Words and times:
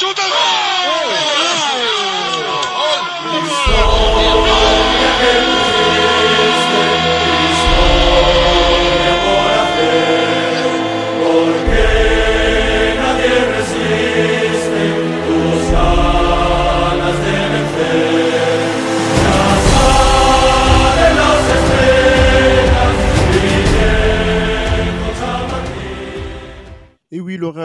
Shooter! 0.00 0.59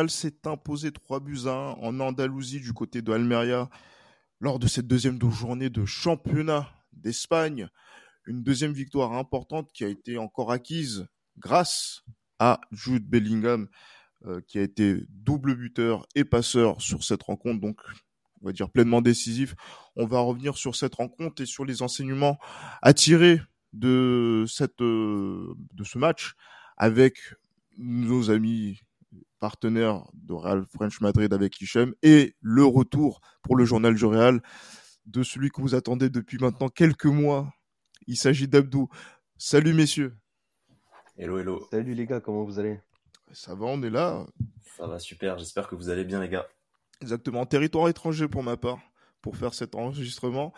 S'est 0.10 0.46
imposé 0.46 0.92
3 0.92 1.20
buts 1.20 1.46
à 1.46 1.52
1 1.52 1.72
en 1.82 2.00
Andalousie 2.00 2.60
du 2.60 2.74
côté 2.74 3.02
de 3.02 3.12
Almeria 3.12 3.70
lors 4.40 4.60
de 4.60 4.68
cette 4.68 4.88
deuxième 4.88 5.20
journée 5.32 5.70
de 5.70 5.86
championnat 5.86 6.70
d'Espagne. 6.94 7.70
Une 8.26 8.44
deuxième 8.44 8.74
victoire 8.74 9.14
importante 9.14 9.72
qui 9.74 9.84
a 9.84 9.88
été 9.88 10.18
encore 10.18 10.52
acquise 10.52 11.08
grâce 11.38 12.04
à 12.40 12.60
Jude 12.72 13.08
Bellingham, 13.08 13.68
euh, 14.26 14.42
qui 14.48 14.58
a 14.58 14.62
été 14.62 15.04
double 15.10 15.56
buteur 15.56 16.06
et 16.16 16.26
passeur 16.26 16.82
sur 16.82 17.04
cette 17.04 17.24
rencontre, 17.24 17.62
donc 17.62 17.80
on 18.42 18.48
va 18.48 18.52
dire 18.52 18.70
pleinement 18.70 19.02
décisif. 19.02 19.56
On 19.96 20.06
va 20.06 20.20
revenir 20.20 20.58
sur 20.58 20.76
cette 20.76 20.96
rencontre 20.96 21.42
et 21.42 21.46
sur 21.46 21.66
les 21.66 21.82
enseignements 21.82 22.38
à 22.82 22.94
tirer 22.94 23.42
de 23.74 24.46
cette 24.48 24.82
euh, 24.82 25.54
de 25.74 25.84
ce 25.84 25.98
match 25.98 26.36
avec 26.78 27.18
nos 27.78 28.30
amis 28.32 28.80
partenaire 29.46 30.08
de 30.16 30.34
Real 30.34 30.66
French 30.74 31.02
Madrid 31.02 31.32
avec 31.32 31.62
Hichem, 31.62 31.94
et 32.02 32.36
le 32.42 32.66
retour 32.66 33.22
pour 33.44 33.56
le 33.56 33.64
journal 33.64 33.94
du 33.94 34.04
Real 34.04 34.42
de 35.06 35.22
celui 35.22 35.52
que 35.52 35.62
vous 35.62 35.76
attendez 35.76 36.10
depuis 36.10 36.40
maintenant 36.40 36.68
quelques 36.68 37.06
mois. 37.06 37.54
Il 38.08 38.18
s'agit 38.18 38.48
d'Abdou. 38.48 38.90
Salut 39.38 39.76
messieurs. 39.76 40.16
Hello, 41.16 41.38
hello. 41.38 41.68
Salut 41.70 41.94
les 41.94 42.08
gars, 42.08 42.22
comment 42.22 42.44
vous 42.44 42.58
allez? 42.58 42.80
Ça 43.34 43.54
va, 43.54 43.68
on 43.68 43.84
est 43.84 43.92
là. 43.92 44.26
Ça 44.78 44.88
va 44.88 44.98
super, 44.98 45.38
j'espère 45.38 45.68
que 45.68 45.76
vous 45.76 45.90
allez 45.90 46.06
bien 46.06 46.20
les 46.22 46.30
gars. 46.30 46.48
Exactement, 47.02 47.46
territoire 47.46 47.88
étranger 47.88 48.28
pour 48.28 48.42
ma 48.42 48.58
part 48.58 48.80
pour 49.22 49.38
faire 49.38 49.54
cet 49.54 49.76
enregistrement 49.76 50.54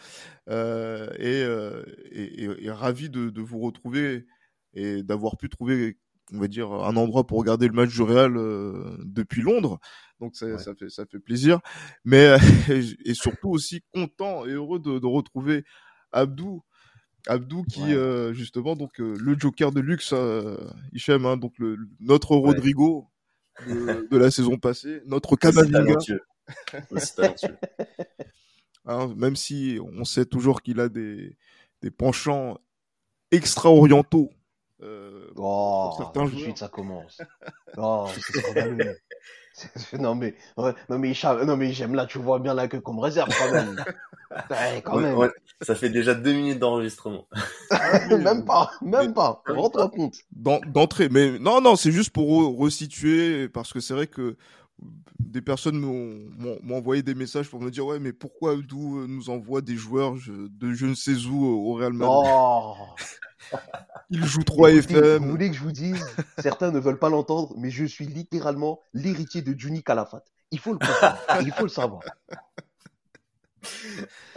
euh, 0.50 1.10
euh, 1.20 1.84
et, 2.10 2.44
et, 2.66 2.72
ravi 2.72 3.10
de, 3.10 3.30
de, 3.30 3.42
vous 3.42 3.60
retrouver 3.60 4.28
et 4.74 5.04
d'avoir 5.04 5.36
pu 5.36 5.50
trouver 5.50 5.98
on 6.34 6.40
va 6.40 6.48
dire 6.48 6.72
un 6.72 6.96
endroit 6.96 7.26
pour 7.26 7.40
regarder 7.40 7.68
le 7.68 7.74
match 7.74 7.94
du 7.94 8.02
Real 8.02 8.36
euh, 8.38 8.98
depuis 9.04 9.42
Londres. 9.42 9.80
Donc 10.20 10.36
ça, 10.36 10.58
ça, 10.58 10.74
fait 10.76 10.90
ça 10.90 11.06
fait 11.06 11.20
plaisir, 11.20 11.60
mais 12.04 12.38
et 13.06 13.14
surtout 13.14 13.50
aussi 13.50 13.82
content 13.94 14.46
et 14.46 14.52
heureux 14.52 14.80
de, 14.80 15.00
de 15.00 15.06
retrouver 15.06 15.64
Abdou. 16.12 16.64
Abdou 17.28 17.64
qui 17.64 17.94
euh, 17.94 18.34
justement 18.34 18.76
donc 18.76 19.02
euh, 19.02 19.18
le 19.20 19.38
Joker 19.38 19.72
de 19.72 19.82
luxe 19.82 20.14
Hichem 20.94 21.26
hein, 21.26 21.36
donc 21.36 21.54
le, 21.58 21.78
notre 22.00 22.36
Rodrigo 22.36 23.10
de, 23.68 24.08
de, 24.10 24.18
la 24.18 24.32
saison 24.32 24.58
passée, 24.58 25.02
notre 25.06 25.36
Camavinga. 25.36 25.98
hein, 28.86 29.14
même 29.18 29.36
si 29.36 29.78
on 29.82 30.06
sait 30.06 30.26
toujours 30.26 30.62
qu'il 30.62 30.80
a 30.80 30.88
des 30.88 31.36
des 31.82 31.92
penchants 31.92 32.60
extra-orientaux 33.32 34.32
euh, 34.84 35.28
oh, 35.36 35.92
certains 35.98 36.26
tout 36.26 36.36
de 36.36 36.40
suite 36.40 36.58
ça 36.58 36.68
commence. 36.68 37.22
Oh, 37.80 38.08
non 40.00 40.16
mais 40.16 40.36
non 40.58 41.00
mais 41.00 41.14
non 41.46 41.58
mais 41.58 41.74
j'aime 41.74 41.94
là 41.96 42.06
tu 42.06 42.18
vois 42.18 42.40
bien 42.40 42.54
là 42.54 42.68
que 42.68 42.78
comme 42.78 43.00
réserve 43.00 43.30
quand 43.38 43.52
même. 43.52 43.84
Ouais, 44.50 44.82
quand 44.84 45.00
même. 45.00 45.16
Ouais, 45.18 45.32
ça 45.62 45.74
fait 45.74 45.90
déjà 45.90 46.14
deux 46.14 46.34
minutes 46.34 46.60
d'enregistrement. 46.60 47.28
même 48.10 48.46
pas, 48.46 48.72
même 48.82 49.14
pas. 49.14 49.42
Rends-toi 49.48 49.90
compte. 49.90 50.16
D'entrée, 50.32 51.10
mais 51.10 51.40
non 51.40 51.62
non 51.62 51.76
c'est 51.76 51.92
juste 51.92 52.12
pour 52.12 52.58
resituer 52.58 53.48
parce 53.48 53.74
que 53.74 53.80
c'est 53.80 53.94
vrai 53.94 54.08
que 54.08 54.36
des 55.20 55.42
personnes 55.42 55.80
m'ont 55.80 56.76
envoyé 56.76 57.02
des 57.02 57.16
messages 57.16 57.50
pour 57.50 57.62
me 57.62 57.72
dire 57.72 57.86
ouais 57.86 58.00
mais 58.00 58.14
pourquoi 58.14 58.52
Abdou 58.52 59.08
nous 59.08 59.30
envoie 59.30 59.62
des 59.62 59.76
joueurs 59.76 60.16
de 60.16 60.74
je 60.74 60.86
ne 60.86 60.96
sais 60.96 61.26
où 61.26 61.46
au 61.46 61.74
Real 61.74 61.94
Madrid? 61.94 62.32
Oh. 62.36 62.76
Il 64.10 64.26
joue 64.26 64.44
3 64.44 64.72
FM. 64.72 65.24
Vous 65.24 65.32
voulez 65.32 65.50
que 65.50 65.56
je 65.56 65.62
vous 65.62 65.72
dise 65.72 66.06
Certains 66.40 66.72
ne 66.72 66.80
veulent 66.80 67.00
pas 67.00 67.10
l'entendre, 67.10 67.54
mais 67.58 67.72
je 67.72 67.86
suis 67.86 68.06
littéralement 68.06 68.80
l'héritier 68.94 69.42
de 69.42 69.58
Juni 69.58 69.84
Calafat. 69.84 70.24
Il 70.52 70.60
faut 70.60 70.74
le 70.74 70.80
comprendre. 70.80 71.18
il 71.42 71.52
faut 71.52 71.64
le 71.64 71.70
savoir. 71.70 72.02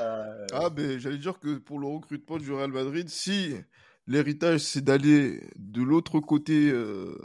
Euh, 0.00 0.46
ah, 0.52 0.70
ben, 0.70 0.98
j'allais 0.98 1.18
dire 1.18 1.38
que 1.38 1.58
pour 1.58 1.78
le 1.78 1.86
recrutement 1.86 2.38
du 2.38 2.52
Real 2.52 2.72
Madrid, 2.72 3.08
si 3.08 3.54
l'héritage 4.06 4.60
c'est 4.60 4.80
d'aller 4.80 5.40
de 5.56 5.82
l'autre 5.82 6.20
côté, 6.20 6.70
euh, 6.70 7.16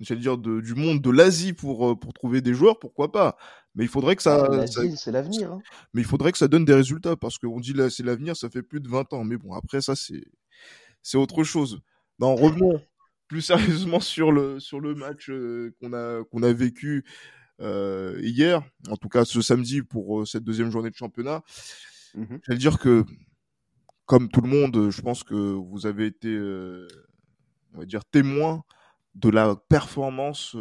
j'allais 0.00 0.22
dire 0.22 0.38
du 0.38 0.74
monde 0.74 1.00
de 1.00 1.10
l'Asie 1.10 1.52
pour 1.52 1.90
euh, 1.90 1.94
pour 1.94 2.12
trouver 2.14 2.40
des 2.40 2.54
joueurs, 2.54 2.78
pourquoi 2.78 3.12
pas? 3.12 3.36
Mais 3.74 3.84
il 3.84 3.88
faudrait 3.88 4.16
que 4.16 4.22
ça. 4.22 4.48
Ah, 4.50 4.66
c'est 4.66 5.12
l'avenir. 5.12 5.52
Hein. 5.52 5.60
Mais 5.92 6.00
il 6.00 6.06
faudrait 6.06 6.32
que 6.32 6.38
ça 6.38 6.48
donne 6.48 6.64
des 6.64 6.74
résultats 6.74 7.16
parce 7.16 7.38
qu'on 7.38 7.60
dit 7.60 7.74
là 7.74 7.90
c'est 7.90 8.02
l'avenir, 8.02 8.36
ça 8.36 8.48
fait 8.48 8.62
plus 8.62 8.80
de 8.80 8.88
20 8.88 9.12
ans. 9.12 9.24
Mais 9.24 9.36
bon, 9.36 9.52
après 9.52 9.82
ça 9.82 9.94
c'est 9.94 10.24
c'est 11.06 11.18
autre 11.18 11.44
chose. 11.44 11.80
Non, 12.18 12.34
revenons 12.34 12.82
plus 13.28 13.40
sérieusement 13.40 14.00
sur 14.14 14.32
le 14.32 14.58
sur 14.58 14.80
le 14.80 14.96
match 14.96 15.30
euh, 15.30 15.72
qu'on 15.80 15.92
a 15.92 16.24
qu'on 16.24 16.42
a 16.42 16.52
vécu 16.52 17.04
euh, 17.60 18.18
hier, 18.22 18.62
en 18.90 18.96
tout 18.96 19.08
cas 19.08 19.24
ce 19.24 19.40
samedi 19.40 19.82
pour 19.82 20.20
euh, 20.20 20.24
cette 20.24 20.42
deuxième 20.42 20.70
journée 20.70 20.90
de 20.90 20.96
championnat. 20.96 21.42
Mmh 22.14 22.24
Je 22.42 22.52
vais 22.52 22.58
dire 22.58 22.80
que 22.80 23.04
comme 24.04 24.28
tout 24.28 24.40
le 24.40 24.48
monde, 24.48 24.90
je 24.90 25.00
pense 25.00 25.22
que 25.22 25.34
vous 25.34 25.86
avez 25.86 26.06
été, 26.06 26.28
on 27.74 27.78
va 27.78 27.84
dire, 27.86 28.04
témoin 28.04 28.62
de 29.16 29.30
la 29.30 29.56
performance 29.68 30.56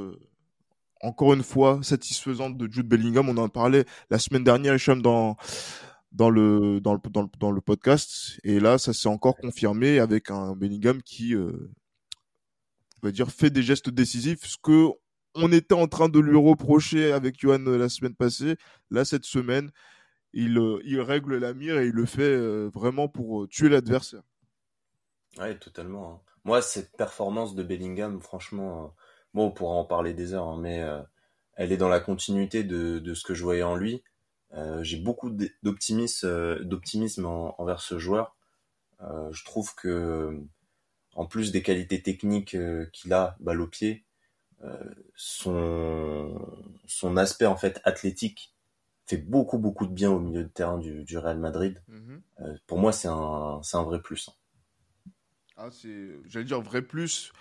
encore 1.02 1.34
une 1.36 1.44
fois 1.44 1.80
satisfaisante 1.84 2.58
de 2.58 2.72
Jude 2.72 2.88
Bellingham. 2.88 3.30
On 3.30 3.38
en 3.38 3.50
parlait 3.50 3.86
la 4.10 4.18
semaine 4.18 4.44
dernière, 4.44 4.76
Hicham, 4.76 5.00
dans 5.00 5.38
dans 6.16 6.30
le 6.30 6.80
dans 6.80 6.94
le 6.94 7.00
dans 7.10 7.22
le, 7.24 7.28
dans 7.40 7.52
le 7.52 7.62
podcast. 7.62 8.40
Et 8.44 8.60
là 8.60 8.78
ça 8.78 8.94
s'est 8.94 9.10
encore 9.10 9.36
confirmé 9.36 10.00
avec 10.00 10.32
un 10.32 10.56
Bellingham 10.56 11.02
qui 11.04 11.36
euh, 11.36 11.52
on 13.04 13.08
va 13.08 13.12
dire 13.12 13.30
fait 13.30 13.50
des 13.50 13.62
gestes 13.62 13.90
décisifs. 13.90 14.46
Ce 14.46 14.58
que 14.62 14.88
on 15.36 15.52
était 15.52 15.76
en 15.76 15.88
train 15.88 16.08
de 16.08 16.20
lui 16.20 16.38
reprocher 16.38 17.12
avec 17.12 17.40
Johan 17.40 17.66
euh, 17.68 17.78
la 17.78 17.90
semaine 17.90 18.16
passée 18.16 18.56
là 18.90 19.04
cette 19.04 19.26
semaine 19.26 19.72
il 20.34 20.58
euh, 20.58 20.80
il 20.86 21.02
règle 21.02 21.38
la 21.38 21.54
mire 21.54 21.78
et 21.80 21.88
il 21.88 21.94
le 21.94 22.06
fait 22.06 22.38
vraiment 22.70 23.10
pour 23.10 23.48
tuer 23.50 23.70
l'adversaire. 23.70 24.24
Ouais 25.38 25.58
totalement 25.60 26.14
hein. 26.14 26.22
moi 26.46 26.62
cette 26.62 26.96
performance 26.96 27.56
de 27.56 27.64
Bellingham 27.64 28.22
franchement 28.22 28.96
bon 29.34 29.48
on 29.48 29.52
pourra 29.52 29.76
en 29.76 29.86
parler 29.86 30.14
des 30.14 30.34
heures 30.34 30.48
hein, 30.48 30.60
mais 30.62 30.82
elle 31.56 31.74
est 31.74 31.78
dans 31.78 31.90
la 31.90 32.00
continuité 32.00 32.64
de 32.64 33.00
de 33.00 33.14
ce 33.14 33.26
que 33.26 33.34
je 33.34 33.44
voyais 33.44 33.64
en 33.64 33.76
lui 33.76 34.02
j'ai 34.82 34.98
beaucoup 34.98 35.30
d'optimisme, 35.64 36.28
euh, 36.28 37.52
envers 37.58 37.82
ce 37.82 38.00
joueur. 38.00 38.36
Euh, 39.02 39.32
je 39.32 39.44
trouve 39.44 39.76
que, 39.76 40.40
en 41.16 41.26
plus 41.26 41.52
des 41.52 41.62
qualités 41.62 42.02
techniques 42.02 42.58
qu'il 42.92 43.14
a, 43.14 43.36
balle 43.40 43.62
au 43.62 43.68
pied, 43.68 44.04
son 45.16 46.42
son 46.88 47.18
aspect 47.18 47.46
en 47.46 47.56
fait 47.56 47.82
athlétique 47.84 48.56
fait 49.06 49.18
beaucoup 49.18 49.60
beaucoup 49.60 49.86
de 49.86 49.94
bien 49.94 50.10
au 50.10 50.20
milieu 50.20 50.44
de 50.44 50.50
terrain 50.50 50.80
du, 50.80 51.04
du 51.04 51.18
Real 51.18 51.38
Madrid. 51.38 51.84
Mhm. 51.88 52.24
pour 52.66 52.80
moi, 52.80 52.92
c'est 52.92 53.08
un 53.08 53.62
c'est 53.64 53.78
un 53.78 53.84
vrai 53.84 54.02
plus. 54.02 54.30
Ah, 55.58 55.70
c'est, 55.72 56.10
j'allais 56.28 56.44
dire 56.44 56.60
vrai 56.60 56.82
plus, 56.82 57.32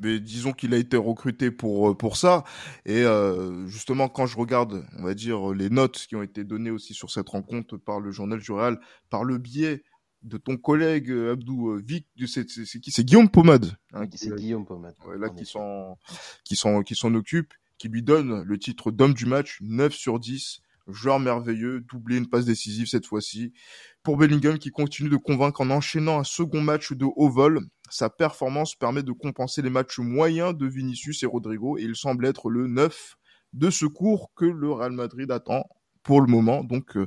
mais 0.00 0.20
disons 0.20 0.52
qu'il 0.52 0.72
a 0.72 0.78
été 0.78 0.96
recruté 0.96 1.50
pour 1.50 1.90
euh, 1.90 1.94
pour 1.94 2.16
ça. 2.16 2.44
Et 2.86 3.02
euh, 3.02 3.66
justement, 3.66 4.08
quand 4.08 4.24
je 4.24 4.38
regarde, 4.38 4.86
on 4.98 5.02
va 5.02 5.12
dire 5.12 5.52
les 5.52 5.68
notes 5.68 6.06
qui 6.08 6.16
ont 6.16 6.22
été 6.22 6.44
données 6.44 6.70
aussi 6.70 6.94
sur 6.94 7.10
cette 7.10 7.28
rencontre 7.28 7.76
par 7.76 8.00
le 8.00 8.10
journal 8.10 8.38
du 8.38 8.52
Real, 8.52 8.80
par 9.10 9.24
le 9.24 9.36
biais 9.36 9.82
de 10.22 10.38
ton 10.38 10.56
collègue 10.56 11.10
euh, 11.10 11.32
Abdou 11.32 11.78
Vic, 11.84 12.06
c'est, 12.26 12.48
c'est, 12.48 12.80
qui? 12.80 12.90
C'est 12.90 13.04
Guillaume 13.04 13.28
Pomade. 13.28 13.76
Hein, 13.92 14.06
c'est 14.14 14.34
Guillaume 14.34 14.64
Pomade. 14.64 14.94
là, 15.18 15.28
qui 15.28 15.44
s'en 15.44 15.98
qui 16.44 16.56
s'en 16.56 16.82
qui 16.82 16.94
s'en 16.94 17.14
occupe, 17.14 17.52
qui 17.76 17.88
lui 17.88 18.02
donne 18.02 18.44
le 18.44 18.58
titre 18.58 18.90
d'homme 18.90 19.12
du 19.12 19.26
match, 19.26 19.58
9 19.60 19.92
sur 19.92 20.18
10 20.18 20.62
joueur 20.88 21.20
merveilleux, 21.20 21.80
doublé 21.80 22.16
une 22.16 22.28
passe 22.28 22.44
décisive 22.44 22.86
cette 22.86 23.06
fois-ci. 23.06 23.52
Pour 24.02 24.16
Bellingham 24.16 24.58
qui 24.58 24.70
continue 24.70 25.10
de 25.10 25.16
convaincre 25.16 25.60
en 25.60 25.70
enchaînant 25.70 26.18
un 26.18 26.24
second 26.24 26.60
match 26.60 26.92
de 26.92 27.04
haut 27.04 27.30
vol, 27.30 27.60
sa 27.88 28.10
performance 28.10 28.74
permet 28.74 29.04
de 29.04 29.12
compenser 29.12 29.62
les 29.62 29.70
matchs 29.70 30.00
moyens 30.00 30.56
de 30.56 30.66
Vinicius 30.66 31.22
et 31.22 31.26
Rodrigo 31.26 31.78
et 31.78 31.82
il 31.82 31.94
semble 31.94 32.26
être 32.26 32.50
le 32.50 32.66
neuf 32.66 33.16
de 33.52 33.70
secours 33.70 34.32
que 34.34 34.44
le 34.44 34.72
Real 34.72 34.90
Madrid 34.90 35.30
attend 35.30 35.68
pour 36.02 36.20
le 36.20 36.26
moment. 36.26 36.64
Donc, 36.64 36.96
euh, 36.96 37.06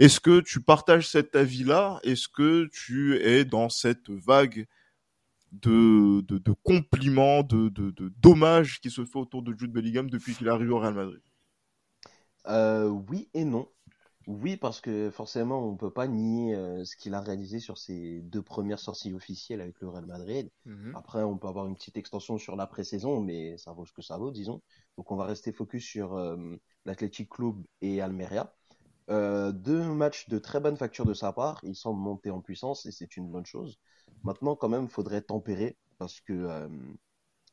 est-ce 0.00 0.18
que 0.18 0.40
tu 0.40 0.60
partages 0.60 1.08
cet 1.08 1.36
avis-là? 1.36 2.00
Est-ce 2.02 2.26
que 2.26 2.68
tu 2.72 3.16
es 3.16 3.44
dans 3.44 3.68
cette 3.68 4.10
vague 4.10 4.66
de, 5.52 6.24
compliments, 6.64 7.44
de, 7.44 7.70
dommages 8.20 8.80
qui 8.80 8.90
se 8.90 9.04
fait 9.04 9.18
autour 9.18 9.42
de 9.42 9.54
Jude 9.56 9.72
Bellingham 9.72 10.10
depuis 10.10 10.34
qu'il 10.34 10.48
arrive 10.48 10.72
au 10.72 10.80
Real 10.80 10.94
Madrid? 10.94 11.22
Oui 13.06 13.28
et 13.34 13.44
non. 13.44 13.68
Oui, 14.28 14.58
parce 14.58 14.82
que 14.82 15.08
forcément, 15.10 15.66
on 15.66 15.74
peut 15.74 15.90
pas 15.90 16.06
nier 16.06 16.54
euh, 16.54 16.84
ce 16.84 16.96
qu'il 16.96 17.14
a 17.14 17.20
réalisé 17.22 17.60
sur 17.60 17.78
ses 17.78 18.20
deux 18.20 18.42
premières 18.42 18.78
sorties 18.78 19.14
officielles 19.14 19.62
avec 19.62 19.80
le 19.80 19.88
Real 19.88 20.04
Madrid. 20.04 20.50
Mhm. 20.66 20.94
Après, 20.94 21.22
on 21.22 21.38
peut 21.38 21.48
avoir 21.48 21.66
une 21.66 21.74
petite 21.74 21.96
extension 21.96 22.36
sur 22.36 22.54
la 22.54 22.66
pré-saison, 22.66 23.22
mais 23.22 23.56
ça 23.56 23.72
vaut 23.72 23.86
ce 23.86 23.92
que 23.94 24.02
ça 24.02 24.18
vaut, 24.18 24.30
disons. 24.30 24.60
Donc, 24.98 25.10
on 25.10 25.16
va 25.16 25.24
rester 25.24 25.50
focus 25.50 25.82
sur 25.82 26.14
euh, 26.14 26.36
l'Athletic 26.84 27.30
Club 27.30 27.56
et 27.80 28.02
Almeria. 28.02 28.54
Euh, 29.08 29.50
deux 29.50 29.82
matchs 29.82 30.28
de 30.28 30.38
très 30.38 30.60
bonne 30.60 30.76
facture 30.76 31.06
de 31.06 31.14
sa 31.14 31.32
part. 31.32 31.60
Il 31.62 31.74
semble 31.74 31.98
monter 31.98 32.30
en 32.30 32.42
puissance 32.42 32.84
et 32.84 32.92
c'est 32.92 33.16
une 33.16 33.30
bonne 33.30 33.46
chose. 33.46 33.78
Maintenant, 34.24 34.56
quand 34.56 34.68
même, 34.68 34.84
il 34.84 34.90
faudrait 34.90 35.22
tempérer 35.22 35.78
parce 35.96 36.20
que, 36.20 36.68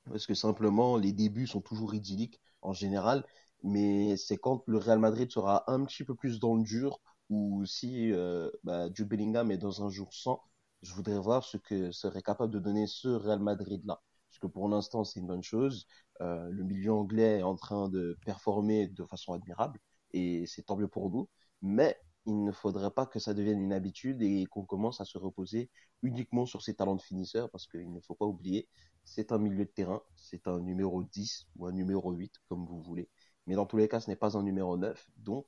parce 0.09 0.27
que 0.27 0.33
simplement, 0.33 0.97
les 0.97 1.13
débuts 1.13 1.47
sont 1.47 1.61
toujours 1.61 1.95
idylliques 1.95 2.41
en 2.61 2.73
général 2.73 3.23
mais 3.65 4.17
c'est 4.17 4.37
quand 4.37 4.63
le 4.67 4.77
Real 4.77 4.99
Madrid 4.99 5.31
sera 5.31 5.69
un 5.71 5.83
petit 5.85 6.03
peu 6.05 6.15
plus 6.15 6.39
dans 6.39 6.55
le 6.55 6.63
dur 6.63 7.01
ou 7.29 7.65
si 7.65 8.11
euh, 8.11 8.49
bah, 8.63 8.87
Jude 8.93 9.07
Bellingham 9.09 9.51
est 9.51 9.57
dans 9.57 9.83
un 9.83 9.89
jour 9.89 10.13
sans, 10.13 10.41
je 10.83 10.93
voudrais 10.93 11.19
voir 11.19 11.43
ce 11.43 11.57
que 11.57 11.91
serait 11.91 12.21
capable 12.21 12.53
de 12.53 12.59
donner 12.59 12.87
ce 12.87 13.07
Real 13.07 13.39
Madrid-là. 13.39 14.01
Parce 14.29 14.39
que 14.39 14.47
pour 14.47 14.69
l'instant, 14.69 15.03
c'est 15.03 15.19
une 15.19 15.27
bonne 15.27 15.43
chose. 15.43 15.87
Euh, 16.21 16.49
le 16.51 16.63
milieu 16.63 16.93
anglais 16.93 17.39
est 17.39 17.43
en 17.43 17.55
train 17.55 17.89
de 17.89 18.17
performer 18.25 18.87
de 18.87 19.05
façon 19.05 19.33
admirable 19.33 19.79
et 20.13 20.45
c'est 20.47 20.63
tant 20.63 20.77
mieux 20.77 20.87
pour 20.87 21.09
nous. 21.09 21.27
Mais 21.61 21.97
il 22.25 22.43
ne 22.43 22.51
faudrait 22.51 22.91
pas 22.91 23.05
que 23.05 23.19
ça 23.19 23.33
devienne 23.33 23.59
une 23.61 23.73
habitude 23.73 24.21
et 24.21 24.45
qu'on 24.45 24.65
commence 24.65 25.01
à 25.01 25.05
se 25.05 25.17
reposer 25.17 25.69
uniquement 26.03 26.45
sur 26.45 26.61
ses 26.61 26.75
talents 26.75 26.95
de 26.95 27.01
finisseur 27.01 27.49
parce 27.51 27.67
qu'il 27.67 27.91
ne 27.91 27.99
faut 28.01 28.15
pas 28.15 28.25
oublier, 28.25 28.67
c'est 29.03 29.31
un 29.31 29.37
milieu 29.37 29.65
de 29.65 29.69
terrain, 29.71 30.01
c'est 30.15 30.47
un 30.47 30.59
numéro 30.59 31.03
10 31.03 31.47
ou 31.55 31.65
un 31.67 31.71
numéro 31.71 32.11
8 32.11 32.33
comme 32.49 32.65
vous 32.65 32.81
voulez. 32.81 33.09
Mais 33.47 33.55
dans 33.55 33.65
tous 33.65 33.77
les 33.77 33.87
cas, 33.87 33.99
ce 33.99 34.09
n'est 34.09 34.15
pas 34.15 34.37
un 34.37 34.43
numéro 34.43 34.77
9. 34.77 35.09
Donc, 35.17 35.45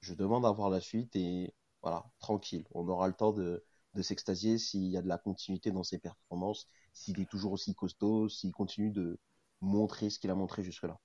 je 0.00 0.14
demande 0.14 0.46
à 0.46 0.50
voir 0.50 0.70
la 0.70 0.80
suite 0.80 1.14
et 1.16 1.54
voilà, 1.82 2.04
tranquille. 2.18 2.66
On 2.72 2.86
aura 2.88 3.08
le 3.08 3.14
temps 3.14 3.32
de, 3.32 3.64
de 3.94 4.02
s'extasier 4.02 4.58
s'il 4.58 4.86
y 4.86 4.96
a 4.96 5.02
de 5.02 5.08
la 5.08 5.18
continuité 5.18 5.70
dans 5.70 5.84
ses 5.84 5.98
performances, 5.98 6.68
s'il 6.92 7.20
est 7.20 7.30
toujours 7.30 7.52
aussi 7.52 7.74
costaud, 7.74 8.28
s'il 8.28 8.52
continue 8.52 8.90
de 8.90 9.18
montrer 9.60 10.10
ce 10.10 10.18
qu'il 10.18 10.30
a 10.30 10.34
montré 10.34 10.62
jusque-là. 10.62 10.98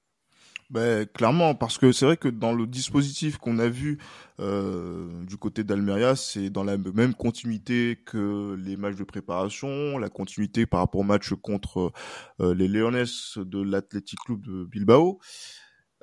Ben, 0.70 1.06
clairement, 1.06 1.56
parce 1.56 1.78
que 1.78 1.92
c'est 1.92 2.06
vrai 2.06 2.18
que 2.18 2.30
dans 2.30 2.54
le 2.54 2.66
dispositif 2.66 3.38
qu'on 3.38 3.60
a 3.60 3.68
vu 3.68 4.00
euh, 4.40 5.24
du 5.26 5.38
côté 5.38 5.64
d'Almeria, 5.64 6.16
c'est 6.16 6.50
dans 6.50 6.64
la 6.64 6.78
même 6.78 7.14
continuité 7.14 8.00
que 8.06 8.56
les 8.58 8.76
matchs 8.76 8.96
de 8.96 9.04
préparation, 9.04 9.98
la 9.98 10.10
continuité 10.10 10.66
par 10.66 10.80
rapport 10.80 11.02
au 11.02 11.04
match 11.04 11.34
contre 11.34 11.92
euh, 12.40 12.56
les 12.56 12.68
Leones 12.68 13.06
de 13.36 13.62
l'Athletic 13.62 14.20
Club 14.26 14.42
de 14.42 14.66
Bilbao 14.66 15.20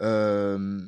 euh, 0.01 0.81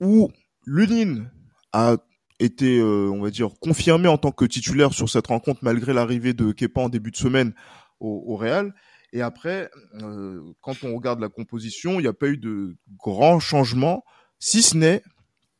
où 0.00 0.30
Lunin 0.66 1.26
a 1.72 1.96
été, 2.40 2.78
euh, 2.78 3.10
on 3.10 3.20
va 3.20 3.30
dire, 3.30 3.50
confirmé 3.60 4.08
en 4.08 4.18
tant 4.18 4.30
que 4.30 4.44
titulaire 4.44 4.92
sur 4.92 5.08
cette 5.08 5.26
rencontre 5.26 5.60
malgré 5.62 5.92
l'arrivée 5.92 6.32
de 6.32 6.52
Kepa 6.52 6.82
en 6.82 6.88
début 6.88 7.10
de 7.10 7.16
semaine 7.16 7.52
au, 8.00 8.24
au 8.26 8.36
Real. 8.36 8.74
Et 9.12 9.22
après, 9.22 9.70
euh, 10.02 10.42
quand 10.60 10.84
on 10.84 10.94
regarde 10.94 11.20
la 11.20 11.28
composition, 11.28 11.98
il 11.98 12.02
n'y 12.02 12.08
a 12.08 12.12
pas 12.12 12.28
eu 12.28 12.36
de 12.36 12.76
grands 12.96 13.40
changements, 13.40 14.04
si 14.38 14.62
ce 14.62 14.76
n'est 14.76 15.02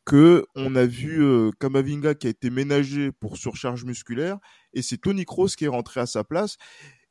que 0.05 0.45
on 0.55 0.75
a 0.75 0.85
vu 0.85 1.23
euh, 1.23 1.51
Kamavinga 1.59 2.15
qui 2.15 2.27
a 2.27 2.29
été 2.29 2.49
ménagé 2.49 3.11
pour 3.11 3.37
surcharge 3.37 3.85
musculaire, 3.85 4.37
et 4.73 4.81
c'est 4.81 4.97
Tony 4.97 5.25
Kroos 5.25 5.49
qui 5.49 5.65
est 5.65 5.69
rentré 5.69 5.99
à 5.99 6.05
sa 6.05 6.23
place. 6.23 6.57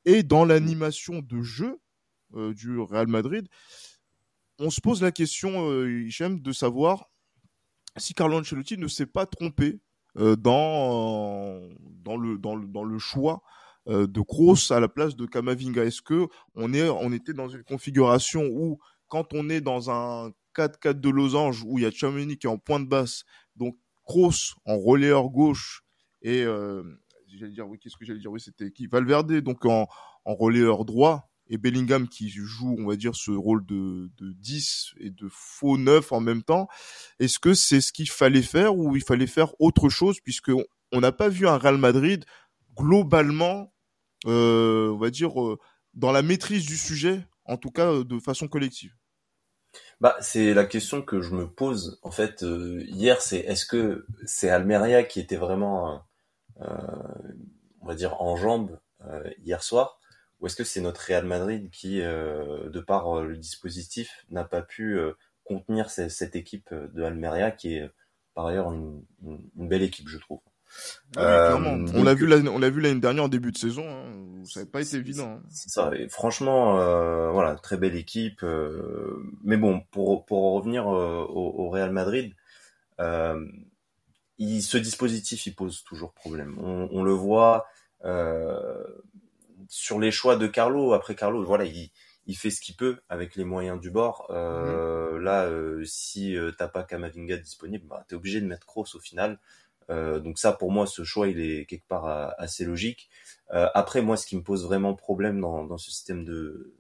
Et 0.05 0.23
dans 0.23 0.45
l'animation 0.45 1.21
de 1.21 1.43
jeu 1.43 1.81
euh, 2.35 2.55
du 2.55 2.79
Real 2.79 3.09
Madrid, 3.09 3.49
on 4.59 4.71
se 4.71 4.81
pose 4.81 5.03
la 5.03 5.13
question, 5.13 5.71
euh, 5.71 6.03
Hichem, 6.03 6.41
de 6.41 6.53
savoir 6.53 7.11
si 7.97 8.15
Carlo 8.15 8.39
Ancelotti 8.39 8.77
ne 8.77 8.89
s'est 8.89 9.07
pas 9.07 9.27
trompé 9.27 9.81
euh, 10.17 10.37
dans, 10.37 11.61
le, 12.17 12.99
choix 12.99 13.43
euh, 13.89 14.07
de 14.07 14.21
Kroos 14.21 14.73
à 14.73 14.81
la 14.81 14.89
place 14.89 15.17
de 15.17 15.27
Kamavinga. 15.27 15.85
Est-ce 15.85 16.03
que 16.03 16.29
on, 16.55 16.73
est, 16.75 17.15
était 17.15 17.33
dans 17.33 17.49
une 17.49 17.65
configuration 17.65 18.47
où, 18.47 18.79
quand 19.09 19.33
on 19.33 19.49
est 19.49 19.61
dans 19.61 19.91
un 19.91 20.33
4-4 20.57 21.01
de 21.01 21.09
losange, 21.09 21.63
où 21.65 21.79
il 21.79 21.83
y 21.83 21.87
a 21.87 21.91
Chamini 21.91 22.37
qui 22.37 22.47
est 22.47 22.51
en 22.51 22.59
pointe 22.59 22.89
basse, 22.89 23.25
donc 23.57 23.77
Kroos 24.05 24.55
en 24.65 24.79
relayeur 24.79 25.29
gauche 25.29 25.83
et 26.23 26.45
j'allais 27.29 27.53
dire 27.53 27.69
oui 27.69 27.79
qu'est-ce 27.79 27.97
que 27.97 28.05
j'allais 28.07 28.21
dire? 28.21 28.33
Oui 28.33 28.41
c'était 28.41 28.73
qui 28.73 28.87
Valverde 28.87 29.41
donc 29.41 29.67
en, 29.67 29.87
en 30.25 30.35
relayeur 30.35 30.87
droit 30.87 31.28
et 31.49 31.59
Bellingham 31.59 32.09
qui 32.09 32.29
joue, 32.29 32.77
on 32.79 32.87
va 32.87 32.97
dire, 32.97 33.15
ce 33.15 33.31
rôle 33.31 33.65
de, 33.65 34.11
de 34.19 34.33
10 34.33 34.95
et 35.01 35.11
de 35.11 35.29
faux 35.31 35.79
9 35.79 36.13
en 36.13 36.21
même 36.21 36.43
temps. 36.43 36.69
Est-ce 37.19 37.39
que 37.39 37.55
c'est 37.55 37.81
ce 37.81 37.93
qu'il 37.93 38.11
fallait 38.11 38.43
faire 38.43 38.77
ou 38.77 38.97
il 38.97 39.03
fallait 39.03 39.27
faire 39.27 39.53
autre 39.61 39.89
chose 39.89 40.21
puisque 40.21 40.53
on 40.93 41.01
n'a 41.01 41.13
pas 41.13 41.29
vu 41.29 41.49
un 41.49 41.59
Real 41.59 41.79
Madrid 41.79 42.25
globalement, 42.77 43.73
euh, 44.27 44.91
on 44.91 44.99
va 44.99 45.11
dire, 45.11 45.41
euh, 45.41 45.59
dans 45.95 46.13
la 46.13 46.23
maîtrise 46.23 46.67
du 46.67 46.77
sujet, 46.77 47.27
en 47.45 47.57
tout 47.57 47.71
cas 47.71 47.93
euh, 47.93 48.05
de 48.05 48.19
façon 48.19 48.49
collective? 48.49 48.95
Bah, 50.01 50.17
c'est 50.21 50.55
la 50.55 50.65
question 50.65 51.03
que 51.03 51.21
je 51.21 51.35
me 51.35 51.47
pose 51.47 51.99
en 52.03 52.11
fait 52.11 52.43
hier, 52.43 53.21
c'est 53.21 53.39
est-ce 53.39 53.67
que 53.67 54.07
c'est 54.25 54.49
Almeria 54.49 55.03
qui 55.03 55.19
était 55.19 55.37
vraiment, 55.37 56.03
on 56.61 57.87
va 57.87 57.95
dire, 57.95 58.21
en 58.23 58.37
jambes 58.37 58.79
hier 59.43 59.63
soir, 59.63 59.98
ou 60.41 60.47
est-ce 60.47 60.57
que 60.57 60.65
c'est 60.65 60.81
notre 60.81 61.01
Real 61.01 61.25
Madrid 61.25 61.69
qui, 61.71 62.01
euh, 62.01 62.69
de 62.69 62.81
par 62.81 63.19
euh, 63.19 63.27
le 63.27 63.37
dispositif, 63.37 64.25
n'a 64.31 64.45
pas 64.45 64.63
pu 64.63 64.99
euh, 64.99 65.13
contenir 65.45 65.91
cette, 65.91 66.37
équipe 66.37 66.73
de 66.73 67.03
Almeria, 67.03 67.51
qui 67.51 67.75
est 67.75 67.91
par 68.35 68.47
ailleurs 68.47 68.73
une, 68.73 69.03
belle 69.55 69.83
équipe, 69.83 70.09
je 70.09 70.19
trouve. 70.19 70.41
Ah 71.17 71.57
on 71.59 72.05
l'a 72.05 72.13
vu, 72.13 72.31
on 72.47 72.59
l'a 72.59 72.69
vu 72.69 72.83
l'année 72.83 73.01
dernière 73.01 73.25
en 73.25 73.29
début 73.29 73.53
de 73.53 73.57
saison. 73.57 73.89
Hein, 73.89 74.45
ça 74.45 74.61
n'a 74.61 74.67
pas 74.67 74.83
été 74.83 74.99
évident. 74.99 75.41
Hein. 75.41 75.43
Ça. 75.49 75.91
franchement, 76.11 76.75
voilà, 77.33 77.55
très 77.57 77.79
belle 77.79 77.97
équipe. 77.97 78.45
mais 79.43 79.57
bon, 79.57 79.81
pour 79.91 80.27
pour 80.27 80.53
revenir 80.53 80.87
au, 80.87 81.71
Real 81.71 81.91
Madrid, 81.91 82.35
il, 84.37 84.63
ce 84.63 84.77
dispositif, 84.77 85.47
il 85.47 85.55
pose 85.55 85.83
toujours 85.85 86.13
problème. 86.13 86.59
On, 86.61 86.91
on 86.93 87.03
le 87.03 87.13
voit. 87.13 87.67
Sur 89.69 90.01
les 90.01 90.11
choix 90.11 90.37
de 90.37 90.47
Carlo, 90.47 90.93
après 90.95 91.15
Carlo, 91.15 91.45
voilà, 91.45 91.65
il, 91.65 91.91
il 92.29 92.37
fait 92.37 92.51
ce 92.51 92.61
qu'il 92.61 92.77
peut 92.77 92.99
avec 93.09 93.37
les 93.37 93.45
moyens 93.45 93.81
du 93.81 93.91
bord. 93.91 94.27
Euh, 94.31 95.15
mhm. 95.15 95.23
Là, 95.23 95.47
euh, 95.47 95.83
si 95.85 96.37
euh, 96.37 96.53
t'as 96.53 96.69
pas 96.69 96.85
Kamavinga 96.85 97.39
disponible, 97.39 97.87
bah, 97.89 98.05
t'es 98.07 98.15
obligé 98.15 98.41
de 98.41 98.47
mettre 98.47 98.67
Kroos 98.67 98.95
au 98.95 99.01
final. 99.01 99.41
Euh, 99.91 100.21
donc 100.21 100.39
ça, 100.39 100.53
pour 100.53 100.71
moi, 100.71 100.87
ce 100.87 101.03
choix, 101.05 101.29
il 101.29 101.41
est 101.41 101.65
quelque 101.65 101.89
part 101.89 102.07
euh, 102.07 102.29
assez 102.37 102.65
logique. 102.65 103.09
après, 103.51 104.03
moi, 104.03 104.19
ce 104.19 104.27
qui 104.27 104.37
me 104.37 104.43
pose 104.43 104.65
vraiment 104.65 104.95
problème 104.95 105.41
dans, 105.41 105.65
dans 105.65 105.79
ce 105.79 105.91
système 105.91 106.25
de 106.25 106.75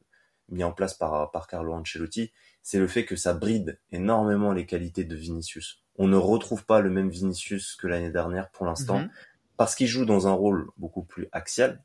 mis 0.50 0.64
en 0.64 0.72
place 0.72 0.94
par, 0.94 1.30
par 1.30 1.46
Carlo 1.46 1.72
Ancelotti, 1.72 2.32
c'est 2.62 2.78
le 2.78 2.86
fait 2.86 3.04
que 3.04 3.16
ça 3.16 3.32
bride 3.32 3.80
énormément 3.90 4.52
les 4.52 4.66
qualités 4.66 5.04
de 5.04 5.16
Vinicius. 5.16 5.82
On 5.96 6.08
ne 6.08 6.16
retrouve 6.16 6.64
pas 6.64 6.80
le 6.80 6.90
même 6.90 7.08
Vinicius 7.08 7.74
que 7.76 7.86
l'année 7.86 8.10
dernière 8.10 8.50
pour 8.50 8.66
l'instant, 8.66 9.00
mhm. 9.00 9.10
parce 9.56 9.74
qu'il 9.74 9.86
joue 9.86 10.04
dans 10.04 10.28
un 10.28 10.32
rôle 10.32 10.68
beaucoup 10.76 11.02
plus 11.02 11.28
axial, 11.32 11.82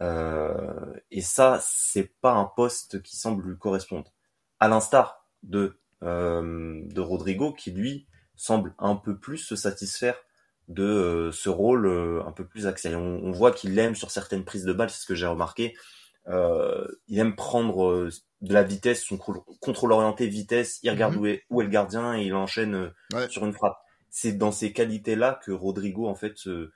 et 0.00 1.20
ça, 1.20 1.60
c'est 1.62 2.12
pas 2.20 2.32
un 2.32 2.44
poste 2.44 3.02
qui 3.02 3.16
semble 3.16 3.48
lui 3.48 3.58
correspondre. 3.58 4.12
À 4.58 4.68
l'instar 4.68 5.26
de 5.42 5.80
euh, 6.02 6.80
de 6.86 7.00
Rodrigo, 7.02 7.52
qui 7.52 7.72
lui 7.72 8.06
semble 8.34 8.74
un 8.78 8.96
peu 8.96 9.18
plus 9.18 9.36
se 9.36 9.54
satisfaire 9.54 10.16
de 10.68 10.82
euh, 10.82 11.30
ce 11.30 11.50
rôle 11.50 11.86
un 12.26 12.32
peu 12.32 12.46
plus 12.46 12.66
axial. 12.66 12.96
On, 12.96 13.32
voit 13.32 13.52
qu'il 13.52 13.78
aime 13.78 13.94
sur 13.94 14.10
certaines 14.10 14.46
prises 14.46 14.64
de 14.64 14.72
balles, 14.72 14.88
c'est 14.88 15.02
ce 15.02 15.06
que 15.06 15.14
j'ai 15.14 15.26
remarqué. 15.26 15.76
il 16.26 17.18
aime 17.18 17.36
prendre 17.36 18.08
de 18.40 18.54
la 18.54 18.62
vitesse, 18.62 19.02
son 19.04 19.18
contrôle 19.18 19.92
orienté 19.92 20.26
vitesse, 20.26 20.78
il 20.82 20.90
regarde 20.90 21.16
mhm. 21.16 21.20
où, 21.20 21.26
est, 21.26 21.44
où 21.50 21.60
est 21.60 21.64
le 21.64 21.70
gardien 21.70 22.16
et 22.16 22.22
il 22.22 22.34
enchaîne 22.34 22.92
sur 23.28 23.44
une 23.44 23.52
frappe. 23.52 23.76
C'est 24.08 24.32
dans 24.32 24.52
ces 24.52 24.72
qualités-là 24.72 25.38
que 25.44 25.52
Rodrigo 25.52 26.08
en 26.08 26.14
fait 26.14 26.38
se, 26.38 26.70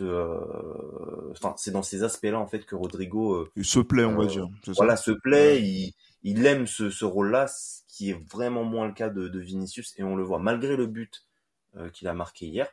euh, 0.00 1.30
enfin 1.30 1.54
c'est 1.56 1.70
dans 1.70 1.82
ces 1.82 2.02
aspects-là 2.02 2.38
en 2.38 2.46
fait 2.46 2.64
que 2.64 2.74
Rodrigo 2.74 3.34
euh, 3.34 3.50
il 3.56 3.64
se 3.64 3.80
plaît 3.80 4.04
on 4.04 4.16
va 4.16 4.24
euh, 4.24 4.26
dire 4.26 4.48
voilà 4.76 4.96
se 4.96 5.10
plaît 5.10 5.62
il, 5.62 5.94
il 6.22 6.44
aime 6.46 6.66
ce, 6.66 6.90
ce 6.90 7.04
rôle-là 7.04 7.46
ce 7.48 7.82
qui 7.88 8.10
est 8.10 8.30
vraiment 8.30 8.64
moins 8.64 8.86
le 8.86 8.92
cas 8.92 9.08
de, 9.08 9.28
de 9.28 9.40
Vinicius 9.40 9.94
et 9.96 10.02
on 10.02 10.16
le 10.16 10.22
voit 10.22 10.38
malgré 10.38 10.76
le 10.76 10.86
but 10.86 11.24
qu'il 11.92 12.08
a 12.08 12.14
marqué 12.14 12.46
hier 12.46 12.68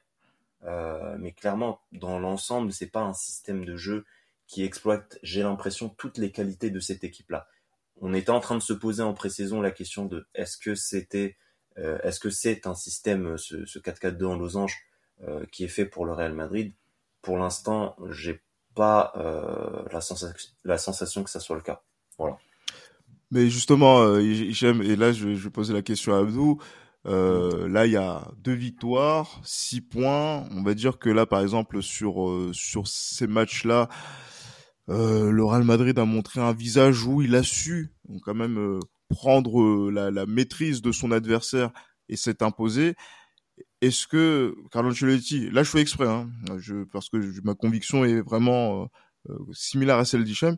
mais 1.19 1.31
clairement 1.34 1.79
dans 1.91 2.19
l'ensemble 2.19 2.72
c'est 2.72 2.91
pas 2.91 3.01
un 3.01 3.13
système 3.13 3.65
de 3.65 3.75
jeu 3.75 4.05
qui 4.48 4.63
exploite 4.63 5.19
j'ai 5.22 5.43
l'impression 5.43 5.89
toutes 5.89 6.17
les 6.17 6.31
qualités 6.31 6.69
de 6.69 6.79
cette 6.79 7.03
équipe-là. 7.03 7.48
On 8.01 8.13
était 8.13 8.29
en 8.31 8.39
train 8.39 8.55
de 8.55 8.62
se 8.62 8.74
poser 8.74 9.03
en 9.03 9.13
pré-saison 9.13 9.62
la 9.62 9.72
question 9.72 10.05
de 10.05 10.27
est-ce 10.34 10.57
que 10.57 10.75
c'était 10.75 11.38
est-ce 11.75 12.19
que 12.19 12.29
c'est 12.29 12.67
un 12.67 12.75
système 12.75 13.38
ce, 13.38 13.65
ce 13.65 13.79
4-4-2 13.79 14.25
en 14.25 14.38
losange 14.38 14.77
qui 15.51 15.65
est 15.65 15.69
fait 15.69 15.86
pour 15.86 16.05
le 16.05 16.13
Real 16.13 16.34
Madrid? 16.34 16.74
Pour 17.25 17.38
l'instant, 17.38 17.96
j'ai 18.12 18.41
pas 18.75 19.12
euh, 19.17 19.84
la, 19.91 20.00
sensation, 20.00 20.50
la 20.63 20.77
sensation 20.77 21.24
que 21.24 21.29
ça 21.29 21.39
soit 21.39 21.55
le 21.55 21.62
cas. 21.62 21.82
Voilà. 22.20 22.38
Mais 23.32 23.50
justement, 23.50 24.00
euh, 24.01 24.22
j'aime, 24.51 24.82
et 24.82 24.96
là 24.96 25.12
je, 25.12 25.34
je 25.34 25.44
vais 25.44 25.50
poser 25.50 25.74
la 25.74 25.82
question 25.82 26.13
à 26.13 26.20
Abdou, 26.20 26.60
Euh, 27.08 27.67
là, 27.67 27.86
il 27.86 27.91
y 27.91 27.98
a 27.98 28.32
deux 28.44 28.55
victoires, 28.55 29.39
six 29.44 29.82
points. 29.82 30.44
On 30.51 30.63
va 30.63 30.74
dire 30.74 30.98
que 30.98 31.12
là, 31.12 31.27
par 31.27 31.41
exemple, 31.41 31.84
sur 31.84 32.27
euh, 32.27 32.51
sur 32.53 32.88
ces 32.88 33.27
matchs-là, 33.27 33.89
euh, 34.89 35.32
le 35.32 35.44
Real 35.46 35.63
Madrid 35.63 35.98
a 36.00 36.05
montré 36.05 36.41
un 36.41 36.53
visage 36.53 37.05
où 37.05 37.22
il 37.22 37.36
a 37.36 37.44
su 37.44 37.94
quand 38.24 38.34
même 38.34 38.58
euh, 38.58 38.79
prendre 39.10 39.91
la, 39.91 40.10
la, 40.12 40.25
maîtrise 40.25 40.82
de 40.82 40.91
son 40.91 41.12
adversaire 41.12 41.70
et 42.10 42.15
s'est 42.17 42.41
imposé. 42.41 42.96
Est-ce 43.81 44.07
que 44.07 44.55
Carlo 44.71 44.89
Ancelotti, 44.89 45.50
là 45.51 45.63
je 45.63 45.69
fais 45.69 45.81
exprès, 45.81 46.07
hein, 46.07 46.29
parce 46.91 47.09
que 47.09 47.17
ma 47.43 47.53
conviction 47.53 48.03
est 48.03 48.21
vraiment 48.21 48.89
similaire 49.53 49.97
à 49.97 50.05
celle 50.05 50.24
d'Hichem, 50.24 50.57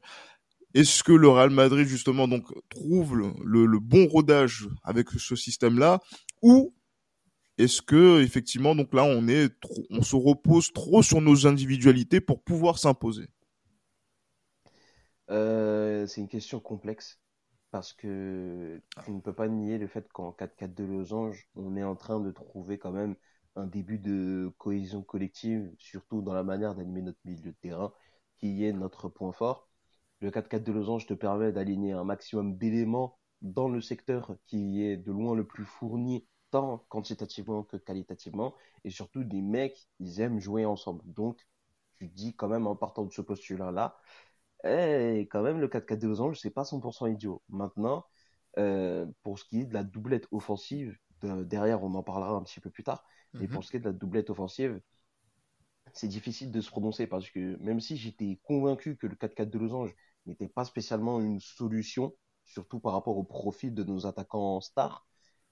est-ce 0.74 1.04
que 1.04 1.14
le 1.14 1.30
Real 1.30 1.50
Madrid 1.50 1.88
justement 1.88 2.28
donc 2.28 2.46
trouve 2.70 3.18
le, 3.18 3.66
le 3.66 3.80
bon 3.80 4.08
rodage 4.08 4.68
avec 4.84 5.10
ce 5.10 5.36
système-là 5.36 6.00
ou 6.42 6.74
est-ce 7.58 7.82
que 7.82 8.22
effectivement 8.22 8.76
donc 8.76 8.94
là 8.94 9.04
on 9.04 9.28
est 9.28 9.52
on 9.90 10.04
se 10.04 10.16
repose 10.16 10.72
trop 10.74 11.02
sur 11.02 11.22
nos 11.22 11.48
individualités 11.48 12.22
pour 12.22 12.44
pouvoir 12.44 12.78
s'imposer? 12.78 13.28
Euh, 15.30 16.06
C'est 16.06 16.22
une 16.22 16.28
question 16.28 16.60
complexe 16.60 17.20
parce 17.72 17.94
que 17.94 18.82
tu 19.04 19.12
ne 19.12 19.20
peux 19.20 19.34
pas 19.34 19.48
nier 19.48 19.78
le 19.78 19.88
fait 19.88 20.08
qu'en 20.12 20.32
4-4 20.32 20.74
de 20.76 20.84
losange, 20.84 21.48
on 21.56 21.76
est 21.76 21.84
en 21.84 21.96
train 21.96 22.20
de 22.20 22.32
trouver 22.32 22.78
quand 22.78 22.92
même 22.92 23.16
un 23.56 23.66
début 23.68 24.00
de 24.00 24.54
cohésion 24.58 25.02
collective, 25.04 25.74
surtout 25.78 26.22
dans 26.22 26.34
la 26.34 26.44
manière 26.44 26.76
d'animer 26.76 27.02
notre 27.02 27.20
milieu 27.26 27.52
de 27.52 27.56
terrain, 27.62 27.94
qui 28.40 28.64
est 28.66 28.74
notre 28.74 29.10
point 29.10 29.32
fort. 29.32 29.70
Le 30.22 30.32
4-4 30.32 30.64
de 30.64 30.72
losange 30.72 31.06
te 31.06 31.14
permet 31.14 31.52
d'aligner 31.52 31.94
un 31.94 32.04
maximum 32.04 32.58
d'éléments 32.58 33.20
dans 33.42 33.70
le 33.70 33.82
secteur 33.82 34.36
qui 34.48 34.84
est 34.84 34.98
de 34.98 35.12
loin 35.12 35.36
le 35.36 35.46
plus 35.46 35.66
fourni, 35.66 36.28
tant 36.52 36.86
quantitativement 36.90 37.64
que 37.64 37.78
qualitativement. 37.78 38.56
Et 38.84 38.90
surtout, 38.90 39.24
des 39.24 39.42
mecs, 39.42 39.88
ils 40.00 40.22
aiment 40.22 40.40
jouer 40.40 40.66
ensemble. 40.66 41.02
Donc, 41.06 41.46
tu 41.98 42.08
dis 42.08 42.36
quand 42.36 42.48
même 42.48 42.68
en 42.68 42.76
partant 42.76 43.06
de 43.06 43.12
ce 43.12 43.22
postulat-là, 43.22 44.00
et 44.64 45.20
eh, 45.20 45.28
quand 45.28 45.42
même, 45.42 45.60
le 45.60 45.68
4-4 45.68 46.00
de 46.00 46.08
Losange, 46.08 46.40
c'est 46.40 46.50
pas 46.50 46.64
100% 46.64 47.12
idiot. 47.12 47.42
Maintenant, 47.50 48.06
euh, 48.58 49.06
pour 49.24 49.38
ce 49.40 49.46
qui 49.46 49.62
est 49.62 49.66
de 49.66 49.74
la 49.74 49.84
doublette 49.84 50.28
offensive, 50.32 50.98
derrière, 51.22 51.84
on 51.84 51.94
en 51.94 52.04
parlera 52.04 52.32
un 52.32 52.44
petit 52.44 52.60
peu 52.60 52.70
plus 52.70 52.84
tard. 52.84 53.04
Mais 53.34 53.42
mhm. 53.42 53.50
pour 53.50 53.64
ce 53.64 53.72
qui 53.72 53.78
est 53.78 53.80
de 53.80 53.86
la 53.86 53.94
doublette 53.94 54.30
offensive, 54.30 54.80
c'est 55.94 56.08
difficile 56.08 56.52
de 56.52 56.62
se 56.62 56.70
prononcer 56.70 57.08
parce 57.08 57.30
que 57.30 57.58
même 57.58 57.80
si 57.80 57.98
j'étais 57.98 58.40
convaincu 58.44 58.98
que 58.98 59.08
le 59.08 59.16
4-4 59.16 59.50
de 59.50 59.60
Losange 59.60 59.96
n'était 60.26 60.48
pas 60.48 60.66
spécialement 60.66 61.20
une 61.20 61.40
solution, 61.40 62.14
surtout 62.46 62.80
par 62.80 62.94
rapport 62.94 63.18
au 63.18 63.24
profil 63.24 63.74
de 63.74 63.84
nos 63.84 64.06
attaquants 64.06 64.62
stars, 64.62 65.07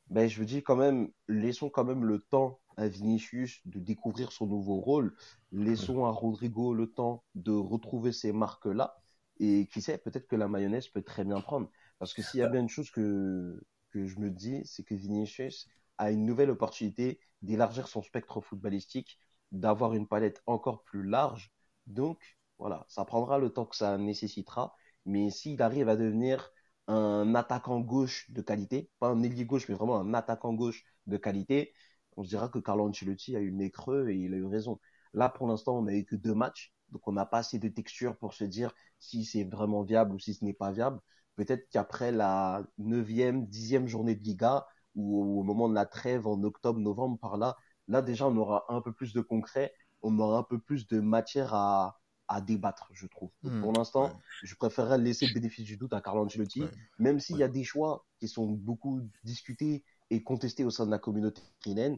ben, 0.09 0.27
je 0.29 0.39
veux 0.39 0.45
dire 0.45 0.63
quand 0.63 0.75
même, 0.75 1.09
laissons 1.27 1.69
quand 1.69 1.83
même 1.83 2.05
le 2.05 2.19
temps 2.19 2.59
à 2.77 2.87
Vinicius 2.87 3.61
de 3.65 3.79
découvrir 3.79 4.31
son 4.31 4.47
nouveau 4.47 4.75
rôle. 4.79 5.15
Laissons 5.51 6.05
à 6.05 6.11
Rodrigo 6.11 6.73
le 6.73 6.91
temps 6.91 7.23
de 7.35 7.51
retrouver 7.51 8.11
ces 8.11 8.33
marques-là. 8.33 8.97
Et 9.39 9.67
qui 9.67 9.81
sait, 9.81 9.97
peut-être 9.97 10.27
que 10.27 10.35
la 10.35 10.47
mayonnaise 10.47 10.87
peut 10.87 11.01
très 11.01 11.25
bien 11.25 11.41
prendre. 11.41 11.69
Parce 11.99 12.13
que 12.13 12.21
s'il 12.21 12.39
y 12.39 12.43
a 12.43 12.47
bien 12.47 12.61
une 12.61 12.69
chose 12.69 12.89
que, 12.91 13.61
que 13.89 14.05
je 14.05 14.19
me 14.19 14.29
dis, 14.29 14.61
c'est 14.65 14.83
que 14.83 14.95
Vinicius 14.95 15.67
a 15.97 16.11
une 16.11 16.25
nouvelle 16.25 16.49
opportunité 16.49 17.19
d'élargir 17.41 17.87
son 17.87 18.01
spectre 18.01 18.41
footballistique, 18.41 19.19
d'avoir 19.51 19.93
une 19.93 20.07
palette 20.07 20.41
encore 20.45 20.83
plus 20.83 21.03
large. 21.03 21.51
Donc, 21.87 22.37
voilà, 22.57 22.85
ça 22.87 23.05
prendra 23.05 23.37
le 23.39 23.49
temps 23.49 23.65
que 23.65 23.75
ça 23.75 23.97
nécessitera. 23.97 24.75
Mais 25.05 25.29
s'il 25.29 25.61
arrive 25.61 25.89
à 25.89 25.95
devenir 25.95 26.51
un 26.87 27.35
attaquant 27.35 27.79
gauche 27.79 28.29
de 28.31 28.41
qualité, 28.41 28.89
pas 28.99 29.09
un 29.09 29.23
ailier 29.23 29.45
gauche, 29.45 29.67
mais 29.69 29.75
vraiment 29.75 29.99
un 29.99 30.13
attaquant 30.13 30.53
gauche 30.53 30.83
de 31.07 31.17
qualité, 31.17 31.73
on 32.17 32.23
se 32.23 32.29
dira 32.29 32.49
que 32.49 32.59
Carlo 32.59 32.87
Ancelotti 32.87 33.35
a 33.35 33.39
eu 33.39 33.49
le 33.49 33.55
nez 33.57 33.71
creux 33.71 34.09
et 34.09 34.15
il 34.15 34.33
a 34.33 34.37
eu 34.37 34.45
raison. 34.45 34.79
Là, 35.13 35.29
pour 35.29 35.47
l'instant, 35.47 35.77
on 35.77 35.83
n'a 35.83 35.93
eu 35.93 36.05
que 36.05 36.15
deux 36.15 36.33
matchs, 36.33 36.73
donc 36.89 37.07
on 37.07 37.11
n'a 37.13 37.25
pas 37.25 37.39
assez 37.39 37.59
de 37.59 37.67
texture 37.69 38.17
pour 38.17 38.33
se 38.33 38.43
dire 38.43 38.73
si 38.99 39.25
c'est 39.25 39.43
vraiment 39.43 39.83
viable 39.83 40.13
ou 40.15 40.19
si 40.19 40.33
ce 40.33 40.43
n'est 40.45 40.53
pas 40.53 40.71
viable. 40.71 40.99
Peut-être 41.35 41.67
qu'après 41.69 42.11
la 42.11 42.63
neuvième, 42.77 43.45
dixième 43.47 43.87
journée 43.87 44.15
de 44.15 44.23
Liga, 44.23 44.65
ou 44.95 45.39
au 45.39 45.43
moment 45.43 45.67
de 45.69 45.73
la 45.75 45.85
trêve 45.85 46.27
en 46.27 46.41
octobre, 46.43 46.79
novembre, 46.79 47.19
par 47.19 47.37
là, 47.37 47.57
là 47.87 48.01
déjà 48.01 48.27
on 48.27 48.37
aura 48.37 48.65
un 48.69 48.81
peu 48.81 48.93
plus 48.93 49.13
de 49.13 49.21
concret, 49.21 49.73
on 50.01 50.17
aura 50.19 50.39
un 50.39 50.43
peu 50.43 50.59
plus 50.59 50.87
de 50.87 50.99
matière 51.01 51.53
à, 51.53 51.99
à 52.27 52.41
débattre, 52.41 52.89
je 52.93 53.07
trouve. 53.07 53.29
Hmm. 53.43 53.61
pour 53.61 53.73
l'instant, 53.73 54.19
je 54.43 54.55
préférerais 54.55 54.97
laisser 54.97 55.27
le 55.27 55.33
bénéfice 55.33 55.65
du 55.65 55.77
doute 55.77 55.93
à 55.93 56.01
Carlo 56.01 56.25
Ancelotti, 56.25 56.63
même 56.99 57.19
s'il 57.19 57.37
y 57.37 57.43
a 57.43 57.47
des 57.47 57.63
choix 57.63 58.05
qui 58.19 58.27
sont 58.27 58.47
beaucoup 58.47 59.01
discutés 59.23 59.83
et 60.09 60.23
contestés 60.23 60.63
au 60.63 60.69
sein 60.69 60.85
de 60.85 60.91
la 60.91 60.99
communauté 60.99 61.41
rhénane. 61.63 61.97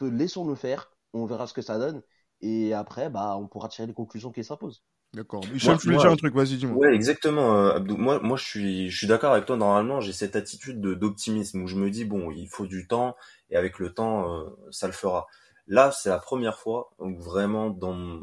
Laissons-le 0.00 0.54
faire, 0.56 0.92
on 1.12 1.26
verra 1.26 1.46
ce 1.46 1.54
que 1.54 1.62
ça 1.62 1.78
donne, 1.78 2.02
et 2.40 2.74
après, 2.74 3.08
bah, 3.08 3.36
on 3.36 3.46
pourra 3.46 3.68
tirer 3.68 3.86
les 3.86 3.94
conclusions 3.94 4.32
qui 4.32 4.42
s'imposent. 4.42 4.82
D'accord. 5.14 5.44
Michel, 5.52 5.76
tu 5.76 5.88
voulais 5.88 5.98
dire 5.98 6.10
un 6.10 6.16
truc, 6.16 6.34
vas-y, 6.34 6.56
dis-moi. 6.56 6.76
Ouais, 6.76 6.94
exactement, 6.94 7.54
euh, 7.54 7.76
Abdou. 7.76 7.98
Moi, 7.98 8.18
moi, 8.20 8.38
je 8.38 8.44
suis, 8.44 8.90
je 8.90 8.96
suis 8.96 9.06
d'accord 9.06 9.32
avec 9.32 9.44
toi. 9.44 9.56
Normalement, 9.56 10.00
j'ai 10.00 10.12
cette 10.12 10.36
attitude 10.36 10.80
d'optimisme 10.80 11.62
où 11.62 11.66
je 11.66 11.76
me 11.76 11.90
dis, 11.90 12.06
bon, 12.06 12.30
il 12.30 12.48
faut 12.48 12.66
du 12.66 12.86
temps, 12.86 13.14
et 13.50 13.56
avec 13.56 13.78
le 13.78 13.92
temps, 13.92 14.32
euh, 14.32 14.48
ça 14.70 14.86
le 14.86 14.94
fera. 14.94 15.26
Là, 15.66 15.92
c'est 15.92 16.08
la 16.08 16.18
première 16.18 16.58
fois 16.58 16.90
où 16.98 17.14
vraiment, 17.20 17.68
dans, 17.68 18.20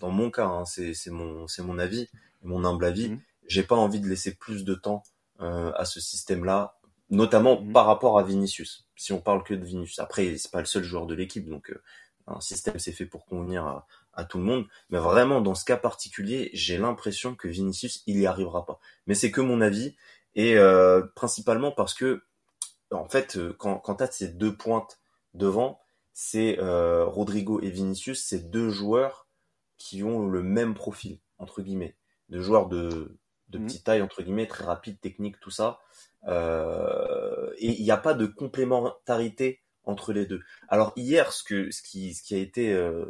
dans 0.00 0.10
mon 0.10 0.30
cas, 0.30 0.46
hein, 0.46 0.64
c'est 0.64 1.10
mon, 1.10 1.46
mon 1.60 1.78
avis, 1.78 2.08
mon 2.42 2.64
humble 2.64 2.84
avis, 2.84 3.10
mmh. 3.10 3.20
j'ai 3.46 3.62
pas 3.62 3.76
envie 3.76 4.00
de 4.00 4.08
laisser 4.08 4.34
plus 4.34 4.64
de 4.64 4.74
temps 4.74 5.02
euh, 5.40 5.72
à 5.76 5.84
ce 5.84 6.00
système-là, 6.00 6.76
notamment 7.10 7.60
mmh. 7.60 7.72
par 7.72 7.86
rapport 7.86 8.18
à 8.18 8.22
Vinicius. 8.22 8.86
Si 8.96 9.12
on 9.12 9.20
parle 9.20 9.44
que 9.44 9.54
de 9.54 9.64
Vinicius, 9.64 9.98
après 9.98 10.36
c'est 10.36 10.50
pas 10.50 10.60
le 10.60 10.66
seul 10.66 10.84
joueur 10.84 11.06
de 11.06 11.14
l'équipe, 11.14 11.48
donc 11.48 11.70
euh, 11.70 11.82
un 12.26 12.40
système 12.40 12.78
c'est 12.78 12.92
fait 12.92 13.06
pour 13.06 13.24
convenir 13.26 13.64
à, 13.64 13.86
à, 14.12 14.24
tout 14.24 14.38
le 14.38 14.44
monde. 14.44 14.66
Mais 14.90 14.98
vraiment 14.98 15.40
dans 15.40 15.54
ce 15.54 15.64
cas 15.64 15.76
particulier, 15.76 16.50
j'ai 16.52 16.78
l'impression 16.78 17.34
que 17.34 17.48
Vinicius 17.48 18.02
il 18.06 18.18
y 18.18 18.26
arrivera 18.26 18.66
pas. 18.66 18.78
Mais 19.06 19.14
c'est 19.14 19.30
que 19.30 19.40
mon 19.40 19.60
avis 19.60 19.96
et 20.34 20.56
euh, 20.56 21.02
principalement 21.14 21.72
parce 21.72 21.94
que 21.94 22.22
en 22.90 23.08
fait 23.08 23.38
quand 23.58 23.78
quand 23.78 23.96
t'as 23.96 24.10
ces 24.10 24.28
deux 24.28 24.56
pointes 24.56 25.00
devant, 25.34 25.80
c'est 26.12 26.58
Rodrigo 26.60 27.60
et 27.60 27.70
Vinicius, 27.70 28.24
c'est 28.24 28.50
deux 28.50 28.70
joueurs 28.70 29.27
qui 29.78 30.02
ont 30.02 30.26
le 30.26 30.42
même 30.42 30.74
profil, 30.74 31.18
entre 31.38 31.62
guillemets, 31.62 31.96
de 32.28 32.40
joueurs 32.40 32.68
de, 32.68 33.16
de 33.48 33.58
mmh. 33.58 33.64
petite 33.66 33.84
taille, 33.84 34.02
entre 34.02 34.22
guillemets, 34.22 34.46
très 34.46 34.64
rapide, 34.64 35.00
technique, 35.00 35.40
tout 35.40 35.50
ça. 35.50 35.80
Euh, 36.26 37.52
et 37.58 37.78
il 37.78 37.82
n'y 37.82 37.90
a 37.90 37.96
pas 37.96 38.14
de 38.14 38.26
complémentarité 38.26 39.62
entre 39.84 40.12
les 40.12 40.26
deux. 40.26 40.42
Alors 40.68 40.92
hier, 40.96 41.32
ce, 41.32 41.42
que, 41.42 41.70
ce, 41.70 41.82
qui, 41.82 42.14
ce 42.14 42.22
qui 42.22 42.34
a 42.34 42.38
été 42.38 42.72
euh, 42.72 43.04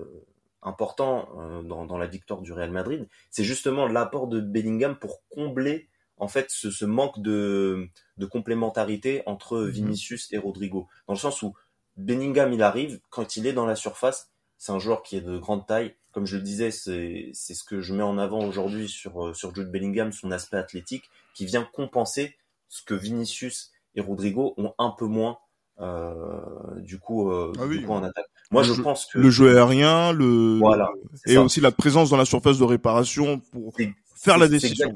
important 0.63 1.29
euh, 1.39 1.63
dans, 1.63 1.87
dans, 1.87 1.99
la 1.99 2.07
victoire 2.07 2.43
du 2.43 2.53
Real 2.53 2.71
Madrid, 2.71 3.09
c'est 3.31 3.45
justement 3.45 3.87
l'apport 3.87 4.29
de 4.29 4.41
Bellingham 4.41 4.97
pour 4.97 5.27
combler 5.29 5.89
en 6.19 6.29
fait 6.29 6.51
ce, 6.51 6.71
ce 6.71 6.85
manque 6.85 7.21
de, 7.21 7.89
de 8.17 8.27
complémentarité 8.27 9.23
entre 9.27 9.59
mmh. 9.59 9.69
Vinicius 9.69 10.33
et 10.33 10.39
Rodrigo. 10.39 10.87
Dans 11.07 11.15
le 11.15 11.19
sens 11.19 11.43
où 11.43 11.55
Bellingham, 11.97 12.53
il 12.53 12.63
arrive, 12.63 13.01
quand 13.11 13.37
il 13.37 13.47
est 13.47 13.53
dans 13.53 13.67
la 13.67 13.75
surface, 13.75 14.31
c'est 14.57 14.73
un 14.73 14.79
joueur 14.79 15.03
qui 15.03 15.17
est 15.17 15.21
de 15.21 15.39
grande 15.39 15.67
taille. 15.67 15.95
Comme 16.19 16.27
je 16.27 16.37
le 16.37 16.43
disais, 16.43 16.73
c'est 16.73 17.33
ce 17.33 17.63
que 17.63 17.81
je 17.81 17.95
mets 17.95 18.03
en 18.03 18.19
avant 18.19 18.45
aujourd'hui 18.45 18.89
sur, 18.89 19.29
euh, 19.29 19.35
sur 19.35 19.55
Jude 19.55 19.71
Bellingham, 19.71 20.11
son 20.11 20.33
aspect 20.33 20.57
athlétique, 20.57 21.05
qui 21.33 21.47
vient 21.47 21.63
compenser 21.63 22.35
ce 22.69 22.83
que 22.83 22.95
Vinicius 22.95 23.71
et 23.95 24.01
Rodrigo 24.01 24.53
ont 24.57 24.75
un 24.79 24.91
peu 24.91 25.07
moins 25.07 25.39
euh, 25.79 26.41
du 26.79 26.99
coup, 26.99 27.31
euh, 27.31 27.53
ah 27.61 27.69
du 27.69 27.85
coup 27.85 27.93
en 27.93 28.03
attaque. 28.03 28.27
Moi, 28.51 28.65
je 28.65 28.73
pense 28.83 29.07
que 29.07 29.21
le 29.21 29.31
jeu 29.31 29.57
aérien, 29.57 30.13
le 30.13 30.59
voilà, 30.59 30.91
et 31.29 31.39
aussi 31.39 31.61
la 31.61 31.71
présence 31.71 32.11
dans 32.11 32.17
la 32.17 32.25
surface 32.25 32.59
de 32.59 32.65
réparation 32.65 33.39
pour 33.39 33.73
faire 34.17 34.39
la 34.39 34.49
décision. 34.49 34.93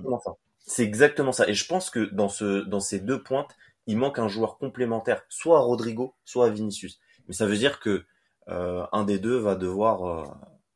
C'est 0.67 0.83
exactement 0.83 1.31
ça. 1.31 1.49
Et 1.49 1.55
je 1.55 1.69
pense 1.69 1.89
que 1.89 2.01
dans 2.13 2.31
ce 2.31 2.65
dans 2.65 2.81
ces 2.81 2.99
deux 2.99 3.23
pointes, 3.23 3.55
il 3.87 3.97
manque 3.97 4.19
un 4.19 4.27
joueur 4.27 4.59
complémentaire, 4.59 5.23
soit 5.29 5.59
à 5.59 5.61
Rodrigo, 5.61 6.17
soit 6.25 6.47
à 6.47 6.51
Vinicius. 6.51 6.99
Mais 7.29 7.35
ça 7.35 7.47
veut 7.47 7.57
dire 7.57 7.79
que 7.79 8.03
euh, 8.49 8.85
un 8.91 9.05
des 9.05 9.21
deux 9.21 9.37
va 9.37 9.55
devoir 9.55 10.35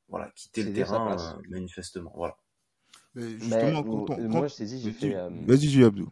voilà 0.08 0.30
quitter 0.34 0.62
le 0.62 0.72
terrain 0.72 1.16
euh, 1.16 1.42
manifestement. 1.48 2.12
Voilà. 2.14 2.36
Mais 3.14 3.38
justement, 3.38 3.82
moi, 3.84 4.48
je 4.48 4.56
t'ai 4.56 4.64
dit, 4.66 4.80
j'ai 4.80 4.92
fait. 4.92 5.14
Vas-y, 5.46 5.84
Abdou. 5.84 6.10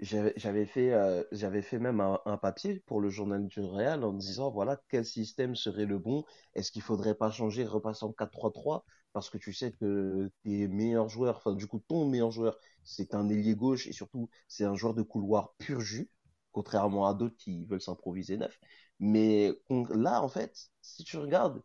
J'avais 0.00 0.66
fait, 0.66 0.92
j'avais 1.30 1.62
fait 1.62 1.78
même 1.78 2.00
un, 2.00 2.36
papier 2.36 2.82
pour 2.86 3.00
le 3.00 3.08
journal 3.08 3.46
du 3.46 3.60
Real 3.60 4.02
en 4.02 4.12
disant 4.12 4.50
voilà 4.50 4.80
quel 4.88 5.04
système 5.04 5.54
serait 5.54 5.86
le 5.86 5.98
bon? 5.98 6.24
Est-ce 6.54 6.72
qu'il 6.72 6.82
faudrait 6.82 7.14
pas 7.14 7.30
changer, 7.30 7.64
repasser 7.64 8.04
en 8.04 8.10
4-3-3 8.10 8.84
parce 9.12 9.28
que 9.30 9.38
tu 9.38 9.52
sais 9.52 9.72
que 9.72 10.30
tes 10.42 10.68
meilleurs 10.68 11.08
joueurs, 11.08 11.36
enfin 11.36 11.52
du 11.52 11.66
coup 11.66 11.80
ton 11.86 12.08
meilleur 12.08 12.30
joueur, 12.30 12.58
c'est 12.82 13.14
un 13.14 13.28
ailier 13.28 13.54
gauche 13.54 13.86
et 13.86 13.92
surtout 13.92 14.28
c'est 14.48 14.64
un 14.64 14.74
joueur 14.74 14.94
de 14.94 15.02
couloir 15.02 15.54
pur 15.58 15.80
jus, 15.80 16.10
contrairement 16.52 17.06
à 17.06 17.14
d'autres 17.14 17.36
qui 17.36 17.64
veulent 17.66 17.80
s'improviser 17.80 18.36
neuf. 18.38 18.58
Mais 19.00 19.52
là, 19.90 20.22
en 20.22 20.28
fait, 20.28 20.70
si 20.80 21.04
tu 21.04 21.16
regardes, 21.18 21.62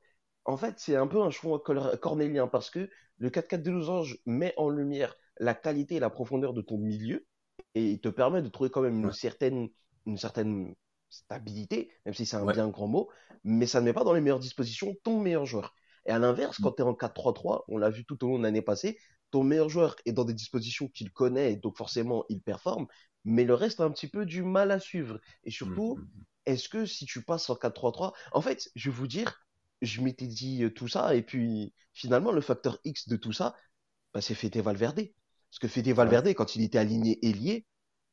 en 0.48 0.58
fait, 0.58 0.76
c'est 0.78 0.96
un 0.96 1.08
peu 1.08 1.22
un 1.22 1.30
choix 1.30 1.62
cornélien 2.02 2.48
parce 2.48 2.70
que 2.70 2.90
le 3.18 3.30
4-4 3.30 3.62
de 3.62 3.72
losange 3.72 4.18
met 4.26 4.54
en 4.58 4.70
lumière 4.70 5.16
la 5.40 5.54
qualité 5.54 5.96
et 5.96 6.00
la 6.00 6.10
profondeur 6.10 6.54
de 6.54 6.62
ton 6.62 6.78
milieu 6.78 7.28
et 7.76 7.92
il 7.92 8.00
te 8.00 8.10
permet 8.10 8.42
de 8.42 8.48
trouver 8.50 8.70
quand 8.70 8.82
même 8.82 9.04
une 9.04 9.12
certaine, 9.12 9.70
une 10.06 10.18
certaine 10.18 10.74
stabilité, 11.10 11.92
même 12.06 12.14
si 12.14 12.26
c'est 12.26 12.38
un 12.38 12.46
bien 12.46 12.70
grand 12.70 12.88
mot, 12.88 13.10
mais 13.44 13.68
ça 13.68 13.82
ne 13.82 13.86
met 13.86 13.94
pas 13.94 14.04
dans 14.04 14.14
les 14.14 14.22
meilleures 14.22 14.40
dispositions 14.40 14.96
ton 15.04 15.20
meilleur 15.20 15.46
joueur. 15.46 15.76
Et 16.06 16.12
à 16.12 16.20
l'inverse, 16.20 16.60
quand 16.62 16.72
mm. 16.72 16.76
tu 16.76 16.82
es 16.82 16.86
en 16.86 16.94
4-3-3, 16.94 17.66
on 17.68 17.78
l'a 17.78 17.90
vu 17.90 18.06
tout 18.06 18.24
au 18.24 18.30
long 18.30 18.38
de 18.40 18.44
l'année 18.44 18.62
passée, 18.62 18.98
ton 19.32 19.44
meilleur 19.44 19.68
joueur 19.68 19.98
est 20.06 20.14
dans 20.14 20.24
des 20.24 20.34
dispositions 20.34 20.88
qu'il 20.88 21.12
connaît, 21.12 21.54
et 21.54 21.56
donc 21.58 21.78
forcément 21.78 22.24
il 22.30 22.42
performe, 22.42 22.88
mais 23.26 23.44
le 23.44 23.54
reste 23.54 23.82
a 23.82 23.84
un 23.84 23.92
petit 23.92 24.08
peu 24.08 24.26
du 24.26 24.44
mal 24.44 24.72
à 24.72 24.80
suivre. 24.80 25.20
Et 25.44 25.52
surtout, 25.52 25.98
mm, 25.98 26.08
est-ce 26.46 26.70
que 26.70 26.86
si 26.86 27.06
tu 27.06 27.22
passes 27.22 27.50
en 27.50 27.56
4-3-3, 27.56 28.14
en 28.32 28.42
fait, 28.42 28.70
je 28.76 28.90
vais 28.90 28.96
vous 28.96 29.08
dire, 29.08 29.47
je 29.82 30.02
m'étais 30.02 30.28
dit 30.28 30.64
euh, 30.64 30.74
tout 30.74 30.88
ça, 30.88 31.16
et 31.16 31.22
puis 31.22 31.74
finalement, 31.94 32.32
le 32.32 32.42
facteur 32.42 32.80
X 32.84 33.08
de 33.08 33.16
tout 33.16 33.34
ça, 33.34 33.56
bah, 34.14 34.22
c'est 34.22 34.36
Fede 34.36 34.58
Valverde. 34.58 35.10
Parce 35.50 35.60
que 35.60 35.68
Fede 35.68 35.90
Valverde, 35.90 36.34
quand 36.34 36.56
il 36.56 36.64
était 36.64 36.78
aligné 36.78 37.26
ailier, 37.26 37.66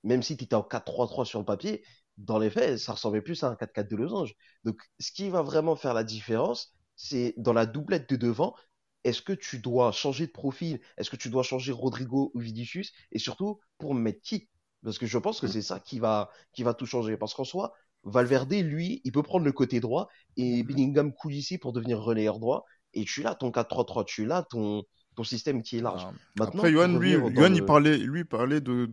même 0.03 0.23
si 0.23 0.37
tu 0.37 0.45
étais 0.45 0.55
en 0.55 0.63
4-3-3 0.63 1.25
sur 1.25 1.39
le 1.39 1.45
papier, 1.45 1.85
dans 2.17 2.39
les 2.39 2.51
faits, 2.51 2.79
ça 2.79 2.93
ressemblait 2.93 3.23
plus 3.23 3.43
à 3.43 3.49
un 3.49 3.55
4-4 3.55 3.89
de 3.89 3.97
losange. 3.97 4.35
Donc, 4.65 4.81
ce 5.01 5.11
qui 5.11 5.29
va 5.31 5.43
vraiment 5.43 5.77
faire 5.77 5.95
la 5.95 6.05
différence, 6.05 6.75
c'est 6.97 7.35
dans 7.37 7.53
la 7.53 7.67
doublette 7.67 8.09
de 8.09 8.17
devant, 8.17 8.55
est-ce 9.03 9.21
que 9.21 9.33
tu 9.33 9.59
dois 9.59 9.93
changer 9.93 10.27
de 10.27 10.33
profil 10.33 10.81
Est-ce 10.97 11.11
que 11.11 11.17
tu 11.17 11.29
dois 11.29 11.43
changer 11.43 11.73
Rodrigo 11.73 12.31
ou 12.35 12.41
Vinicius 12.41 12.93
Et 13.13 13.19
surtout, 13.19 13.61
pour 13.79 13.95
mettre 13.95 14.21
qui? 14.23 14.49
Parce 14.83 14.99
que 14.99 15.07
je 15.07 15.19
pense 15.19 15.41
que 15.41 15.47
mm. 15.47 15.51
c'est 15.51 15.63
ça 15.63 15.81
qui 15.81 15.99
va, 15.99 16.31
qui 16.53 16.63
va 16.63 16.75
tout 16.75 16.87
changer. 16.87 17.17
Parce 17.17 17.35
qu'en 17.35 17.45
soi, 17.45 17.75
Valverde, 18.05 18.55
lui, 18.55 19.01
il 19.05 19.13
peut 19.13 19.23
prendre 19.23 19.45
le 19.45 19.53
côté 19.53 19.81
droit 19.81 20.09
et 20.37 20.63
mm. 20.63 20.67
Bellingham 20.67 21.13
coule 21.13 21.35
ici 21.35 21.59
pour 21.59 21.73
devenir 21.73 22.01
relayeur 22.01 22.39
droit. 22.39 22.65
Et 22.93 23.05
tu 23.05 23.23
l'as 23.23 23.35
ton 23.35 23.51
4-3-3, 23.51 24.05
tu 24.05 24.25
l'as 24.25 24.43
ton, 24.45 24.85
ton 25.17 25.25
système 25.25 25.63
qui 25.63 25.79
est 25.79 25.81
large. 25.81 26.07
Maintenant, 26.39 26.61
Après, 26.61 26.73
Johan, 26.73 26.97
lui, 26.99 27.15
il 27.15 27.65
parlait, 27.65 27.99
lui, 27.99 28.25
parlait 28.25 28.61
de, 28.61 28.87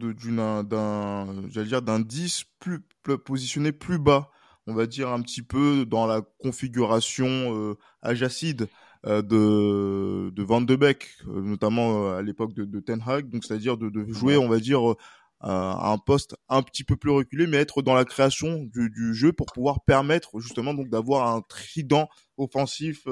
d'un, 0.63 1.49
j'allais 1.49 1.67
dire, 1.67 1.81
d'un 1.81 1.99
10 1.99 2.45
plus, 2.59 2.79
positionné 3.23 3.71
plus 3.71 3.99
bas. 3.99 4.31
On 4.67 4.73
va 4.73 4.87
dire 4.87 5.09
un 5.09 5.21
petit 5.21 5.41
peu 5.41 5.85
dans 5.85 6.05
la 6.05 6.21
configuration 6.39 7.27
euh, 7.27 7.77
ajacide 8.01 8.67
euh, 9.07 9.23
de, 9.23 10.29
de 10.29 10.43
Van 10.43 10.61
de 10.61 10.75
Beek, 10.75 11.17
euh, 11.27 11.41
notamment 11.41 12.05
euh, 12.05 12.17
à 12.19 12.21
l'époque 12.21 12.53
de, 12.53 12.65
de, 12.65 12.79
Ten 12.79 13.01
Hag. 13.03 13.29
Donc, 13.29 13.43
c'est-à-dire 13.43 13.75
de, 13.75 13.89
de, 13.89 14.05
jouer, 14.13 14.37
on 14.37 14.47
va 14.47 14.59
dire, 14.59 14.95
à 15.41 15.91
un 15.91 15.97
poste 15.97 16.35
un 16.49 16.61
petit 16.61 16.83
peu 16.83 16.95
plus 16.95 17.11
reculé, 17.11 17.47
mais 17.47 17.57
être 17.57 17.81
dans 17.81 17.95
la 17.95 18.05
création 18.05 18.63
du, 18.63 18.89
du 18.89 19.13
jeu 19.13 19.33
pour 19.33 19.47
pouvoir 19.47 19.83
permettre 19.83 20.39
justement 20.39 20.73
donc 20.73 20.89
d'avoir 20.89 21.33
un 21.35 21.41
trident 21.41 22.09
offensif 22.37 23.07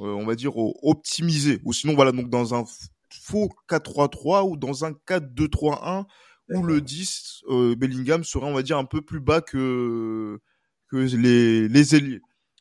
euh, 0.00 0.12
on 0.12 0.26
va 0.26 0.36
dire, 0.36 0.56
optimisé. 0.56 1.60
Ou 1.64 1.72
sinon, 1.72 1.94
voilà, 1.94 2.12
donc 2.12 2.30
dans 2.30 2.54
un 2.54 2.64
faux 3.10 3.48
4-3-3 3.68 4.48
ou 4.48 4.56
dans 4.56 4.84
un 4.84 4.92
4-2-3-1 4.92 6.04
où 6.50 6.62
le 6.62 6.80
10, 6.80 7.42
euh, 7.48 7.74
Bellingham 7.74 8.22
serait, 8.22 8.46
on 8.46 8.54
va 8.54 8.62
dire, 8.62 8.78
un 8.78 8.84
peu 8.84 9.02
plus 9.02 9.20
bas 9.20 9.40
que, 9.40 10.40
que 10.88 10.96
les, 10.96 11.68
les 11.68 11.96
ailiers. 11.96 12.20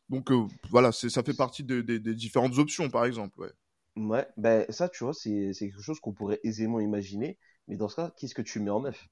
Donc 0.09 0.31
euh, 0.31 0.45
voilà, 0.71 0.91
ça 0.91 1.23
fait 1.23 1.35
partie 1.35 1.63
des 1.63 1.99
différentes 2.15 2.57
options, 2.57 2.89
par 2.89 3.05
exemple. 3.05 3.39
Ouais, 3.39 3.51
ouais 3.95 4.27
ben 4.37 4.65
ça, 4.69 4.89
tu 4.89 5.03
vois, 5.03 5.13
c'est 5.13 5.53
quelque 5.57 5.81
chose 5.81 5.99
qu'on 5.99 6.13
pourrait 6.13 6.39
aisément 6.43 6.79
imaginer. 6.79 7.37
Mais 7.67 7.75
dans 7.75 7.87
ce 7.87 7.95
cas, 7.95 8.11
qu'est-ce 8.17 8.35
que 8.35 8.41
tu 8.41 8.59
mets 8.59 8.69
en 8.69 8.81
neuf? 8.81 9.07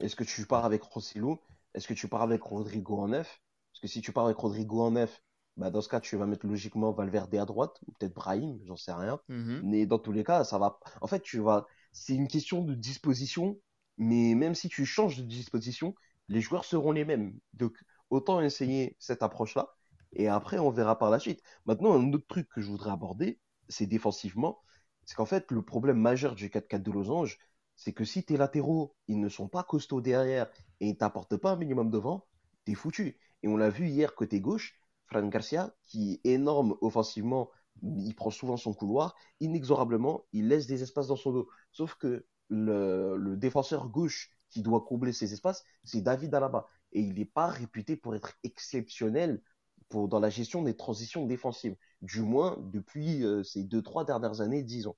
Est-ce 0.00 0.16
que 0.16 0.24
tu 0.24 0.46
pars 0.46 0.64
avec 0.64 0.82
Rosselló? 0.82 1.40
Est-ce 1.74 1.88
que 1.88 1.94
tu 1.94 2.08
pars 2.08 2.22
avec 2.22 2.42
Rodrigo 2.42 2.98
en 2.98 3.08
neuf? 3.08 3.40
Parce 3.72 3.80
que 3.80 3.88
si 3.88 4.00
tu 4.00 4.12
pars 4.12 4.26
avec 4.26 4.36
Rodrigo 4.36 4.82
en 4.82 4.92
neuf, 4.92 5.22
bah 5.56 5.70
dans 5.70 5.80
ce 5.80 5.88
cas, 5.88 6.00
tu 6.00 6.16
vas 6.16 6.26
mettre 6.26 6.46
logiquement 6.46 6.92
Valverde 6.92 7.34
à 7.34 7.44
droite, 7.44 7.78
ou 7.86 7.92
peut-être 7.92 8.14
Brahim, 8.14 8.58
j'en 8.64 8.76
sais 8.76 8.92
rien. 8.92 9.20
Mhm. 9.28 9.62
Mais 9.64 9.86
dans 9.86 9.98
tous 9.98 10.12
les 10.12 10.24
cas, 10.24 10.44
ça 10.44 10.58
va. 10.58 10.78
En 11.00 11.06
fait, 11.06 11.20
tu 11.22 11.38
vas. 11.40 11.66
C'est 11.92 12.14
une 12.14 12.28
question 12.28 12.62
de 12.62 12.74
disposition, 12.74 13.58
mais 13.98 14.34
même 14.34 14.54
si 14.54 14.68
tu 14.68 14.86
changes 14.86 15.18
de 15.18 15.22
disposition, 15.22 15.94
les 16.28 16.40
joueurs 16.40 16.64
seront 16.64 16.92
les 16.92 17.04
mêmes. 17.04 17.38
Donc, 17.52 17.76
autant 18.10 18.40
essayer 18.40 18.96
cette 18.98 19.22
approche-là, 19.22 19.74
et 20.14 20.28
après, 20.28 20.58
on 20.58 20.70
verra 20.70 20.98
par 20.98 21.10
la 21.10 21.18
suite. 21.18 21.42
Maintenant, 21.66 21.94
un 21.94 22.12
autre 22.12 22.26
truc 22.26 22.48
que 22.48 22.60
je 22.60 22.70
voudrais 22.70 22.90
aborder, 22.90 23.38
c'est 23.68 23.86
défensivement. 23.86 24.60
C'est 25.04 25.16
qu'en 25.16 25.26
fait, 25.26 25.50
le 25.50 25.62
problème 25.62 25.98
majeur 25.98 26.34
du 26.34 26.50
4-4 26.50 26.82
de 26.82 26.90
Losange, 26.90 27.38
c'est 27.82 27.92
que 27.92 28.04
si 28.04 28.22
tes 28.22 28.36
latéraux, 28.36 28.94
ils 29.08 29.18
ne 29.18 29.28
sont 29.28 29.48
pas 29.48 29.64
costauds 29.64 30.00
derrière 30.00 30.48
et 30.78 30.90
ils 30.90 30.96
t'apportent 30.96 31.36
pas 31.36 31.52
un 31.52 31.56
minimum 31.56 31.90
devant, 31.90 32.26
t'es 32.64 32.74
foutu. 32.74 33.18
Et 33.42 33.48
on 33.48 33.56
l'a 33.56 33.70
vu 33.70 33.88
hier 33.88 34.14
côté 34.14 34.40
gauche, 34.40 34.78
Fran 35.06 35.26
Garcia, 35.26 35.74
qui 35.82 36.20
est 36.22 36.30
énorme 36.30 36.76
offensivement, 36.80 37.50
il 37.82 38.14
prend 38.14 38.30
souvent 38.30 38.56
son 38.56 38.72
couloir, 38.72 39.16
inexorablement, 39.40 40.24
il 40.32 40.46
laisse 40.46 40.68
des 40.68 40.84
espaces 40.84 41.08
dans 41.08 41.16
son 41.16 41.32
dos. 41.32 41.48
Sauf 41.72 41.96
que 41.96 42.24
le, 42.50 43.34
défenseur 43.36 43.88
gauche 43.88 44.30
qui 44.48 44.62
doit 44.62 44.82
combler 44.82 45.12
ces 45.12 45.32
espaces, 45.32 45.64
c'est 45.82 46.02
David 46.02 46.32
Alaba. 46.36 46.68
Et 46.92 47.00
il 47.00 47.14
n'est 47.14 47.24
pas 47.24 47.48
réputé 47.48 47.96
pour 47.96 48.14
être 48.14 48.34
exceptionnel 48.44 49.42
pour, 49.88 50.06
dans 50.06 50.20
la 50.20 50.30
gestion 50.30 50.62
des 50.62 50.76
transitions 50.76 51.26
défensives. 51.26 51.76
Du 52.00 52.20
moins, 52.20 52.58
depuis 52.72 53.24
euh, 53.24 53.42
ces 53.42 53.64
deux, 53.64 53.82
trois 53.82 54.04
dernières 54.04 54.40
années, 54.40 54.62
disons. 54.62 54.94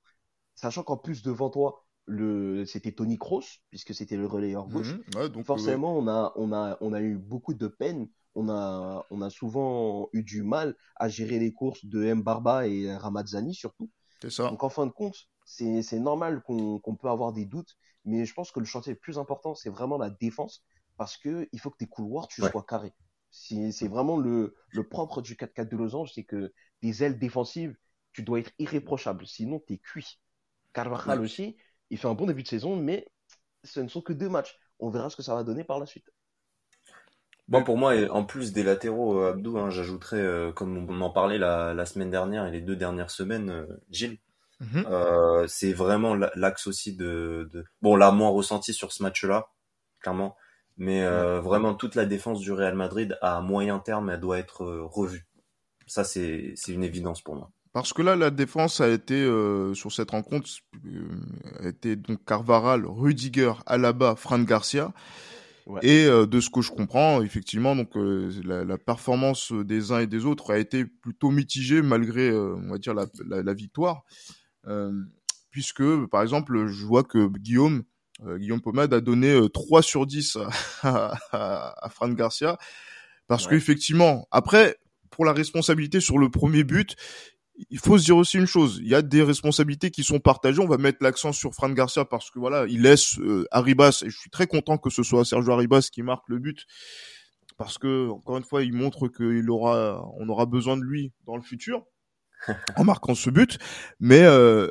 Sachant 0.55 0.83
qu'en 0.83 0.97
plus, 0.97 1.23
devant 1.23 1.51
toi, 1.51 1.84
le, 2.07 2.65
c'était 2.67 2.93
Tony 2.93 3.19
Kroos, 3.19 3.45
puisque 3.71 3.95
c'était 3.95 4.17
le 4.17 4.27
relayeur 4.27 4.67
gauche. 4.69 4.95
Donc, 5.13 5.47
Forcément, 5.47 5.97
on, 5.97 6.07
a, 6.09 6.33
on, 6.37 6.53
a, 6.53 6.77
on 6.81 6.93
a 6.93 7.01
eu 7.01 7.17
beaucoup 7.17 7.55
de 7.55 7.67
peine 7.67 8.09
on 8.35 8.49
a, 8.49 9.07
on 9.11 9.23
a 9.23 9.31
souvent 9.31 10.09
eu 10.13 10.23
du 10.23 10.43
mal 10.43 10.77
à 10.97 11.09
gérer 11.09 11.39
les 11.39 11.53
courses 11.53 11.85
de 11.85 12.13
Mbarba 12.13 12.67
et 12.67 12.95
Ramazzani 12.97 13.55
surtout. 13.55 13.91
C'est 14.21 14.31
ça. 14.31 14.49
Donc 14.49 14.63
en 14.65 14.69
fin 14.69 14.87
de 14.87 14.91
compte, 14.93 15.17
c'est 15.45 15.99
normal 16.01 16.43
qu'on 16.43 16.97
peut 17.01 17.09
avoir 17.09 17.33
des 17.33 17.45
doutes, 17.45 17.77
mais 18.05 18.25
je 18.25 18.35
pense 18.35 18.51
que 18.51 18.61
le 18.61 18.67
chantier 18.67 18.93
le 18.93 18.99
plus 18.99 19.19
important, 19.19 19.55
c'est 19.55 19.71
vraiment 19.71 19.99
la 19.99 20.11
défense, 20.11 20.65
parce 20.97 21.17
que 21.17 21.49
il 21.53 21.61
faut 21.61 21.71
que 21.71 21.77
tes 21.77 21.87
couloirs, 21.87 22.29
tu 22.29 22.43
sois 22.43 22.65
carré. 22.67 22.93
C'est 23.31 23.89
vraiment 23.89 24.17
le, 24.17 24.55
le 24.73 24.89
propre 24.89 25.21
du 25.21 25.37
4-4 25.37 25.71
de 25.71 25.77
Losange, 25.77 26.13
c'est 26.15 26.25
que 26.25 26.53
des 26.83 27.03
ailes 27.03 27.19
défensives, 27.19 27.77
tu 28.13 28.23
dois 28.23 28.39
être 28.39 28.53
irréprochable, 28.59 29.27
sinon 29.27 29.61
tu 29.67 29.75
es 29.75 29.79
cuit. 29.79 30.21
Carvajal 30.73 31.21
aussi, 31.21 31.57
il 31.95 31.97
fait 31.97 32.09
un 32.09 32.15
bon 32.15 32.27
début 32.27 32.43
de 32.43 32.49
saison, 32.49 32.75
mais 32.75 33.07
ce 33.63 33.79
ne 33.79 33.87
sont 33.87 34.01
que 34.01 34.13
deux 34.13 34.29
matchs. 34.29 34.59
On 34.81 34.91
verra 34.91 35.11
ce 35.11 35.17
que 35.17 35.23
ça 35.23 35.33
va 35.33 35.45
donner 35.45 35.63
par 35.63 35.79
la 35.79 35.87
suite. 35.87 36.11
Bon, 37.47 37.63
pour 37.63 37.79
moi, 37.79 37.95
en 38.11 38.25
plus 38.25 38.53
des 38.53 38.65
latéraux, 38.65 39.21
euh, 39.21 39.31
Abdou, 39.31 39.59
hein, 39.59 39.71
j'ajouterais, 39.71 40.21
euh, 40.21 40.51
comme 40.51 40.91
on 40.91 41.01
en 41.03 41.11
parlait 41.11 41.39
la, 41.39 41.87
semaine 41.87 42.11
dernière 42.11 42.47
et 42.47 42.51
les 42.51 42.63
deux 42.63 42.75
dernières 42.75 43.13
semaines, 43.13 43.49
euh, 43.51 43.67
Gilles. 43.91 44.19
Mhm. 44.61 44.87
c'est 45.47 45.73
vraiment 45.73 46.15
l'axe 46.15 46.67
aussi 46.67 46.97
de, 46.97 47.49
Bon, 47.83 47.97
là, 47.97 48.11
moins 48.11 48.31
ressenti 48.31 48.73
sur 48.73 48.93
ce 48.93 49.03
match-là, 49.03 49.49
clairement. 50.01 50.37
Mais 50.79 51.07
vraiment, 51.41 51.75
toute 51.75 51.95
la 51.95 52.07
défense 52.07 52.41
du 52.41 52.51
Real 52.51 52.75
Madrid, 52.75 53.19
à 53.21 53.41
moyen 53.41 53.79
terme, 53.79 54.11
elle 54.11 54.21
doit 54.21 54.39
être 54.39 54.65
revue. 54.65 55.27
Ça, 55.87 56.03
c'est 56.03 56.55
une 56.69 56.83
évidence 56.83 57.21
pour 57.21 57.37
moi. 57.37 57.51
Parce 57.75 57.93
que 57.93 58.01
là, 58.01 58.17
la 58.17 58.31
défense 58.31 58.81
a 58.81 58.89
été, 58.89 59.23
sur 59.75 59.93
cette 59.93 60.13
rencontre, 60.13 60.49
a 61.61 61.69
été 61.69 61.97
donc 61.97 62.25
Carvaral, 62.25 62.87
Rudiger, 62.87 63.53
Alaba, 63.67 64.17
Fran 64.17 64.39
Garcia. 64.39 64.95
Et 65.83 66.05
euh, 66.05 66.27
de 66.27 66.41
ce 66.41 66.51
que 66.51 66.61
je 66.61 66.71
comprends, 66.71 67.23
effectivement, 67.23 67.75
donc 67.75 67.97
euh, 67.97 68.31
la, 68.45 68.65
la, 68.65 68.77
performance 68.77 69.51
des 69.51 69.93
uns 69.93 70.01
et 70.01 70.07
des 70.07 70.27
autres 70.27 70.53
a 70.53 70.59
été 70.59 70.85
plutôt 70.85 71.31
mitigée 71.31 71.81
malgré, 71.81 72.29
euh, 72.29 72.55
on 72.57 72.71
va 72.71 72.79
dire, 72.79 72.93
la, 72.93 73.07
la, 73.27 73.43
la 73.43 73.55
victoire, 73.55 74.03
puisque, 75.51 76.07
par 76.07 76.23
exemple, 76.23 76.67
je 76.67 76.85
vois 76.85 77.03
que 77.03 77.29
Guillaume, 77.39 77.85
Guillaume 78.37 78.61
Pomade 78.61 78.93
a 78.93 79.01
donné 79.01 79.41
3 79.53 79.83
sur 79.83 80.07
10 80.07 80.39
à, 80.83 81.15
à, 81.33 81.87
à 81.87 81.89
Fran 81.89 82.11
Garcia, 82.11 82.59
parce 83.27 83.47
qu'effectivement, 83.47 84.29
après, 84.31 84.77
pour 85.11 85.25
la 85.25 85.33
responsabilité 85.33 86.01
sur 86.01 86.19
le 86.19 86.29
premier 86.29 86.65
but, 86.65 86.97
il 87.71 87.79
faut 87.79 87.99
se 87.99 88.05
dire 88.05 88.17
aussi 88.17 88.37
une 88.37 88.47
chose, 88.47 88.81
il 88.83 88.89
y 88.89 88.95
a 88.95 89.03
des 89.03 89.23
responsabilités 89.23 89.91
qui 89.91 90.03
sont 90.03 90.19
partagées. 90.19 90.61
On 90.61 90.67
va 90.67 90.79
mettre 90.79 90.99
l'accent 91.03 91.33
sur 91.33 91.55
Fran 91.55 91.71
Garcia 91.71 92.05
parce 92.05 92.31
que 92.31 92.39
voilà, 92.39 92.67
il 92.69 92.83
laisse 92.83 93.19
euh, 93.21 93.47
Arribas 93.51 94.03
et 94.05 94.11
je 94.11 94.19
suis 94.19 94.31
très 94.31 94.47
content 94.47 94.77
que 94.77 94.91
ce 94.91 95.03
soit 95.03 95.25
Sergio 95.25 95.53
Arribas 95.53 95.89
qui 95.93 96.03
marque 96.03 96.29
le 96.29 96.39
but 96.39 96.67
parce 97.57 97.79
que 97.79 98.11
encore 98.11 98.37
une 98.37 98.45
fois, 98.45 98.63
il 98.63 98.73
montre 98.73 99.09
qu'il 99.09 99.49
aura, 99.51 100.05
on 100.19 100.29
aura 100.29 100.47
besoin 100.47 100.77
de 100.77 100.83
lui 100.83 101.13
dans 101.27 101.37
le 101.37 101.43
futur 101.43 101.87
en 102.77 102.85
marquant 102.85 103.15
ce 103.15 103.31
but. 103.31 103.59
Mais 104.01 104.23
euh, 104.23 104.69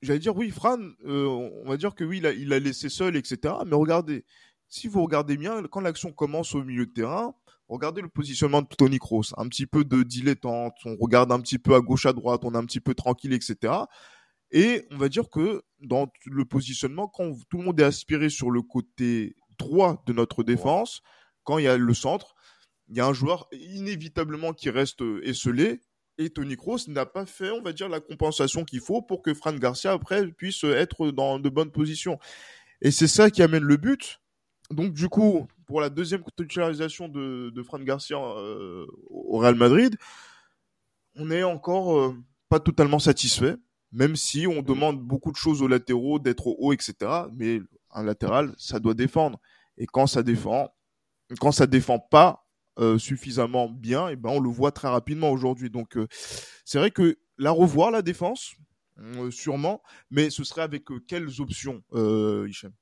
j'allais 0.00 0.18
dire 0.18 0.36
oui, 0.36 0.50
Fran, 0.50 0.78
euh, 1.06 1.26
on 1.26 1.68
va 1.68 1.76
dire 1.76 1.94
que 1.94 2.04
oui, 2.04 2.18
il 2.18 2.26
a, 2.26 2.32
il 2.32 2.52
a 2.52 2.58
laissé 2.58 2.88
seul, 2.88 3.16
etc. 3.16 3.54
Mais 3.66 3.76
regardez, 3.76 4.24
si 4.68 4.88
vous 4.88 5.02
regardez 5.02 5.36
bien, 5.36 5.62
quand 5.64 5.80
l'action 5.80 6.12
commence 6.12 6.54
au 6.54 6.64
milieu 6.64 6.86
de 6.86 6.92
terrain, 6.92 7.34
regardez 7.72 8.02
le 8.02 8.08
positionnement 8.08 8.62
de 8.62 8.68
Tony 8.68 8.98
Kroos, 8.98 9.34
un 9.36 9.48
petit 9.48 9.66
peu 9.66 9.84
de 9.84 10.02
dilettante, 10.02 10.74
on 10.84 10.96
regarde 10.96 11.32
un 11.32 11.40
petit 11.40 11.58
peu 11.58 11.74
à 11.74 11.80
gauche, 11.80 12.06
à 12.06 12.12
droite, 12.12 12.42
on 12.44 12.54
est 12.54 12.58
un 12.58 12.64
petit 12.64 12.80
peu 12.80 12.94
tranquille, 12.94 13.32
etc. 13.32 13.74
Et 14.50 14.86
on 14.90 14.98
va 14.98 15.08
dire 15.08 15.30
que 15.30 15.62
dans 15.80 16.08
le 16.26 16.44
positionnement, 16.44 17.08
quand 17.08 17.32
tout 17.48 17.58
le 17.58 17.64
monde 17.64 17.80
est 17.80 17.84
aspiré 17.84 18.28
sur 18.28 18.50
le 18.50 18.62
côté 18.62 19.34
droit 19.58 20.02
de 20.06 20.12
notre 20.12 20.42
défense, 20.42 21.00
quand 21.44 21.58
il 21.58 21.64
y 21.64 21.68
a 21.68 21.76
le 21.76 21.94
centre, 21.94 22.34
il 22.88 22.96
y 22.96 23.00
a 23.00 23.06
un 23.06 23.14
joueur 23.14 23.48
inévitablement 23.52 24.52
qui 24.52 24.68
reste 24.70 25.02
esselé. 25.22 25.80
Et 26.18 26.28
Tony 26.28 26.56
Kroos 26.56 26.88
n'a 26.88 27.06
pas 27.06 27.24
fait, 27.24 27.50
on 27.50 27.62
va 27.62 27.72
dire, 27.72 27.88
la 27.88 28.00
compensation 28.00 28.64
qu'il 28.64 28.80
faut 28.80 29.00
pour 29.00 29.22
que 29.22 29.32
Fran 29.32 29.54
Garcia, 29.54 29.92
après, 29.92 30.30
puisse 30.30 30.62
être 30.64 31.10
dans 31.10 31.38
de 31.38 31.48
bonnes 31.48 31.72
positions. 31.72 32.18
Et 32.82 32.90
c'est 32.90 33.08
ça 33.08 33.30
qui 33.30 33.42
amène 33.42 33.62
le 33.62 33.78
but. 33.78 34.20
Donc, 34.70 34.92
du 34.92 35.08
coup, 35.08 35.46
pour 35.72 35.80
la 35.80 35.88
deuxième 35.88 36.22
titularisation 36.36 37.08
de, 37.08 37.48
de 37.48 37.62
Fran 37.62 37.78
Garcia 37.78 38.18
euh, 38.18 38.86
au 39.08 39.38
Real 39.38 39.54
Madrid, 39.54 39.96
on 41.16 41.24
n'est 41.24 41.44
encore 41.44 41.96
euh, 41.96 42.14
pas 42.50 42.60
totalement 42.60 42.98
satisfait, 42.98 43.56
même 43.90 44.14
si 44.14 44.46
on 44.46 44.60
demande 44.60 45.00
beaucoup 45.00 45.32
de 45.32 45.36
choses 45.36 45.62
aux 45.62 45.68
latéraux, 45.68 46.18
d'être 46.18 46.46
haut, 46.46 46.74
etc. 46.74 46.94
Mais 47.32 47.62
un 47.90 48.02
latéral, 48.02 48.52
ça 48.58 48.80
doit 48.80 48.92
défendre. 48.92 49.40
Et 49.78 49.86
quand 49.86 50.06
ça 50.06 50.22
défend, 50.22 50.68
quand 51.40 51.52
ça 51.52 51.66
défend 51.66 51.98
pas 51.98 52.44
euh, 52.78 52.98
suffisamment 52.98 53.70
bien, 53.70 54.10
et 54.10 54.12
eh 54.12 54.16
ben 54.16 54.28
on 54.28 54.40
le 54.40 54.50
voit 54.50 54.72
très 54.72 54.88
rapidement 54.88 55.30
aujourd'hui. 55.30 55.70
Donc 55.70 55.96
c'est 56.66 56.76
vrai 56.76 56.90
que 56.90 57.16
la 57.38 57.50
revoir 57.50 57.90
la 57.90 58.02
défense, 58.02 58.52
sûrement, 59.30 59.82
mais 60.10 60.28
ce 60.28 60.44
serait 60.44 60.60
avec 60.60 60.84
quelles 61.08 61.40
options, 61.40 61.82
Hichem? 61.94 62.72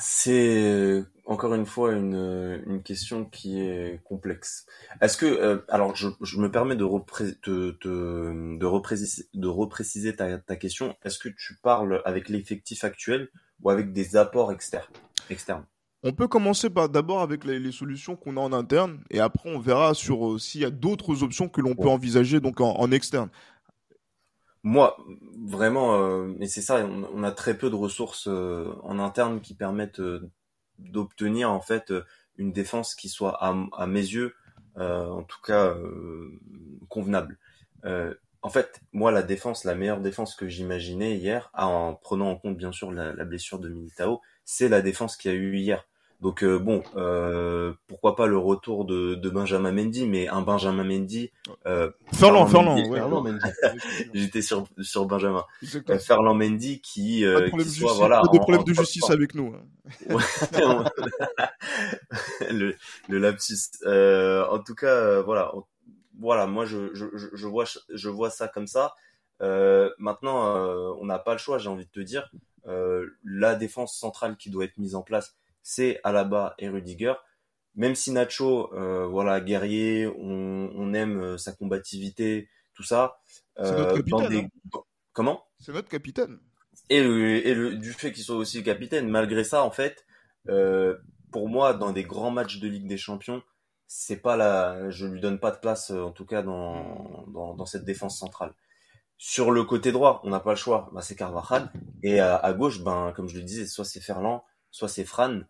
C'est 0.00 0.64
euh, 0.64 1.04
encore 1.24 1.54
une 1.54 1.66
fois 1.66 1.92
une, 1.92 2.14
euh, 2.14 2.58
une 2.66 2.82
question 2.82 3.24
qui 3.24 3.60
est 3.60 4.02
complexe. 4.04 4.66
Est-ce 5.00 5.16
que 5.16 5.26
euh, 5.26 5.58
alors 5.68 5.94
je, 5.94 6.08
je, 6.20 6.38
me 6.38 6.50
permets 6.50 6.76
de, 6.76 6.84
de, 6.84 7.78
de, 7.82 8.58
de, 8.58 8.66
repréciser, 8.66 9.28
de 9.34 9.48
repréciser 9.48 10.16
ta, 10.16 10.38
ta 10.38 10.56
question. 10.56 10.96
Est-ce 11.04 11.18
que 11.18 11.28
tu 11.28 11.56
parles 11.62 12.02
avec 12.04 12.28
l'effectif 12.28 12.84
actuel 12.84 13.28
ou 13.62 13.70
avec 13.70 13.92
des 13.92 14.16
apports 14.16 14.52
externes 14.52 14.84
externes? 15.30 15.64
On 16.02 16.12
peut 16.12 16.28
commencer 16.28 16.70
par 16.70 16.88
d'abord 16.88 17.20
avec 17.22 17.44
les, 17.44 17.58
les 17.58 17.72
solutions 17.72 18.16
qu'on 18.16 18.36
a 18.36 18.40
en 18.40 18.52
interne 18.52 19.00
et 19.10 19.18
après 19.18 19.50
on 19.50 19.58
verra 19.58 19.94
sur 19.94 20.40
s'il 20.40 20.60
y 20.60 20.64
a 20.64 20.70
d'autres 20.70 21.22
options 21.22 21.48
que 21.48 21.60
l'on 21.60 21.74
peut 21.74 21.88
envisager 21.88 22.38
donc 22.40 22.60
en, 22.60 22.76
en 22.76 22.92
externe. 22.92 23.30
Moi, 24.62 24.96
vraiment, 25.44 25.94
euh, 25.94 26.26
mais 26.38 26.48
c'est 26.48 26.62
ça, 26.62 26.84
on, 26.84 27.22
a 27.22 27.30
très 27.30 27.56
peu 27.56 27.70
de 27.70 27.76
ressources 27.76 28.26
euh, 28.26 28.74
en 28.82 28.98
interne 28.98 29.40
qui 29.40 29.54
permettent 29.54 30.00
euh, 30.00 30.28
d'obtenir 30.78 31.50
en 31.52 31.60
fait 31.60 31.92
une 32.36 32.52
défense 32.52 32.94
qui 32.94 33.08
soit 33.08 33.38
à, 33.42 33.86
mes 33.86 34.00
yeux, 34.00 34.34
en 34.76 35.22
tout 35.22 35.40
cas, 35.40 35.74
convenable. 36.88 37.38
en 37.84 38.50
fait, 38.50 38.80
moi, 38.92 39.10
la 39.10 39.22
défense, 39.22 39.64
la 39.64 39.74
meilleure 39.74 40.00
défense 40.00 40.34
que 40.34 40.48
j'imaginais 40.48 41.16
hier, 41.16 41.50
en 41.54 41.94
prenant 41.94 42.30
en 42.30 42.36
compte 42.36 42.58
bien 42.58 42.72
sûr 42.72 42.92
la, 42.92 43.14
la 43.14 43.24
blessure 43.24 43.58
de 43.58 43.70
Militao, 43.70 44.20
c'est 44.44 44.68
la 44.68 44.82
défense 44.82 45.16
qu'il 45.16 45.30
y 45.30 45.34
a 45.34 45.36
eu 45.36 45.56
hier. 45.56 45.86
Donc 46.26 46.42
euh, 46.42 46.58
bon, 46.58 46.82
euh, 46.96 47.72
pourquoi 47.86 48.16
pas 48.16 48.26
le 48.26 48.36
retour 48.36 48.84
de, 48.84 49.14
de, 49.14 49.30
Benjamin 49.30 49.70
Mendy, 49.70 50.08
mais 50.08 50.26
un 50.26 50.42
Benjamin 50.42 50.82
Mendy. 50.82 51.30
Euh, 51.66 51.92
Ferland, 52.12 52.48
Ferland, 52.48 52.74
Mendy, 53.22 53.38
J'étais 54.12 54.42
sur 54.42 54.66
sur 54.80 55.06
Benjamin. 55.06 55.44
Ferland 56.00 56.34
Mendy 56.36 56.80
qui, 56.80 57.24
euh, 57.24 57.48
qui 57.48 57.70
soit 57.70 57.92
voilà. 57.92 58.22
Pas 58.22 58.32
de 58.32 58.38
problème 58.38 58.64
de 58.64 58.74
justice 58.74 59.08
avec 59.08 59.36
nous. 59.36 59.54
Hein. 59.54 60.18
le, 62.50 62.74
le 63.08 63.18
lapsus. 63.18 63.86
En 63.86 64.58
tout 64.58 64.74
cas, 64.74 65.20
voilà, 65.20 65.52
voilà. 66.18 66.48
Moi, 66.48 66.64
je, 66.64 66.92
je, 66.92 67.04
je 67.34 67.46
vois 67.46 67.66
je 67.88 68.08
vois 68.08 68.30
ça 68.30 68.48
comme 68.48 68.66
ça. 68.66 68.96
maintenant, 70.00 70.56
on 71.00 71.04
n'a 71.04 71.20
pas 71.20 71.34
le 71.34 71.38
choix. 71.38 71.58
J'ai 71.58 71.68
envie 71.68 71.86
de 71.86 71.90
te 71.92 72.00
dire, 72.00 72.28
la 73.22 73.54
défense 73.54 73.96
centrale 73.96 74.36
qui 74.36 74.50
doit 74.50 74.64
être 74.64 74.78
mise 74.78 74.96
en 74.96 75.02
place 75.02 75.36
c'est 75.66 75.98
Alaba 76.04 76.54
et 76.60 76.68
Rudiger. 76.68 77.14
Même 77.74 77.96
si 77.96 78.12
Nacho, 78.12 78.72
euh, 78.72 79.04
voilà, 79.08 79.40
guerrier, 79.40 80.06
on, 80.06 80.94
aime 80.94 81.20
euh, 81.20 81.38
sa 81.38 81.50
combativité, 81.52 82.48
tout 82.72 82.84
ça. 82.84 83.18
c'est 83.56 83.72
notre 83.72 83.94
euh, 83.94 83.96
capitaine. 83.96 84.48
Hein. 84.72 84.78
Comment? 85.12 85.44
C'est 85.58 85.72
notre 85.72 85.88
capitaine. 85.88 86.38
Et, 86.88 87.02
le, 87.02 87.74
du 87.74 87.92
fait 87.92 88.12
qu'il 88.12 88.22
soit 88.22 88.36
aussi 88.36 88.62
capitaine, 88.62 89.08
malgré 89.08 89.42
ça, 89.42 89.64
en 89.64 89.72
fait, 89.72 90.06
pour 91.32 91.48
moi, 91.48 91.74
dans 91.74 91.90
des 91.90 92.04
grands 92.04 92.30
matchs 92.30 92.60
de 92.60 92.68
Ligue 92.68 92.86
des 92.86 92.96
Champions, 92.96 93.42
c'est 93.88 94.22
pas 94.22 94.36
la, 94.36 94.88
je 94.90 95.04
lui 95.04 95.20
donne 95.20 95.40
pas 95.40 95.50
de 95.50 95.58
place, 95.58 95.90
en 95.90 96.12
tout 96.12 96.26
cas 96.26 96.42
dans, 96.42 97.26
dans, 97.26 97.66
cette 97.66 97.84
défense 97.84 98.16
centrale. 98.16 98.54
Sur 99.18 99.50
le 99.50 99.64
côté 99.64 99.90
droit, 99.90 100.20
on 100.22 100.30
n'a 100.30 100.40
pas 100.40 100.50
le 100.50 100.56
choix, 100.56 100.90
bah, 100.92 101.02
c'est 101.02 101.16
Carvajal. 101.16 101.72
Et 102.04 102.20
à, 102.20 102.36
à, 102.36 102.52
gauche, 102.52 102.84
ben, 102.84 103.12
comme 103.16 103.28
je 103.28 103.36
le 103.36 103.42
disais, 103.42 103.66
soit 103.66 103.84
c'est 103.84 104.00
Ferland, 104.00 104.44
soit 104.70 104.88
c'est 104.88 105.04
Fran 105.04 105.40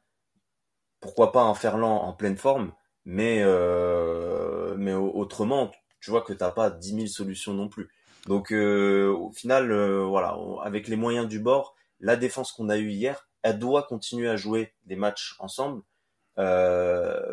pourquoi 1.01 1.33
pas 1.33 1.43
un 1.43 1.55
Ferland 1.55 2.03
en 2.03 2.13
pleine 2.13 2.37
forme, 2.37 2.73
mais 3.05 3.41
euh, 3.43 4.75
mais 4.79 4.95
autrement, 4.95 5.71
tu 6.01 6.11
vois 6.11 6.23
que 6.23 6.33
t'as 6.33 6.51
pas 6.51 6.71
10 6.71 6.95
000 6.95 7.07
solutions 7.07 7.55
non 7.55 7.69
plus. 7.69 7.89
Donc 8.27 8.53
euh, 8.53 9.09
au 9.09 9.33
final, 9.33 9.71
euh, 9.73 10.05
voilà, 10.05 10.37
avec 10.63 10.89
les 10.89 10.97
moyens 10.97 11.29
du 11.29 11.39
bord, 11.39 11.75
la 12.01 12.17
défense 12.17 12.53
qu'on 12.53 12.69
a 12.69 12.77
eue 12.79 12.91
hier, 12.91 13.29
elle 13.43 13.59
doit 13.59 13.85
continuer 13.85 14.29
à 14.29 14.37
jouer 14.37 14.75
des 14.85 14.97
matchs 14.97 15.37
ensemble 15.39 15.83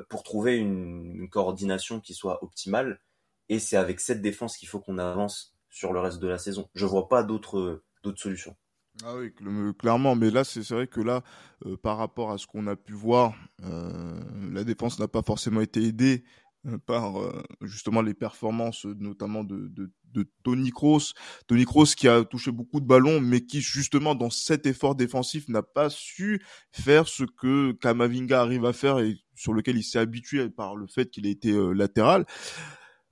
pour 0.10 0.24
trouver 0.24 0.56
une, 0.58 1.14
une, 1.16 1.30
coordination 1.30 2.00
qui 2.00 2.14
soit 2.14 2.42
optimale. 2.44 3.02
Et 3.50 3.60
c'est 3.60 3.76
avec 3.76 4.00
cette 4.00 4.22
défense 4.22 4.56
qu'il 4.56 4.70
faut 4.70 4.80
qu'on 4.80 4.98
avance 4.98 5.54
sur 5.70 5.92
le 5.92 6.00
reste 6.00 6.20
de 6.20 6.28
la 6.28 6.38
saison. 6.38 6.70
Je 6.74 6.86
vois 6.86 7.10
pas 7.10 7.24
d'autres 7.24 7.84
d'autres 8.04 8.22
solutions. 8.22 8.56
Ah 9.02 9.16
oui, 9.16 9.32
clairement, 9.80 10.16
mais 10.16 10.30
là, 10.30 10.44
c'est 10.44 10.62
vrai 10.70 10.88
que 10.88 11.02
là, 11.02 11.24
euh, 11.66 11.76
par 11.78 11.98
rapport 11.98 12.32
à 12.32 12.38
ce 12.38 12.46
qu'on 12.46 12.68
a 12.68 12.76
pu 12.76 12.94
voir, 12.94 13.34
euh, 13.64 14.20
la 14.52 14.64
défense 14.64 15.00
n'a 15.00 15.08
pas 15.08 15.24
forcément 15.24 15.62
été 15.62 15.82
aidée 15.84 16.24
euh, 16.68 16.78
par 16.78 17.16
justement 17.62 18.04
les 18.04 18.14
performances, 18.14 18.86
notamment 18.86 19.44
de, 19.44 19.68
de, 19.70 19.92
de 20.12 20.30
Tony 20.44 20.70
Kroos. 20.70 21.14
Tony 21.48 21.66
Kroos 21.66 21.96
qui 21.98 22.08
a 22.08 22.24
touché 22.24 22.52
beaucoup 22.52 22.80
de 22.80 22.86
ballons, 22.86 23.20
mais 23.20 23.42
qui 23.42 23.62
justement 23.62 24.14
dans 24.14 24.30
cet 24.30 24.68
effort 24.68 24.94
défensif 24.96 25.50
n'a 25.50 25.64
pas 25.64 25.90
su 25.90 26.44
faire 26.72 27.08
ce 27.08 27.24
que 27.24 27.72
Kamavinga 27.74 28.42
arrive 28.42 28.66
à 28.66 28.74
faire 28.74 29.00
et 29.00 29.18
sur 29.34 29.54
lequel 29.54 29.76
il 29.76 29.84
s'est 29.84 30.00
habitué 30.00 30.50
par 30.52 30.76
le 30.76 30.86
fait 30.86 31.10
qu'il 31.10 31.26
a 31.26 31.30
été 31.32 31.52
latéral. 31.74 32.26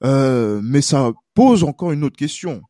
mais 0.04 0.82
ça 0.82 1.12
pose 1.34 1.64
encore 1.64 1.92
une 1.92 2.04
autre 2.04 2.18
question 2.18 2.62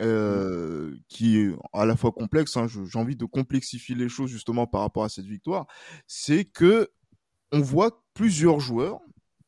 euh, 0.00 0.96
qui 1.08 1.38
est 1.38 1.52
à 1.72 1.84
la 1.84 1.96
fois 1.96 2.12
complexe. 2.12 2.56
Hein, 2.56 2.66
J'ai 2.68 2.98
envie 2.98 3.16
de 3.16 3.24
complexifier 3.24 3.94
les 3.94 4.08
choses 4.08 4.30
justement 4.30 4.66
par 4.66 4.80
rapport 4.82 5.04
à 5.04 5.08
cette 5.08 5.26
victoire. 5.26 5.66
C'est 6.06 6.44
que 6.44 6.88
on 7.52 7.60
voit 7.60 8.02
plusieurs 8.14 8.60
joueurs 8.60 9.00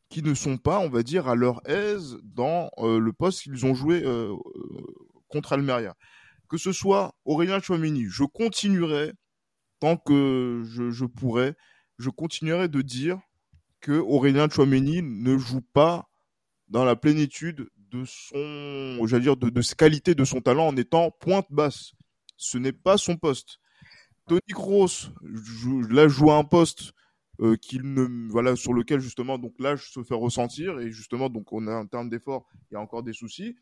qui 0.08 0.22
ne 0.22 0.34
sont 0.34 0.58
pas, 0.58 0.78
on 0.78 0.90
va 0.90 1.02
dire, 1.02 1.28
à 1.28 1.34
leur 1.34 1.66
aise 1.68 2.18
dans 2.22 2.70
euh, 2.78 2.98
le 2.98 3.12
poste 3.12 3.42
qu'ils 3.42 3.64
ont 3.64 3.74
joué 3.74 4.02
euh, 4.04 4.34
contre 5.28 5.54
Almeria. 5.54 5.94
Que 6.48 6.58
ce 6.58 6.72
soit 6.72 7.14
Aurélien 7.24 7.60
Chouamini, 7.60 8.04
je 8.08 8.24
continuerai 8.24 9.12
tant 9.80 9.96
que 9.96 10.62
je, 10.66 10.90
je 10.90 11.06
pourrai, 11.06 11.54
je 11.98 12.10
continuerai 12.10 12.68
de 12.68 12.82
dire 12.82 13.18
que 13.80 13.92
Aurélien 13.92 14.48
Chouameni 14.48 15.02
ne 15.02 15.38
joue 15.38 15.62
pas 15.72 16.10
dans 16.68 16.84
la 16.84 16.94
plénitude 16.94 17.68
de 17.92 18.04
son, 18.04 19.06
j'allais 19.06 19.22
dire, 19.22 19.36
de, 19.36 19.50
de 19.50 19.62
ses 19.62 19.74
qualités, 19.74 20.14
de 20.14 20.24
son 20.24 20.40
talent 20.40 20.68
en 20.68 20.76
étant 20.76 21.10
pointe 21.10 21.46
basse. 21.50 21.92
Ce 22.36 22.58
n'est 22.58 22.72
pas 22.72 22.96
son 22.96 23.16
poste. 23.16 23.58
Tony 24.28 24.40
Kroos, 24.52 25.10
là, 25.90 26.08
joue 26.08 26.30
à 26.30 26.36
un 26.36 26.44
poste 26.44 26.92
euh, 27.40 27.56
qu'il 27.56 27.82
voilà, 28.30 28.56
sur 28.56 28.72
lequel 28.72 29.00
justement, 29.00 29.38
donc 29.38 29.54
l'âge 29.58 29.90
se 29.90 30.02
fait 30.02 30.14
ressentir 30.14 30.78
et 30.78 30.90
justement, 30.90 31.28
donc 31.28 31.52
on 31.52 31.66
a 31.66 31.72
un 31.72 31.86
terme 31.86 32.08
d'effort, 32.08 32.46
il 32.70 32.74
y 32.74 32.76
a 32.76 32.80
encore 32.80 33.02
des 33.02 33.12
soucis. 33.12 33.56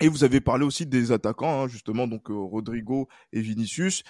Et 0.00 0.08
vous 0.08 0.24
avez 0.24 0.40
parlé 0.40 0.64
aussi 0.64 0.86
des 0.86 1.12
attaquants, 1.12 1.62
hein, 1.62 1.68
justement, 1.68 2.06
donc 2.08 2.30
euh, 2.30 2.34
Rodrigo 2.34 3.08
et 3.32 3.40
Vinicius, 3.40 4.02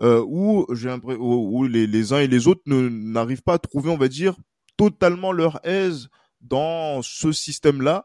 euh, 0.00 0.24
où 0.26 0.66
où, 0.68 1.64
les, 1.64 1.86
les 1.86 2.12
uns 2.12 2.20
et 2.20 2.28
les 2.28 2.46
autres 2.46 2.62
n'arrivent 2.66 3.42
pas 3.42 3.54
à 3.54 3.58
trouver, 3.58 3.90
on 3.90 3.98
va 3.98 4.08
dire, 4.08 4.36
totalement 4.76 5.32
leur 5.32 5.64
aise 5.66 6.08
dans 6.40 7.02
ce 7.02 7.32
système-là 7.32 8.04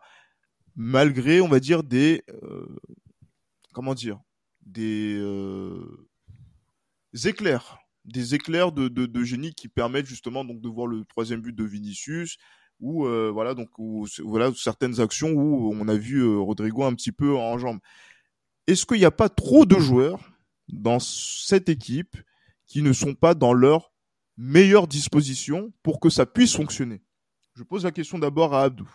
malgré, 0.78 1.42
on 1.42 1.50
va 1.50 1.60
dire, 1.60 1.84
des 1.84 2.24
euh, 2.44 2.68
comment 3.74 3.96
dire, 3.96 4.22
des 4.66 5.18
euh, 5.20 6.08
éclairs, 7.26 7.80
des 8.06 8.36
éclairs 8.36 8.72
de, 8.72 9.24
génie 9.24 9.54
qui 9.54 9.68
permettent 9.68 10.06
justement 10.06 10.46
donc 10.46 10.62
de 10.62 10.70
voir 10.70 10.88
le 10.88 11.04
troisième 11.04 11.42
but 11.42 11.54
de 11.54 11.66
Vinicius 11.66 12.38
ou 12.80 13.08
euh, 13.08 13.32
voilà 13.32 13.56
donc 13.56 13.70
voilà 14.24 14.52
certaines 14.56 15.00
actions 15.02 15.32
où 15.32 15.74
on 15.74 15.88
a 15.88 15.96
vu 15.96 16.24
Rodrigo 16.38 16.84
un 16.84 16.94
petit 16.94 17.12
peu 17.12 17.36
en 17.36 17.58
jambes. 17.58 17.80
Est-ce 18.68 18.86
qu'il 18.86 19.00
n'y 19.00 19.06
a 19.06 19.12
pas 19.12 19.30
trop 19.30 19.66
de 19.66 19.80
joueurs 19.80 20.20
dans 20.68 21.00
cette 21.00 21.70
équipe 21.70 22.18
qui 22.68 22.82
ne 22.82 22.94
sont 22.94 23.16
pas 23.16 23.34
dans 23.34 23.54
leur 23.54 23.92
meilleure 24.38 24.88
disposition 24.88 25.74
pour 25.82 26.00
que 26.00 26.10
ça 26.10 26.26
puisse 26.26 26.56
fonctionner? 26.56 27.02
Je 27.56 27.64
pose 27.64 27.84
la 27.84 27.92
question 27.92 28.20
d'abord 28.20 28.54
à 28.54 28.64
Abdou. 28.64 28.88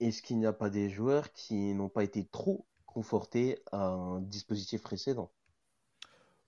Est-ce 0.00 0.22
qu'il 0.22 0.38
n'y 0.38 0.46
a 0.46 0.54
pas 0.54 0.70
des 0.70 0.88
joueurs 0.88 1.32
qui 1.34 1.74
n'ont 1.74 1.90
pas 1.90 2.02
été 2.02 2.24
trop 2.24 2.64
confortés 2.86 3.62
à 3.72 3.88
un 3.88 4.22
dispositif 4.22 4.82
précédent? 4.82 5.30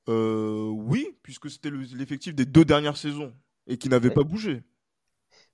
Euh, 0.08 0.68
Oui, 0.70 1.06
puisque 1.22 1.50
c'était 1.50 1.70
l'effectif 1.70 2.34
des 2.34 2.46
deux 2.46 2.64
dernières 2.64 2.96
saisons 2.96 3.34
et 3.66 3.76
qui 3.78 3.88
n'avait 3.88 4.11
pas 4.11 4.24
bougé. 4.24 4.62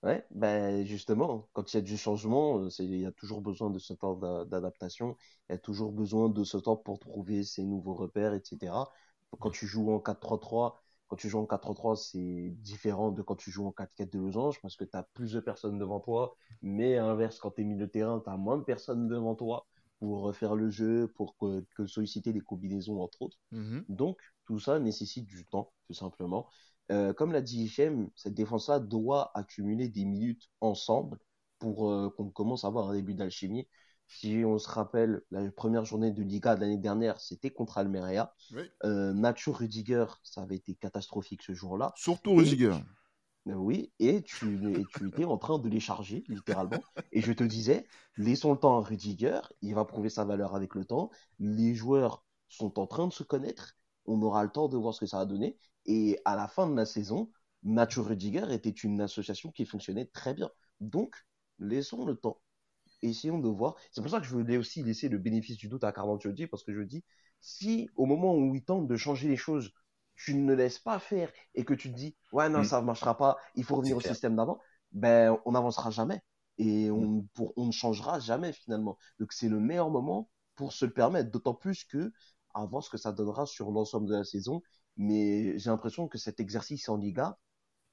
Ouais, 0.02 0.24
ben 0.30 0.84
justement, 0.86 1.48
quand 1.52 1.72
il 1.72 1.76
y 1.76 1.78
a 1.78 1.82
du 1.82 1.96
changement, 1.96 2.60
euh, 2.60 2.68
il 2.80 2.96
y 3.00 3.06
a 3.06 3.12
toujours 3.12 3.40
besoin 3.40 3.70
de 3.70 3.78
ce 3.78 3.92
temps 3.94 4.14
d'adaptation, 4.44 5.16
il 5.48 5.52
y 5.52 5.54
a 5.56 5.58
toujours 5.58 5.92
besoin 5.92 6.28
de 6.28 6.44
ce 6.44 6.58
temps 6.58 6.76
pour 6.76 6.98
trouver 6.98 7.42
ses 7.42 7.64
nouveaux 7.64 7.94
repères, 7.94 8.34
etc. 8.34 8.92
Quand 9.40 9.50
tu 9.50 9.66
joues 9.66 9.90
en 9.90 9.98
4-3-3, 10.00 10.83
quand 11.14 11.18
tu 11.18 11.28
joues 11.28 11.38
en 11.38 11.46
4-3-3, 11.46 11.94
c'est 11.94 12.50
différent 12.62 13.12
de 13.12 13.22
quand 13.22 13.36
tu 13.36 13.52
joues 13.52 13.68
en 13.68 13.70
4-4 13.70 14.10
de 14.12 14.18
losange 14.18 14.60
parce 14.60 14.74
que 14.74 14.82
tu 14.82 14.96
as 14.96 15.04
plus 15.14 15.32
de 15.34 15.38
personnes 15.38 15.78
devant 15.78 16.00
toi. 16.00 16.34
Mais 16.60 16.96
à 16.98 17.06
l'inverse, 17.06 17.38
quand 17.38 17.52
tu 17.52 17.60
es 17.60 17.64
milieu 17.64 17.86
de 17.86 17.90
terrain, 17.92 18.20
tu 18.24 18.28
as 18.28 18.36
moins 18.36 18.58
de 18.58 18.64
personnes 18.64 19.06
devant 19.06 19.36
toi 19.36 19.64
pour 20.00 20.22
refaire 20.22 20.56
le 20.56 20.70
jeu, 20.70 21.06
pour 21.14 21.36
que, 21.36 21.86
solliciter 21.86 22.32
des 22.32 22.40
combinaisons, 22.40 23.00
entre 23.00 23.22
autres. 23.22 23.38
Mmh 23.52 23.82
Donc, 23.88 24.18
tout 24.44 24.58
ça 24.58 24.80
nécessite 24.80 25.26
du 25.26 25.46
temps, 25.46 25.72
tout 25.86 25.94
simplement. 25.94 26.48
Euh, 26.90 27.12
comme 27.12 27.30
l'a 27.30 27.42
dit 27.42 27.62
Hichem, 27.62 28.10
cette 28.16 28.34
défense-là 28.34 28.80
doit 28.80 29.30
accumuler 29.38 29.88
des 29.88 30.04
minutes 30.04 30.50
ensemble 30.60 31.20
pour 31.60 31.92
euh, 31.92 32.10
qu'on 32.10 32.28
commence 32.28 32.64
à 32.64 32.66
avoir 32.66 32.90
un 32.90 32.94
début 32.94 33.14
d'alchimie. 33.14 33.68
Si 34.06 34.42
on 34.44 34.58
se 34.58 34.68
rappelle, 34.68 35.22
la 35.30 35.50
première 35.50 35.84
journée 35.84 36.12
de 36.12 36.22
Liga 36.22 36.54
de 36.54 36.60
l'année 36.60 36.78
dernière, 36.78 37.20
c'était 37.20 37.50
contre 37.50 37.78
Almeria. 37.78 38.34
Euh, 38.84 39.12
Nacho 39.12 39.52
Rudiger, 39.52 40.06
ça 40.22 40.42
avait 40.42 40.56
été 40.56 40.74
catastrophique 40.74 41.42
ce 41.42 41.54
jour-là. 41.54 41.92
Surtout 41.96 42.34
Rudiger. 42.34 42.74
Euh, 43.48 43.54
oui, 43.54 43.92
et 43.98 44.22
tu, 44.22 44.86
tu 44.94 45.08
étais 45.08 45.24
en 45.24 45.36
train 45.36 45.58
de 45.58 45.68
les 45.68 45.80
charger, 45.80 46.24
littéralement. 46.28 46.82
Et 47.12 47.20
je 47.20 47.32
te 47.32 47.44
disais, 47.44 47.86
laissons 48.16 48.52
le 48.52 48.58
temps 48.58 48.78
à 48.78 48.80
Rudiger, 48.80 49.40
il 49.60 49.74
va 49.74 49.84
prouver 49.84 50.08
sa 50.08 50.24
valeur 50.24 50.54
avec 50.54 50.74
le 50.74 50.84
temps. 50.84 51.10
Les 51.38 51.74
joueurs 51.74 52.24
sont 52.48 52.78
en 52.78 52.86
train 52.86 53.06
de 53.06 53.12
se 53.12 53.22
connaître, 53.22 53.76
on 54.06 54.22
aura 54.22 54.44
le 54.44 54.50
temps 54.50 54.68
de 54.68 54.76
voir 54.76 54.94
ce 54.94 55.00
que 55.00 55.06
ça 55.06 55.18
va 55.18 55.26
donner. 55.26 55.58
Et 55.86 56.18
à 56.24 56.36
la 56.36 56.48
fin 56.48 56.68
de 56.68 56.74
la 56.74 56.86
saison, 56.86 57.30
Nacho 57.64 58.02
Rudiger 58.02 58.46
était 58.50 58.70
une 58.70 59.00
association 59.00 59.50
qui 59.50 59.66
fonctionnait 59.66 60.06
très 60.06 60.34
bien. 60.34 60.50
Donc, 60.80 61.14
laissons 61.58 62.04
le 62.04 62.16
temps 62.16 62.40
essayons 63.10 63.38
de 63.38 63.48
voir. 63.48 63.76
C'est 63.90 64.00
pour 64.00 64.10
ça 64.10 64.20
que 64.20 64.26
je 64.26 64.30
voulais 64.30 64.56
aussi 64.56 64.82
laisser 64.82 65.08
le 65.08 65.18
bénéfice 65.18 65.56
du 65.56 65.68
doute 65.68 65.84
à 65.84 65.92
Carlo 65.92 66.14
Ancelotti, 66.14 66.46
parce 66.46 66.64
que 66.64 66.74
je 66.74 66.82
dis, 66.82 67.04
si 67.40 67.90
au 67.96 68.06
moment 68.06 68.34
où 68.34 68.54
il 68.54 68.64
tente 68.64 68.86
de 68.86 68.96
changer 68.96 69.28
les 69.28 69.36
choses, 69.36 69.72
tu 70.16 70.34
ne 70.34 70.54
laisses 70.54 70.78
pas 70.78 70.98
faire 70.98 71.30
et 71.54 71.64
que 71.64 71.74
tu 71.74 71.90
te 71.90 71.96
dis, 71.96 72.16
ouais, 72.32 72.48
non, 72.48 72.60
mm. 72.60 72.64
ça 72.64 72.80
ne 72.80 72.86
marchera 72.86 73.16
pas, 73.16 73.36
il 73.54 73.64
faut 73.64 73.76
revenir 73.76 73.96
au 73.96 74.00
système 74.00 74.36
d'avant, 74.36 74.58
ben, 74.92 75.38
on 75.44 75.52
n'avancera 75.52 75.90
jamais. 75.90 76.20
Et 76.58 76.90
on, 76.90 77.00
mm. 77.00 77.28
pour, 77.34 77.52
on 77.56 77.66
ne 77.66 77.72
changera 77.72 78.20
jamais 78.20 78.52
finalement. 78.52 78.98
Donc 79.18 79.32
c'est 79.32 79.48
le 79.48 79.60
meilleur 79.60 79.90
moment 79.90 80.30
pour 80.54 80.72
se 80.72 80.84
le 80.84 80.92
permettre, 80.92 81.30
d'autant 81.30 81.54
plus 81.54 81.84
que, 81.84 82.12
à 82.54 82.64
voir 82.64 82.82
ce 82.82 82.90
que 82.90 82.96
ça 82.96 83.12
donnera 83.12 83.46
sur 83.46 83.70
l'ensemble 83.70 84.08
de 84.08 84.14
la 84.14 84.24
saison. 84.24 84.62
Mais 84.96 85.58
j'ai 85.58 85.70
l'impression 85.70 86.06
que 86.06 86.18
cet 86.18 86.38
exercice 86.38 86.88
en 86.88 86.96
Liga, 86.96 87.38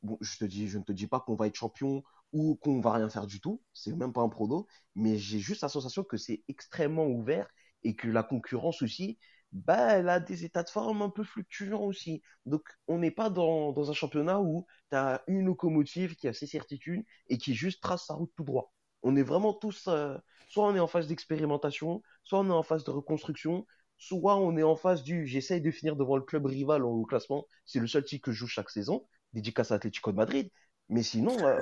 bon, 0.03 0.17
je 0.21 0.37
te 0.37 0.45
dis, 0.45 0.67
je 0.67 0.77
ne 0.77 0.83
te 0.83 0.91
dis 0.91 1.07
pas 1.07 1.19
qu'on 1.19 1.35
va 1.35 1.47
être 1.47 1.55
champion 1.55 2.03
ou 2.33 2.55
qu'on 2.55 2.81
va 2.81 2.93
rien 2.93 3.09
faire 3.09 3.27
du 3.27 3.41
tout. 3.41 3.61
C'est 3.73 3.95
même 3.95 4.13
pas 4.13 4.21
un 4.21 4.29
prono, 4.29 4.67
mais 4.95 5.17
j'ai 5.17 5.39
juste 5.39 5.61
la 5.61 5.69
sensation 5.69 6.03
que 6.03 6.17
c'est 6.17 6.43
extrêmement 6.47 7.07
ouvert 7.07 7.47
et 7.83 7.95
que 7.95 8.07
la 8.07 8.23
concurrence 8.23 8.81
aussi, 8.81 9.17
bah, 9.51 9.97
elle 9.97 10.09
a 10.09 10.19
des 10.19 10.45
états 10.45 10.63
de 10.63 10.69
forme 10.69 11.01
un 11.01 11.09
peu 11.09 11.23
fluctuants 11.23 11.83
aussi. 11.83 12.21
Donc, 12.45 12.63
on 12.87 12.99
n'est 12.99 13.11
pas 13.11 13.29
dans, 13.29 13.73
dans, 13.73 13.89
un 13.89 13.93
championnat 13.93 14.39
où 14.41 14.65
tu 14.91 14.97
as 14.97 15.23
une 15.27 15.45
locomotive 15.45 16.15
qui 16.15 16.27
a 16.27 16.33
ses 16.33 16.47
certitudes 16.47 17.03
et 17.27 17.37
qui 17.37 17.53
juste 17.53 17.81
trace 17.81 18.05
sa 18.05 18.13
route 18.13 18.31
tout 18.35 18.43
droit. 18.43 18.73
On 19.03 19.15
est 19.15 19.23
vraiment 19.23 19.53
tous, 19.53 19.87
euh, 19.87 20.17
soit 20.47 20.65
on 20.67 20.75
est 20.75 20.79
en 20.79 20.87
phase 20.87 21.07
d'expérimentation, 21.07 22.01
soit 22.23 22.39
on 22.39 22.47
est 22.47 22.53
en 22.53 22.63
phase 22.63 22.83
de 22.83 22.91
reconstruction, 22.91 23.65
soit 23.97 24.37
on 24.37 24.57
est 24.57 24.63
en 24.63 24.75
phase 24.75 25.03
du 25.03 25.27
j'essaye 25.27 25.61
de 25.61 25.71
finir 25.71 25.95
devant 25.95 26.17
le 26.17 26.23
club 26.23 26.45
rival 26.45 26.83
au 26.83 27.03
classement. 27.05 27.45
C'est 27.65 27.79
le 27.79 27.87
seul 27.87 28.03
titre 28.05 28.25
que 28.25 28.31
je 28.31 28.37
joue 28.39 28.47
chaque 28.47 28.69
saison, 28.69 29.07
dédicace 29.33 29.71
à 29.71 29.75
Atlético 29.75 30.11
de 30.11 30.17
Madrid. 30.17 30.49
Mais 30.91 31.03
sinon, 31.03 31.37
euh, 31.47 31.57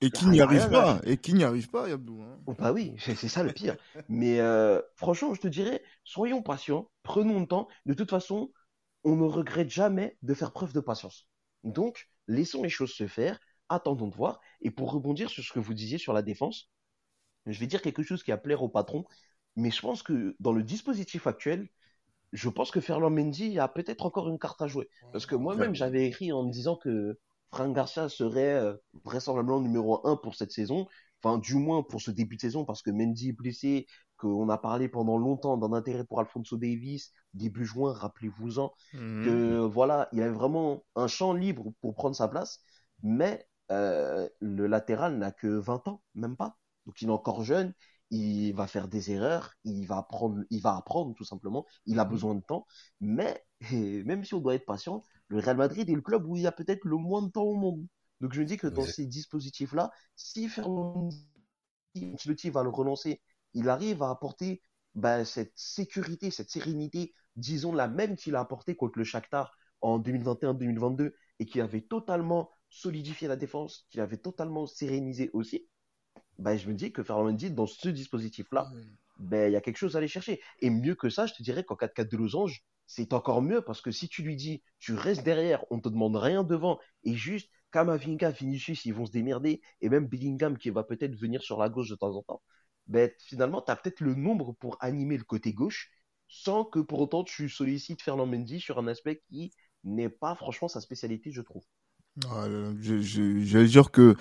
et 0.00 0.10
qui 0.10 0.26
n'y 0.26 0.40
arrive 0.40 0.68
pas, 0.68 1.00
et 1.04 1.16
qui 1.16 1.32
n'y 1.32 1.44
arrive 1.44 1.70
pas, 1.70 1.88
Yabdou. 1.88 2.22
Hein. 2.22 2.40
Oh, 2.46 2.54
bah 2.58 2.72
oui, 2.72 2.92
c'est 2.98 3.14
ça 3.14 3.44
le 3.44 3.52
pire. 3.52 3.76
Mais 4.08 4.40
euh, 4.40 4.82
franchement, 4.96 5.32
je 5.32 5.40
te 5.40 5.46
dirais, 5.46 5.80
soyons 6.02 6.42
patients, 6.42 6.90
prenons 7.04 7.38
le 7.38 7.46
temps. 7.46 7.68
De 7.86 7.94
toute 7.94 8.10
façon, 8.10 8.52
on 9.04 9.14
ne 9.14 9.22
regrette 9.22 9.70
jamais 9.70 10.18
de 10.22 10.34
faire 10.34 10.50
preuve 10.50 10.72
de 10.72 10.80
patience. 10.80 11.28
Donc, 11.62 12.10
laissons 12.26 12.64
les 12.64 12.68
choses 12.68 12.92
se 12.92 13.06
faire, 13.06 13.38
attendons 13.68 14.08
de 14.08 14.14
voir. 14.16 14.40
Et 14.60 14.72
pour 14.72 14.90
rebondir 14.90 15.30
sur 15.30 15.44
ce 15.44 15.52
que 15.52 15.60
vous 15.60 15.74
disiez 15.74 15.98
sur 15.98 16.12
la 16.12 16.22
défense, 16.22 16.68
je 17.46 17.60
vais 17.60 17.68
dire 17.68 17.80
quelque 17.80 18.02
chose 18.02 18.24
qui 18.24 18.32
a 18.32 18.38
plaire 18.38 18.64
au 18.64 18.68
patron, 18.68 19.04
mais 19.54 19.70
je 19.70 19.80
pense 19.80 20.02
que 20.02 20.34
dans 20.40 20.52
le 20.52 20.64
dispositif 20.64 21.28
actuel, 21.28 21.68
je 22.32 22.48
pense 22.48 22.72
que 22.72 22.80
Ferland 22.80 23.14
Mendy 23.14 23.60
a 23.60 23.68
peut-être 23.68 24.04
encore 24.04 24.28
une 24.28 24.38
carte 24.38 24.60
à 24.62 24.66
jouer. 24.66 24.88
Parce 25.12 25.26
que 25.26 25.36
moi-même, 25.36 25.76
j'avais 25.76 26.06
écrit 26.06 26.32
en 26.32 26.42
me 26.42 26.50
disant 26.50 26.74
que 26.74 27.18
Frank 27.50 27.74
Garcia 27.74 28.08
serait 28.08 28.54
euh, 28.54 28.74
vraisemblablement 29.04 29.60
numéro 29.60 30.06
1 30.06 30.16
pour 30.16 30.34
cette 30.34 30.52
saison, 30.52 30.86
enfin 31.22 31.38
du 31.38 31.54
moins 31.54 31.82
pour 31.82 32.00
ce 32.00 32.10
début 32.10 32.36
de 32.36 32.40
saison, 32.40 32.64
parce 32.64 32.82
que 32.82 32.90
Mendy 32.90 33.30
est 33.30 33.32
blessé, 33.32 33.86
qu'on 34.18 34.48
a 34.48 34.58
parlé 34.58 34.88
pendant 34.88 35.16
longtemps 35.16 35.56
d'un 35.56 35.72
intérêt 35.72 36.04
pour 36.04 36.20
Alfonso 36.20 36.56
Davis, 36.56 37.12
début 37.34 37.64
juin, 37.64 37.92
rappelez-vous-en, 37.92 38.72
mhm. 38.92 39.24
que 39.24 39.58
voilà, 39.60 40.08
il 40.12 40.20
avait 40.22 40.32
vraiment 40.32 40.84
un 40.96 41.06
champ 41.06 41.32
libre 41.32 41.72
pour 41.80 41.94
prendre 41.94 42.16
sa 42.16 42.28
place, 42.28 42.60
mais 43.02 43.46
euh, 43.70 44.28
le 44.40 44.66
latéral 44.66 45.18
n'a 45.18 45.30
que 45.30 45.46
20 45.46 45.88
ans, 45.88 46.02
même 46.14 46.36
pas. 46.36 46.58
Donc 46.86 47.00
il 47.00 47.08
est 47.08 47.12
encore 47.12 47.44
jeune, 47.44 47.72
il 48.10 48.52
va 48.52 48.66
faire 48.66 48.88
des 48.88 49.12
erreurs, 49.12 49.54
il 49.64 49.86
va 49.86 49.98
apprendre, 49.98 50.42
il 50.50 50.60
va 50.60 50.76
apprendre 50.76 51.14
tout 51.14 51.24
simplement, 51.24 51.64
il 51.86 51.98
a 52.00 52.04
mhm. 52.04 52.10
besoin 52.10 52.34
de 52.34 52.40
temps, 52.40 52.66
mais 53.00 53.44
même 53.72 54.24
si 54.24 54.34
on 54.34 54.40
doit 54.40 54.54
être 54.54 54.66
patient, 54.66 55.02
le 55.28 55.38
Real 55.38 55.56
Madrid 55.56 55.88
est 55.88 55.94
le 55.94 56.00
club 56.00 56.26
où 56.26 56.36
il 56.36 56.42
y 56.42 56.46
a 56.46 56.52
peut-être 56.52 56.84
le 56.84 56.96
moins 56.96 57.22
de 57.22 57.30
temps 57.30 57.44
au 57.44 57.54
monde. 57.54 57.86
Donc 58.20 58.32
je 58.32 58.40
me 58.40 58.46
dis 58.46 58.56
que 58.56 58.66
dans 58.66 58.82
ces 58.82 59.06
dispositifs-là, 59.06 59.90
si 60.16 60.48
Fernando 60.48 61.10
va 61.94 62.62
le 62.62 62.68
relancer, 62.68 63.20
il 63.54 63.68
arrive 63.68 64.02
à 64.02 64.10
apporter 64.10 64.62
bah, 64.94 65.24
cette 65.24 65.52
sécurité, 65.54 66.30
cette 66.30 66.50
sérénité, 66.50 67.14
disons 67.36 67.72
la 67.72 67.88
même 67.88 68.16
qu'il 68.16 68.34
a 68.34 68.40
apporté 68.40 68.74
contre 68.74 68.98
le 68.98 69.04
Shakhtar 69.04 69.52
en 69.80 70.00
2021-2022 70.00 71.12
et 71.38 71.46
qui 71.46 71.60
avait 71.60 71.82
totalement 71.82 72.50
solidifié 72.68 73.28
la 73.28 73.36
défense, 73.36 73.86
qui 73.90 74.00
avait 74.00 74.16
totalement 74.16 74.66
sérénisé 74.66 75.30
aussi, 75.32 75.68
bah, 76.38 76.56
je 76.56 76.68
me 76.68 76.74
dis 76.74 76.92
que 76.92 77.02
Fernando 77.02 77.48
dans 77.50 77.66
ce 77.66 77.88
dispositif-là, 77.88 78.70
bah, 79.18 79.48
il 79.48 79.52
y 79.52 79.56
a 79.56 79.60
quelque 79.60 79.76
chose 79.76 79.96
à 79.96 79.98
aller 79.98 80.08
chercher. 80.08 80.40
Et 80.60 80.70
mieux 80.70 80.94
que 80.94 81.10
ça, 81.10 81.26
je 81.26 81.34
te 81.34 81.42
dirais 81.42 81.64
qu'en 81.64 81.74
4-4 81.76 82.10
de 82.10 82.16
losange, 82.16 82.64
c'est 82.86 83.12
encore 83.12 83.42
mieux 83.42 83.60
parce 83.60 83.80
que 83.80 83.90
si 83.90 84.08
tu 84.08 84.22
lui 84.22 84.36
dis, 84.36 84.62
tu 84.78 84.94
restes 84.94 85.22
derrière, 85.22 85.64
on 85.70 85.80
te 85.80 85.88
demande 85.88 86.16
rien 86.16 86.42
devant, 86.42 86.78
et 87.04 87.14
juste 87.14 87.50
Kamavinga, 87.70 88.30
Vinicius, 88.30 88.86
ils 88.86 88.94
vont 88.94 89.04
se 89.04 89.12
démerder, 89.12 89.60
et 89.82 89.90
même 89.90 90.06
Bellingham 90.06 90.56
qui 90.56 90.70
va 90.70 90.84
peut-être 90.84 91.14
venir 91.14 91.42
sur 91.42 91.58
la 91.58 91.68
gauche 91.68 91.90
de 91.90 91.96
temps 91.96 92.16
en 92.16 92.22
temps, 92.22 92.42
ben, 92.86 93.10
finalement, 93.18 93.60
tu 93.60 93.70
as 93.70 93.76
peut-être 93.76 94.00
le 94.00 94.14
nombre 94.14 94.54
pour 94.58 94.78
animer 94.80 95.18
le 95.18 95.24
côté 95.24 95.52
gauche, 95.52 95.90
sans 96.28 96.64
que 96.64 96.78
pour 96.78 97.00
autant 97.00 97.24
tu 97.24 97.48
sollicites 97.50 98.00
Fernand 98.02 98.26
Mendy 98.26 98.60
sur 98.60 98.78
un 98.78 98.86
aspect 98.86 99.22
qui 99.28 99.52
n'est 99.84 100.08
pas 100.08 100.34
franchement 100.34 100.68
sa 100.68 100.80
spécialité, 100.80 101.30
je 101.30 101.42
trouve. 101.42 101.62
J'allais 102.80 103.68
dire 103.68 103.90
que 103.90 104.16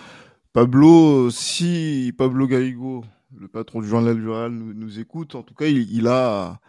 Pablo, 0.51 1.29
si 1.31 2.13
Pablo 2.17 2.47
Gaigo, 2.47 3.05
le 3.35 3.47
patron 3.47 3.81
du 3.81 3.87
journal 3.87 4.15
rural, 4.15 4.51
nous, 4.51 4.73
nous 4.73 4.99
écoute, 4.99 5.35
en 5.35 5.43
tout 5.43 5.53
cas, 5.53 5.67
il 5.67 6.07
a 6.07 6.59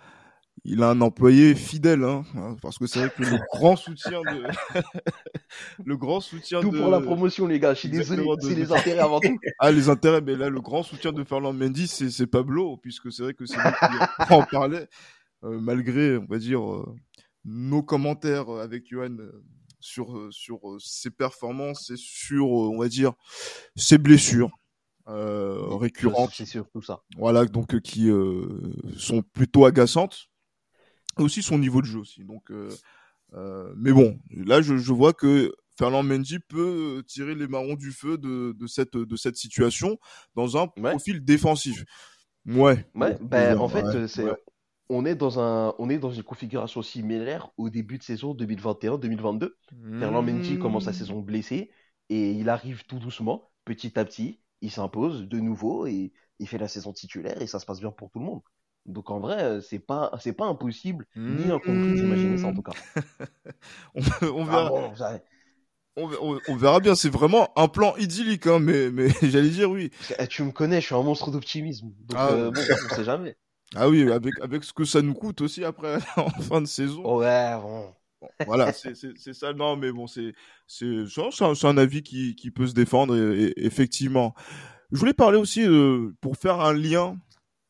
il 0.64 0.82
a 0.82 0.90
un 0.90 1.00
employé 1.00 1.54
fidèle, 1.54 2.04
hein, 2.04 2.24
hein, 2.36 2.56
parce 2.60 2.78
que 2.78 2.86
c'est 2.86 2.98
vrai 3.00 3.10
que 3.10 3.22
le 3.22 3.38
grand 3.52 3.76
soutien 3.76 4.20
de, 4.20 4.44
le 5.84 5.96
grand 5.96 6.20
soutien 6.20 6.60
tout 6.60 6.70
pour 6.70 6.90
la 6.90 7.00
promotion, 7.00 7.46
les 7.46 7.60
gars. 7.60 7.74
Je 7.74 7.80
suis 7.80 7.88
désolé, 7.88 8.24
c'est 8.40 8.54
les 8.54 8.72
intérêts 8.72 9.00
avant 9.00 9.20
tout. 9.20 9.38
Ah, 9.58 9.70
les 9.70 9.88
intérêts, 9.88 10.20
mais 10.20 10.36
là, 10.36 10.48
le 10.50 10.60
grand 10.60 10.82
soutien 10.82 11.12
de 11.12 11.24
Fernand 11.24 11.52
Mendy, 11.52 11.88
c'est 11.88 12.26
Pablo, 12.26 12.76
puisque 12.76 13.10
c'est 13.12 13.22
vrai 13.22 13.34
que 13.34 13.46
c'est 13.46 13.56
lui 13.56 13.62
qui 13.62 14.32
en 14.32 14.42
parlait, 14.42 14.88
euh, 15.44 15.58
malgré, 15.58 16.16
on 16.16 16.26
va 16.26 16.38
dire, 16.38 16.60
euh, 16.62 16.94
nos 17.44 17.82
commentaires 17.82 18.50
avec 18.50 18.88
Johan 18.88 19.16
euh, 19.18 19.42
sur 19.80 20.28
sur 20.30 20.60
ses 20.80 21.10
performances 21.10 21.90
et 21.90 21.96
sur, 21.96 22.50
on 22.50 22.78
va 22.78 22.88
dire, 22.88 23.12
ses 23.76 23.98
blessures. 23.98 24.50
Récurrentes. 25.08 26.32
C'est 26.34 26.46
sûr, 26.46 26.68
tout 26.70 26.82
ça. 26.82 27.02
Voilà, 27.16 27.44
donc 27.46 27.80
qui 27.80 28.10
sont 28.96 29.22
plutôt 29.22 29.64
agaçantes 29.64 30.28
aussi 31.22 31.42
son 31.42 31.58
niveau 31.58 31.80
de 31.80 31.86
jeu 31.86 31.98
aussi. 31.98 32.24
Donc, 32.24 32.50
euh, 32.50 32.70
euh, 33.34 33.72
mais 33.76 33.92
bon, 33.92 34.18
là 34.30 34.62
je, 34.62 34.76
je, 34.76 34.92
vois 34.92 35.12
que 35.12 35.52
Fernand 35.76 36.02
Mendy 36.02 36.38
peut 36.38 37.02
tirer 37.06 37.34
les 37.34 37.46
marrons 37.46 37.74
du 37.74 37.92
feu 37.92 38.18
de, 38.18 38.54
de 38.58 38.66
cette 38.66 38.96
de 38.96 39.16
cette 39.16 39.36
situation 39.36 39.98
dans 40.34 40.56
un 40.56 40.66
profil 40.68 41.24
défensif. 41.24 41.84
Ouais. 42.46 42.86
Ouais. 42.94 43.18
Ben, 43.20 43.58
en 43.58 43.68
fait, 43.68 44.06
c'est 44.06 44.24
on 44.90 45.04
est 45.04 45.14
dans 45.14 45.38
un 45.38 45.74
on 45.78 45.90
est 45.90 45.98
dans 45.98 46.10
une 46.10 46.22
configuration 46.22 46.80
similaire 46.80 47.50
au 47.58 47.68
début 47.68 47.98
de 47.98 48.02
saison 48.02 48.34
2021-2022. 48.34 49.50
Fernand 49.98 50.22
Mendy 50.22 50.58
commence 50.58 50.86
la 50.86 50.94
saison 50.94 51.20
blessé 51.20 51.70
et 52.08 52.32
il 52.32 52.48
arrive 52.48 52.84
tout 52.86 52.98
doucement, 52.98 53.50
petit 53.66 53.98
à 53.98 54.04
petit, 54.06 54.40
il 54.60 54.70
s'impose 54.70 55.28
de 55.28 55.40
nouveau 55.40 55.86
et 55.86 56.12
il 56.38 56.48
fait 56.48 56.58
la 56.58 56.68
saison 56.68 56.92
titulaire 56.92 57.40
et 57.40 57.46
ça 57.46 57.58
se 57.58 57.66
passe 57.66 57.80
bien 57.80 57.90
pour 57.90 58.10
tout 58.10 58.18
le 58.18 58.24
monde. 58.24 58.42
Donc 58.86 59.10
en 59.10 59.20
vrai, 59.20 59.42
euh, 59.42 59.60
c'est 59.60 59.78
pas 59.78 60.10
c'est 60.20 60.32
pas 60.32 60.46
impossible 60.46 61.06
ni 61.14 61.50
incompris 61.50 61.94
d'imaginer 61.94 62.38
ça 62.38 62.46
en 62.46 62.54
tout 62.54 62.62
cas. 62.62 62.72
on, 63.94 64.00
ah 64.48 64.70
verra. 65.00 65.20
on, 65.96 66.56
verra 66.56 66.80
bien, 66.80 66.94
c'est 66.94 67.10
vraiment 67.10 67.50
un 67.56 67.68
plan 67.68 67.94
idyllique, 67.96 68.46
hein, 68.46 68.60
mais, 68.60 68.90
mais 68.90 69.08
j'allais 69.22 69.50
dire 69.50 69.70
oui. 69.70 69.90
Eh, 70.18 70.26
tu 70.26 70.42
me 70.42 70.52
connais, 70.52 70.80
je 70.80 70.86
suis 70.86 70.94
un 70.94 71.02
monstre 71.02 71.30
d'optimisme. 71.30 71.88
Donc 72.06 72.16
ah, 72.18 72.28
euh, 72.30 72.50
bon, 72.50 72.60
on 72.60 72.94
sait 72.94 73.04
jamais. 73.04 73.36
Ah 73.74 73.88
oui, 73.88 74.10
avec, 74.10 74.32
avec 74.40 74.64
ce 74.64 74.72
que 74.72 74.84
ça 74.84 75.02
nous 75.02 75.14
coûte 75.14 75.42
aussi 75.42 75.64
après 75.64 75.98
en 76.16 76.30
fin 76.30 76.62
de 76.62 76.66
saison. 76.66 77.18
Ouais, 77.18 77.58
bon. 77.60 77.92
Voilà, 78.46 78.72
c'est 78.72 79.34
ça. 79.34 79.52
Non, 79.52 79.76
mais 79.76 79.92
bon, 79.92 80.06
c'est 80.06 80.34
c'est 80.66 81.04
un, 81.64 81.76
avis 81.76 82.02
qui, 82.02 82.34
qui 82.34 82.50
peut 82.50 82.66
se 82.66 82.74
défendre 82.74 83.16
et, 83.16 83.52
effectivement. 83.56 84.34
Je 84.90 84.98
voulais 84.98 85.14
parler 85.14 85.36
aussi 85.36 85.62
euh, 85.66 86.14
pour 86.20 86.36
faire 86.36 86.60
un 86.60 86.72
lien 86.72 87.18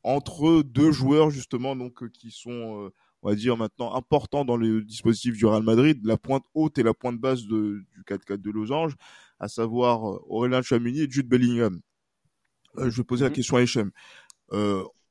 entre 0.05 0.63
deux 0.63 0.93
joueurs 0.93 1.31
justement 1.31 1.75
donc 1.75 2.05
euh, 2.05 2.09
qui 2.09 2.31
sont 2.31 2.85
euh, 2.85 2.93
on 3.23 3.31
va 3.31 3.35
dire 3.35 3.57
maintenant 3.57 3.93
importants 3.97 4.45
dans 4.45 4.57
le 4.57 4.83
dispositif 4.83 5.37
du 5.37 5.45
Real 5.45 5.65
Madrid, 5.65 5.99
la 6.05 6.17
pointe 6.17 6.45
haute 6.55 6.79
et 6.79 6.85
la 6.85 6.95
pointe 6.95 7.19
basse 7.19 7.43
de, 7.43 7.83
du 7.93 8.03
4-4 8.07 8.37
de 8.37 8.51
Losange, 8.53 8.95
à 9.41 9.49
savoir 9.49 10.03
Aurélien 10.31 10.63
Chouamini 10.63 11.01
et 11.01 11.11
Jude 11.11 11.29
Bellingham. 11.29 11.81
je 12.77 12.89
vais 12.89 13.03
poser 13.03 13.25
la 13.25 13.31
mhm. 13.31 13.35
question 13.35 13.57
à 13.57 13.63
Echem. 13.63 13.91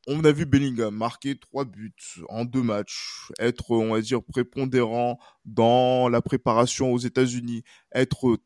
On 0.07 0.23
a 0.23 0.31
vu 0.31 0.45
Bellingham 0.45 0.95
marquer 0.95 1.37
trois 1.37 1.65
buts 1.65 1.93
en 2.29 2.45
deux 2.45 2.63
matchs, 2.63 3.31
être, 3.39 3.71
on 3.71 3.93
va 3.93 4.01
dire, 4.01 4.23
prépondérant 4.23 5.19
dans 5.45 6.09
la 6.09 6.21
préparation 6.21 6.91
aux 6.91 6.97
États-Unis, 6.97 7.63
être 7.93 8.39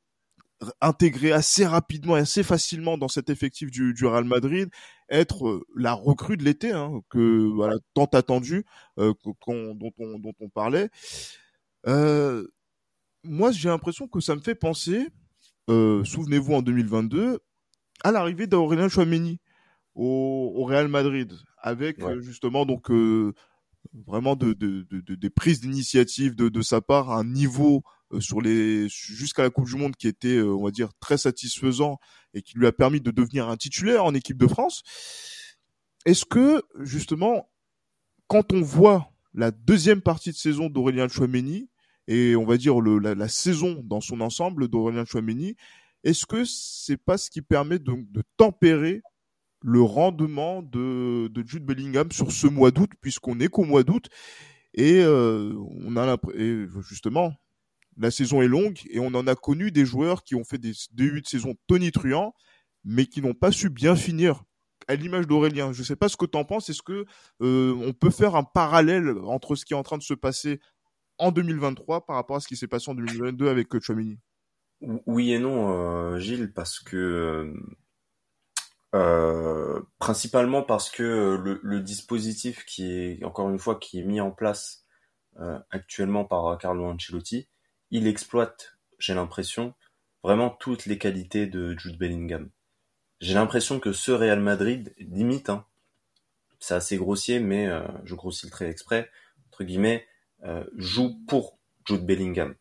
intégré 0.79 1.31
assez 1.31 1.65
rapidement 1.65 2.17
et 2.17 2.21
assez 2.21 2.43
facilement 2.43 2.97
dans 2.97 3.07
cet 3.07 3.29
effectif 3.29 3.71
du, 3.71 4.05
Real 4.05 4.25
Madrid, 4.25 4.69
être 5.09 5.65
la 5.75 5.93
recrue 5.93 6.37
de 6.37 6.43
l'été, 6.43 6.71
hein, 6.71 7.01
que 7.09 7.49
tant 7.93 8.05
attendu, 8.05 8.65
euh, 8.99 9.13
dont 9.23 9.35
on 9.47 9.75
dont 10.19 10.33
on 10.39 10.49
parlait. 10.49 10.89
Euh, 11.87 12.47
moi, 13.23 13.51
j'ai 13.51 13.69
l'impression 13.69 14.07
que 14.07 14.19
ça 14.19 14.35
me 14.35 14.41
fait 14.41 14.55
penser, 14.55 15.07
euh, 15.69 16.03
souvenez-vous 16.03 16.53
en 16.53 16.61
2022, 16.61 17.39
à 18.03 18.11
l'arrivée 18.11 18.47
d'Aurélien 18.47 18.89
Chouameni 18.89 19.39
au, 19.95 20.63
Real 20.65 20.87
Madrid, 20.87 21.33
avec 21.61 21.99
euh, 22.01 22.21
justement 22.21 22.65
donc 22.65 22.89
vraiment 24.07 24.35
de, 24.35 24.53
de, 24.53 24.85
de, 24.89 25.15
des 25.15 25.29
prises 25.29 25.61
d'initiative 25.61 26.35
de, 26.35 26.49
de 26.49 26.61
sa 26.61 26.81
part, 26.81 27.11
un 27.11 27.23
niveau 27.23 27.83
euh, 28.13 28.19
sur 28.19 28.41
les 28.41 28.87
jusqu'à 28.89 29.43
la 29.43 29.49
Coupe 29.49 29.65
du 29.67 29.75
Monde 29.75 29.95
qui 29.95 30.07
était, 30.07 30.37
euh, 30.37 30.55
on 30.55 30.63
va 30.63 30.71
dire, 30.71 30.89
très 30.99 31.17
satisfaisant 31.17 31.97
et 32.33 32.41
qui 32.41 32.57
lui 32.57 32.67
a 32.67 32.71
permis 32.71 33.01
de 33.01 33.11
devenir 33.11 33.49
un 33.49 33.57
titulaire 33.57 34.05
en 34.05 34.13
équipe 34.13 34.37
de 34.37 34.47
France. 34.47 34.83
Est-ce 36.05 36.25
que 36.25 36.63
justement, 36.79 37.49
quand 38.27 38.53
on 38.53 38.61
voit 38.61 39.11
la 39.33 39.51
deuxième 39.51 40.01
partie 40.01 40.31
de 40.31 40.37
saison 40.37 40.69
d'Aurélien 40.69 41.07
Chouameni 41.07 41.69
et 42.07 42.35
on 42.35 42.45
va 42.45 42.57
dire 42.57 42.79
le, 42.81 42.97
la, 42.97 43.15
la, 43.15 43.27
saison 43.27 43.81
dans 43.85 44.01
son 44.01 44.21
ensemble 44.21 44.67
d'Aurélien 44.67 45.05
Chouameni, 45.05 45.55
est-ce 46.03 46.25
que 46.25 46.43
c'est 46.45 46.97
pas 46.97 47.17
ce 47.17 47.29
qui 47.29 47.41
permet 47.41 47.79
de, 47.79 47.93
de 47.95 48.23
tempérer 48.37 49.03
le 49.61 49.81
rendement 49.81 50.61
de, 50.61 51.27
de 51.27 51.47
Jude 51.47 51.65
Bellingham 51.65 52.11
sur 52.11 52.31
ce 52.31 52.47
mois 52.47 52.71
d'août, 52.71 52.91
puisqu'on 53.01 53.39
est 53.39 53.47
qu'au 53.47 53.63
mois 53.63 53.83
d'août 53.83 54.09
et 54.73 55.01
euh, 55.01 55.53
on 55.85 55.97
a 55.97 56.17
justement 56.81 57.33
la 57.97 58.11
saison 58.11 58.41
est 58.41 58.47
longue 58.47 58.79
et 58.89 58.99
on 58.99 59.07
en 59.07 59.27
a 59.27 59.35
connu 59.35 59.71
des 59.71 59.85
joueurs 59.85 60.23
qui 60.23 60.35
ont 60.35 60.43
fait 60.43 60.57
des 60.57 60.73
débuts 60.91 61.21
de 61.21 61.27
saison 61.27 61.55
tonitruants, 61.67 62.33
mais 62.83 63.05
qui 63.05 63.21
n'ont 63.21 63.33
pas 63.33 63.51
su 63.51 63.69
bien 63.69 63.95
finir. 63.95 64.43
À 64.87 64.95
l'image 64.95 65.27
d'Aurélien, 65.27 65.73
je 65.73 65.81
ne 65.81 65.85
sais 65.85 65.95
pas 65.95 66.09
ce 66.09 66.17
que 66.17 66.25
tu 66.25 66.37
en 66.37 66.43
penses. 66.43 66.69
Est-ce 66.69 66.81
que 66.81 67.05
euh, 67.41 67.75
on 67.85 67.93
peut 67.93 68.09
faire 68.09 68.35
un 68.35 68.43
parallèle 68.43 69.09
entre 69.25 69.55
ce 69.55 69.65
qui 69.65 69.73
est 69.73 69.77
en 69.77 69.83
train 69.83 69.97
de 69.97 70.03
se 70.03 70.13
passer 70.13 70.59
en 71.17 71.31
2023 71.31 72.05
par 72.05 72.15
rapport 72.15 72.37
à 72.37 72.39
ce 72.39 72.47
qui 72.47 72.55
s'est 72.55 72.67
passé 72.67 72.89
en 72.89 72.95
2022 72.95 73.47
avec 73.47 73.73
euh, 73.75 73.79
Chouamini 73.79 74.17
Oui 75.05 75.33
et 75.33 75.39
non, 75.39 75.71
euh, 75.71 76.17
Gilles, 76.17 76.51
parce 76.53 76.79
que 76.79 77.53
principalement 79.99 80.63
parce 80.63 80.89
que 80.89 81.39
le, 81.41 81.59
le, 81.63 81.79
dispositif 81.79 82.65
qui 82.65 82.91
est 82.91 83.23
encore 83.23 83.49
une 83.49 83.59
fois 83.59 83.75
qui 83.75 83.99
est 83.99 84.03
mis 84.03 84.19
en 84.19 84.31
place 84.31 84.85
actuellement 85.69 86.25
par 86.25 86.57
Carlo 86.57 86.85
Ancelotti 86.85 87.47
il 87.91 88.07
exploite, 88.07 88.77
j'ai 88.99 89.13
l'impression, 89.13 89.73
vraiment 90.23 90.49
toutes 90.49 90.85
les 90.85 90.97
qualités 90.97 91.45
de 91.45 91.77
Jude 91.77 91.99
Bellingham. 91.99 92.49
J'ai 93.19 93.33
l'impression 93.33 93.79
que 93.79 93.91
ce 93.91 94.11
Real 94.11 94.39
Madrid, 94.39 94.93
limite, 94.97 95.49
hein, 95.49 95.65
c'est 96.59 96.73
assez 96.73 96.95
grossier, 96.95 97.39
mais 97.39 97.67
euh, 97.67 97.85
je 98.05 98.15
grossis 98.15 98.45
le 98.45 98.51
trait 98.51 98.69
exprès, 98.69 99.09
entre 99.49 99.63
guillemets, 99.63 100.07
euh, 100.43 100.63
joue 100.77 101.19
pour 101.27 101.59
Jude 101.85 102.05
Bellingham. 102.05 102.55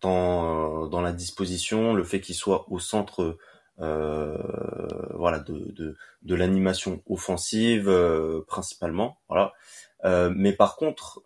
Dans, 0.00 0.84
euh, 0.84 0.88
dans 0.88 1.02
la 1.02 1.12
disposition, 1.12 1.92
le 1.92 2.02
fait 2.02 2.20
qu'il 2.20 2.34
soit 2.34 2.66
au 2.72 2.78
centre 2.78 3.38
voilà, 3.82 5.38
de, 5.40 5.96
de, 6.22 6.34
l'animation 6.34 7.02
offensive 7.08 7.90
principalement. 8.46 9.18
Voilà. 9.28 9.52
mais 10.30 10.52
par 10.52 10.76
contre, 10.76 11.22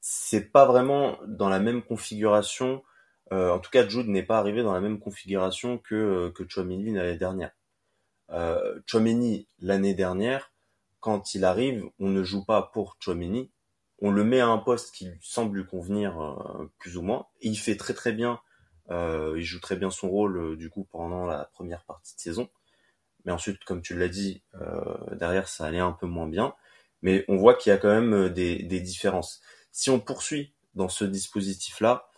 c'est 0.00 0.50
pas 0.50 0.64
vraiment 0.64 1.18
dans 1.26 1.48
la 1.48 1.60
même 1.60 1.82
configuration. 1.82 2.82
Euh, 3.32 3.52
en 3.52 3.58
tout 3.58 3.70
cas, 3.70 3.88
Jude 3.88 4.08
n'est 4.08 4.22
pas 4.22 4.38
arrivé 4.38 4.62
dans 4.62 4.72
la 4.72 4.80
même 4.80 4.98
configuration 4.98 5.78
que 5.78 5.94
euh, 5.94 6.30
que 6.30 6.48
Chouameni 6.48 6.92
l'année 6.92 7.16
dernière. 7.16 7.52
Euh, 8.30 8.80
l'année 9.60 9.94
dernière, 9.94 10.52
quand 11.00 11.34
il 11.34 11.44
arrive, 11.44 11.84
on 11.98 12.08
ne 12.08 12.22
joue 12.22 12.44
pas 12.44 12.62
pour 12.72 12.96
Chouameni, 13.00 13.50
on 14.00 14.10
le 14.10 14.24
met 14.24 14.40
à 14.40 14.48
un 14.48 14.58
poste 14.58 14.94
qui 14.94 15.06
lui 15.06 15.18
semble 15.20 15.58
lui 15.58 15.66
convenir 15.66 16.20
euh, 16.20 16.70
plus 16.78 16.96
ou 16.96 17.02
moins. 17.02 17.26
Et 17.40 17.48
il 17.48 17.56
fait 17.56 17.76
très 17.76 17.94
très 17.94 18.12
bien, 18.12 18.32
euh, 18.32 18.36
il 18.90 19.42
joue 19.42 19.60
très 19.60 19.76
bien 19.76 19.90
son 19.90 20.08
rôle 20.10 20.56
du 20.56 20.70
coup 20.70 20.86
pendant 20.90 21.26
la 21.26 21.44
première 21.52 21.84
partie 21.84 22.14
de 22.16 22.20
saison. 22.20 22.48
Mais 23.24 23.32
ensuite, 23.32 23.62
comme 23.64 23.82
tu 23.82 23.96
l'as 23.96 24.08
dit, 24.08 24.42
derrière 25.12 25.48
ça 25.48 25.66
allait 25.66 25.78
un 25.78 25.92
peu 25.92 26.06
moins 26.06 26.26
bien. 26.26 26.54
Mais 27.02 27.24
on 27.28 27.36
voit 27.36 27.54
qu'il 27.54 27.70
y 27.70 27.72
a 27.72 27.78
quand 27.78 27.88
même 27.88 28.28
des, 28.28 28.62
des 28.62 28.80
différences 28.80 29.40
si 29.72 29.90
on 29.90 30.00
poursuit 30.00 30.52
dans 30.74 30.88
ce 30.88 31.04
dispositif-là, 31.04 32.08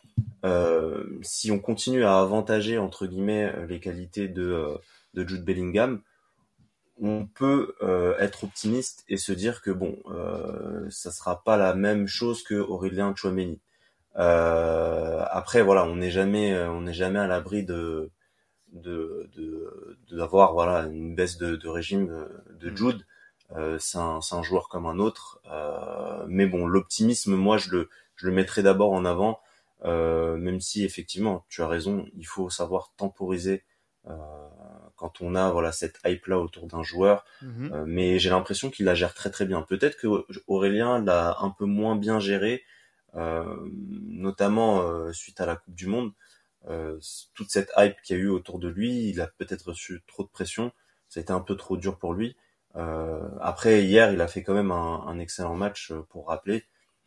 euh, 0.44 1.04
si 1.22 1.50
on 1.50 1.58
continue 1.58 2.04
à 2.04 2.18
avantager 2.18 2.78
entre 2.78 3.06
guillemets 3.06 3.52
les 3.66 3.80
qualités 3.80 4.28
de, 4.28 4.42
euh, 4.42 4.76
de 5.14 5.26
Jude 5.26 5.44
Bellingham, 5.44 6.02
on 7.00 7.26
peut 7.26 7.74
euh, 7.82 8.16
être 8.18 8.44
optimiste 8.44 9.04
et 9.08 9.16
se 9.16 9.32
dire 9.32 9.62
que 9.62 9.70
bon, 9.70 9.98
euh, 10.11 10.87
ça 10.90 11.11
sera 11.11 11.42
pas 11.42 11.56
la 11.56 11.74
même 11.74 12.06
chose 12.06 12.42
que 12.42 12.54
Aurélien 12.54 13.14
Chouameni. 13.16 13.61
Euh, 14.16 15.25
après 15.31 15.62
voilà, 15.62 15.85
on 15.85 15.96
n'est 15.96 16.11
jamais, 16.11 16.57
on 16.66 16.83
n'est 16.83 16.92
jamais 16.92 17.18
à 17.18 17.27
l'abri 17.27 17.64
de 17.64 18.11
de 18.72 19.31
d'avoir 20.11 20.51
de, 20.51 20.55
voilà 20.55 20.81
une 20.87 21.14
baisse 21.14 21.38
de, 21.38 21.57
de 21.57 21.68
régime 21.68 22.29
de 22.61 22.70
mm. 22.70 22.77
Jude. 22.77 23.07
Euh, 23.57 23.77
c'est 23.79 23.98
un, 23.98 24.20
un, 24.31 24.42
joueur 24.42 24.68
comme 24.68 24.87
un 24.87 24.98
autre. 24.98 25.40
Euh, 25.51 26.25
mais 26.29 26.46
bon, 26.46 26.66
l'optimisme, 26.66 27.35
moi, 27.35 27.59
je 27.59 27.70
le, 27.70 27.90
je 28.16 28.27
le 28.27 28.33
mettrai 28.33 28.62
d'abord 28.62 28.92
en 28.92 29.05
avant, 29.05 29.40
euh, 29.85 30.37
même 30.37 30.61
si 30.61 30.85
effectivement, 30.85 31.44
tu 31.48 31.62
as 31.62 31.68
raison, 31.68 32.07
il 32.16 32.27
faut 32.27 32.51
savoir 32.51 32.92
temporiser 32.96 33.64
quand 34.96 35.20
on 35.20 35.37
a 35.37 35.53
voilà 35.53 35.70
cette 35.70 36.01
hype 36.05 36.27
là 36.27 36.40
autour 36.40 36.66
d'un 36.66 36.83
joueur. 36.83 37.25
Mhm. 37.40 37.85
mais 37.87 38.18
j'ai 38.18 38.31
l'impression 38.31 38.68
qu'il 38.68 38.85
la 38.85 38.96
gère 38.96 39.14
très 39.14 39.31
très 39.31 39.46
bien. 39.46 39.62
Peut-être 39.62 39.96
que 39.96 40.09
Aurélien 40.48 41.01
l'a 41.05 41.37
un 41.40 41.51
peu 41.51 41.66
moins 41.66 41.94
bien 41.94 42.18
géré, 42.18 42.64
notamment 43.14 45.12
suite 45.12 45.40
à 45.40 45.46
la 45.46 45.57
Coupe 45.57 45.75
du 45.75 45.87
Monde. 45.87 46.12
toute 47.35 47.51
cette 47.51 47.70
hype 47.77 48.01
qu'il 48.03 48.16
y 48.16 48.20
a 48.20 48.22
eu 48.22 48.29
autour 48.29 48.59
de 48.59 48.68
lui, 48.68 49.09
il 49.09 49.20
a 49.20 49.27
peut-être 49.27 49.68
reçu 49.68 50.03
trop 50.07 50.22
de 50.22 50.29
pression. 50.29 50.72
Ça 51.09 51.20
a 51.20 51.22
été 51.22 51.33
un 51.33 51.40
peu 51.40 51.57
trop 51.57 51.77
dur 51.77 51.98
pour 51.98 52.14
lui. 52.14 52.37
Euh, 52.77 53.29
après 53.40 53.85
hier, 53.85 54.12
il 54.12 54.20
a 54.20 54.29
fait 54.29 54.42
quand 54.42 54.55
même 54.55 54.70
un, 54.70 55.05
un 55.07 55.18
excellent 55.18 55.55
match 55.55 55.90
euh, 55.92 56.03
pour 56.09 56.29
rappeler. 56.29 56.64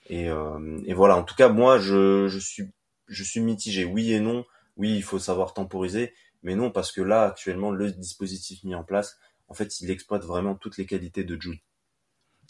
Et, 0.07 0.29
euh, 0.29 0.79
et, 0.85 0.93
voilà. 0.93 1.17
En 1.17 1.23
tout 1.23 1.35
cas, 1.35 1.49
moi, 1.49 1.79
je, 1.79 2.27
je 2.27 2.39
suis 2.39 2.71
je 3.07 3.23
suis 3.23 3.41
mitigé. 3.41 3.85
Oui 3.85 4.13
et 4.13 4.19
non. 4.19 4.45
Oui, 4.77 4.95
il 4.95 5.03
faut 5.03 5.19
savoir 5.19 5.53
temporiser, 5.53 6.13
mais 6.43 6.55
non 6.55 6.69
parce 6.69 6.91
que 6.91 7.01
là, 7.01 7.23
actuellement, 7.23 7.71
le 7.71 7.91
dispositif 7.91 8.63
mis 8.63 8.75
en 8.75 8.83
place, 8.83 9.17
en 9.47 9.53
fait, 9.53 9.79
il 9.79 9.89
exploite 9.89 10.23
vraiment 10.23 10.55
toutes 10.55 10.77
les 10.77 10.85
qualités 10.85 11.23
de 11.23 11.39
Jude. 11.41 11.59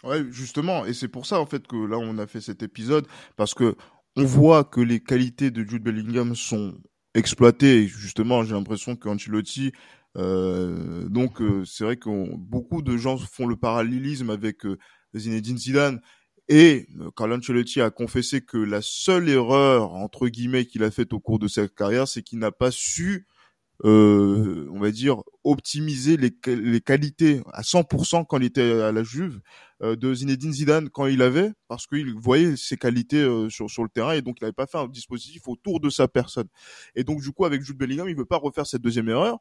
Ouais, 0.03 0.23
justement, 0.29 0.85
et 0.85 0.93
c'est 0.93 1.07
pour 1.07 1.25
ça 1.25 1.39
en 1.39 1.45
fait 1.45 1.65
que 1.67 1.75
là 1.75 1.97
on 1.97 2.17
a 2.17 2.27
fait 2.27 2.41
cet 2.41 2.61
épisode 2.63 3.07
parce 3.37 3.53
que 3.53 3.75
on 4.15 4.23
voit 4.23 4.63
que 4.63 4.81
les 4.81 4.99
qualités 5.01 5.51
de 5.51 5.63
Jude 5.63 5.83
Bellingham 5.83 6.35
sont 6.35 6.77
exploitées. 7.15 7.83
Et 7.83 7.87
justement, 7.87 8.43
j'ai 8.43 8.53
l'impression 8.53 8.95
qu'Ancelotti 8.95 9.71
euh, 10.17 11.09
donc 11.09 11.41
euh, 11.41 11.65
c'est 11.65 11.83
vrai 11.83 11.97
que 11.97 12.09
beaucoup 12.37 12.81
de 12.81 12.95
gens 12.95 13.17
font 13.17 13.47
le 13.47 13.57
parallélisme 13.57 14.29
avec 14.29 14.65
euh, 14.65 14.77
Zinedine 15.13 15.57
Zidane 15.57 16.01
et 16.47 16.87
Carlo 17.17 17.35
Ancelotti 17.35 17.81
a 17.81 17.89
confessé 17.89 18.41
que 18.41 18.57
la 18.57 18.81
seule 18.81 19.27
erreur 19.27 19.93
entre 19.93 20.29
guillemets 20.29 20.65
qu'il 20.65 20.83
a 20.83 20.91
faite 20.91 21.11
au 21.11 21.19
cours 21.19 21.39
de 21.39 21.47
sa 21.47 21.67
carrière, 21.67 22.07
c'est 22.07 22.21
qu'il 22.21 22.39
n'a 22.39 22.51
pas 22.51 22.71
su 22.71 23.27
euh, 23.83 24.69
on 24.71 24.79
va 24.79 24.91
dire 24.91 25.21
optimiser 25.43 26.17
les, 26.17 26.31
les, 26.47 26.81
qualités 26.81 27.41
à 27.51 27.61
100% 27.61 28.25
quand 28.25 28.37
il 28.37 28.45
était 28.45 28.81
à 28.81 28.91
la 28.91 29.03
Juve 29.03 29.41
de 29.81 30.13
Zinedine 30.13 30.53
Zidane 30.53 30.89
quand 30.89 31.07
il 31.07 31.21
avait 31.21 31.51
parce 31.67 31.85
qu'il 31.85 32.13
voyait 32.13 32.55
ses 32.55 32.77
qualités 32.77 33.21
sur 33.49 33.69
sur 33.69 33.83
le 33.83 33.89
terrain 33.89 34.13
et 34.13 34.21
donc 34.21 34.37
il 34.39 34.45
n'avait 34.45 34.53
pas 34.53 34.65
fait 34.65 34.77
un 34.77 34.87
dispositif 34.87 35.47
autour 35.47 35.81
de 35.81 35.89
sa 35.89 36.07
personne. 36.07 36.47
Et 36.95 37.03
donc 37.03 37.21
du 37.21 37.31
coup 37.31 37.43
avec 37.43 37.61
Jude 37.63 37.77
Bellingham 37.77 38.07
il 38.07 38.15
veut 38.15 38.25
pas 38.25 38.37
refaire 38.37 38.65
cette 38.65 38.81
deuxième 38.81 39.09
erreur. 39.09 39.39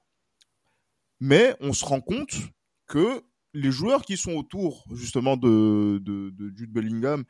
Mais 1.20 1.54
on 1.60 1.72
se 1.72 1.84
rend 1.84 2.00
compte 2.00 2.34
que 2.86 3.22
les 3.54 3.70
joueurs 3.70 4.02
qui 4.02 4.16
sont 4.16 4.32
autour 4.32 4.84
justement 4.92 5.36
de, 5.36 5.98
de, 6.02 6.30
de 6.30 6.52
Jude 6.56 6.72
Bellingham 6.72 7.24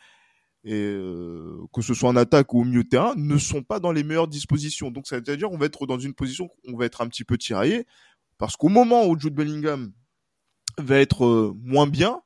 et 0.64 0.72
euh, 0.72 1.58
que 1.74 1.82
ce 1.82 1.92
soit 1.92 2.08
en 2.08 2.16
attaque 2.16 2.54
ou 2.54 2.62
au 2.62 2.64
milieu 2.64 2.84
de 2.84 2.88
terrain, 2.88 3.14
ne 3.16 3.36
sont 3.36 3.62
pas 3.62 3.80
dans 3.80 3.92
les 3.92 4.02
meilleures 4.02 4.28
dispositions. 4.28 4.90
Donc, 4.90 5.06
ça 5.06 5.16
veut 5.16 5.36
dire 5.36 5.48
qu'on 5.48 5.58
va 5.58 5.66
être 5.66 5.86
dans 5.86 5.98
une 5.98 6.14
position 6.14 6.46
où 6.46 6.72
on 6.72 6.76
va 6.76 6.86
être 6.86 7.02
un 7.02 7.08
petit 7.08 7.24
peu 7.24 7.36
tiraillé, 7.36 7.86
parce 8.38 8.56
qu'au 8.56 8.68
moment 8.68 9.06
où 9.06 9.18
Jude 9.18 9.34
Bellingham 9.34 9.92
va 10.78 10.98
être 10.98 11.24
euh, 11.24 11.54
moins 11.62 11.86
bien, 11.86 12.22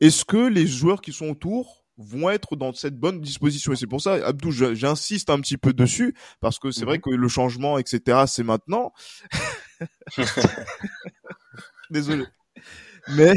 est-ce 0.00 0.24
que 0.24 0.36
les 0.36 0.66
joueurs 0.66 1.00
qui 1.00 1.12
sont 1.12 1.30
autour 1.30 1.86
vont 1.96 2.28
être 2.28 2.56
dans 2.56 2.74
cette 2.74 2.98
bonne 2.98 3.20
disposition? 3.20 3.72
Et 3.72 3.76
c'est 3.76 3.86
pour 3.86 4.02
ça 4.02 4.14
Abdou 4.14 4.50
j'insiste 4.50 5.30
un 5.30 5.40
petit 5.40 5.56
peu 5.56 5.72
dessus 5.72 6.14
parce 6.40 6.58
que 6.58 6.70
c'est 6.70 6.84
vrai 6.84 6.96
mhm. 6.96 7.02
que 7.02 7.10
le 7.10 7.28
changement 7.28 7.78
etc 7.78 8.24
c'est 8.26 8.42
maintenant 8.42 8.92
désolé 11.90 12.26
mais 13.14 13.34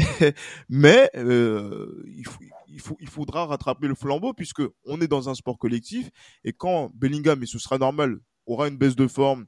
mais 0.68 1.10
euh, 1.16 2.04
il, 2.06 2.26
faut, 2.26 2.40
il, 2.70 2.80
faut, 2.80 2.96
il 3.00 3.08
faudra 3.08 3.46
rattraper 3.46 3.86
le 3.88 3.94
flambeau 3.94 4.32
puisque 4.32 4.62
on 4.84 5.00
est 5.00 5.08
dans 5.08 5.28
un 5.28 5.34
sport 5.34 5.58
collectif 5.58 6.10
et 6.44 6.52
quand 6.52 6.90
Bellingham 6.94 7.42
et 7.42 7.46
ce 7.46 7.58
sera 7.58 7.78
normal 7.78 8.18
aura 8.46 8.68
une 8.68 8.76
baisse 8.76 8.96
de 8.96 9.06
forme 9.06 9.46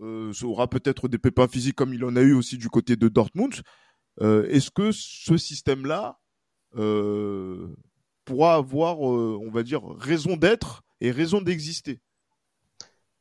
euh, 0.00 0.32
aura 0.42 0.68
peut-être 0.68 1.08
des 1.08 1.18
pépins 1.18 1.48
physiques 1.48 1.76
comme 1.76 1.94
il 1.94 2.04
en 2.04 2.16
a 2.16 2.20
eu 2.20 2.32
aussi 2.32 2.58
du 2.58 2.68
côté 2.68 2.96
de 2.96 3.08
Dortmund 3.08 3.54
euh, 4.20 4.46
est-ce 4.48 4.70
que 4.70 4.92
ce 4.92 5.36
système 5.36 5.86
là 5.86 6.18
euh, 6.76 7.74
pourra 8.24 8.54
avoir 8.54 8.96
euh, 8.98 9.38
on 9.40 9.50
va 9.50 9.62
dire 9.62 9.82
raison 9.98 10.36
d'être 10.36 10.82
et 11.00 11.10
raison 11.10 11.40
d'exister? 11.40 12.00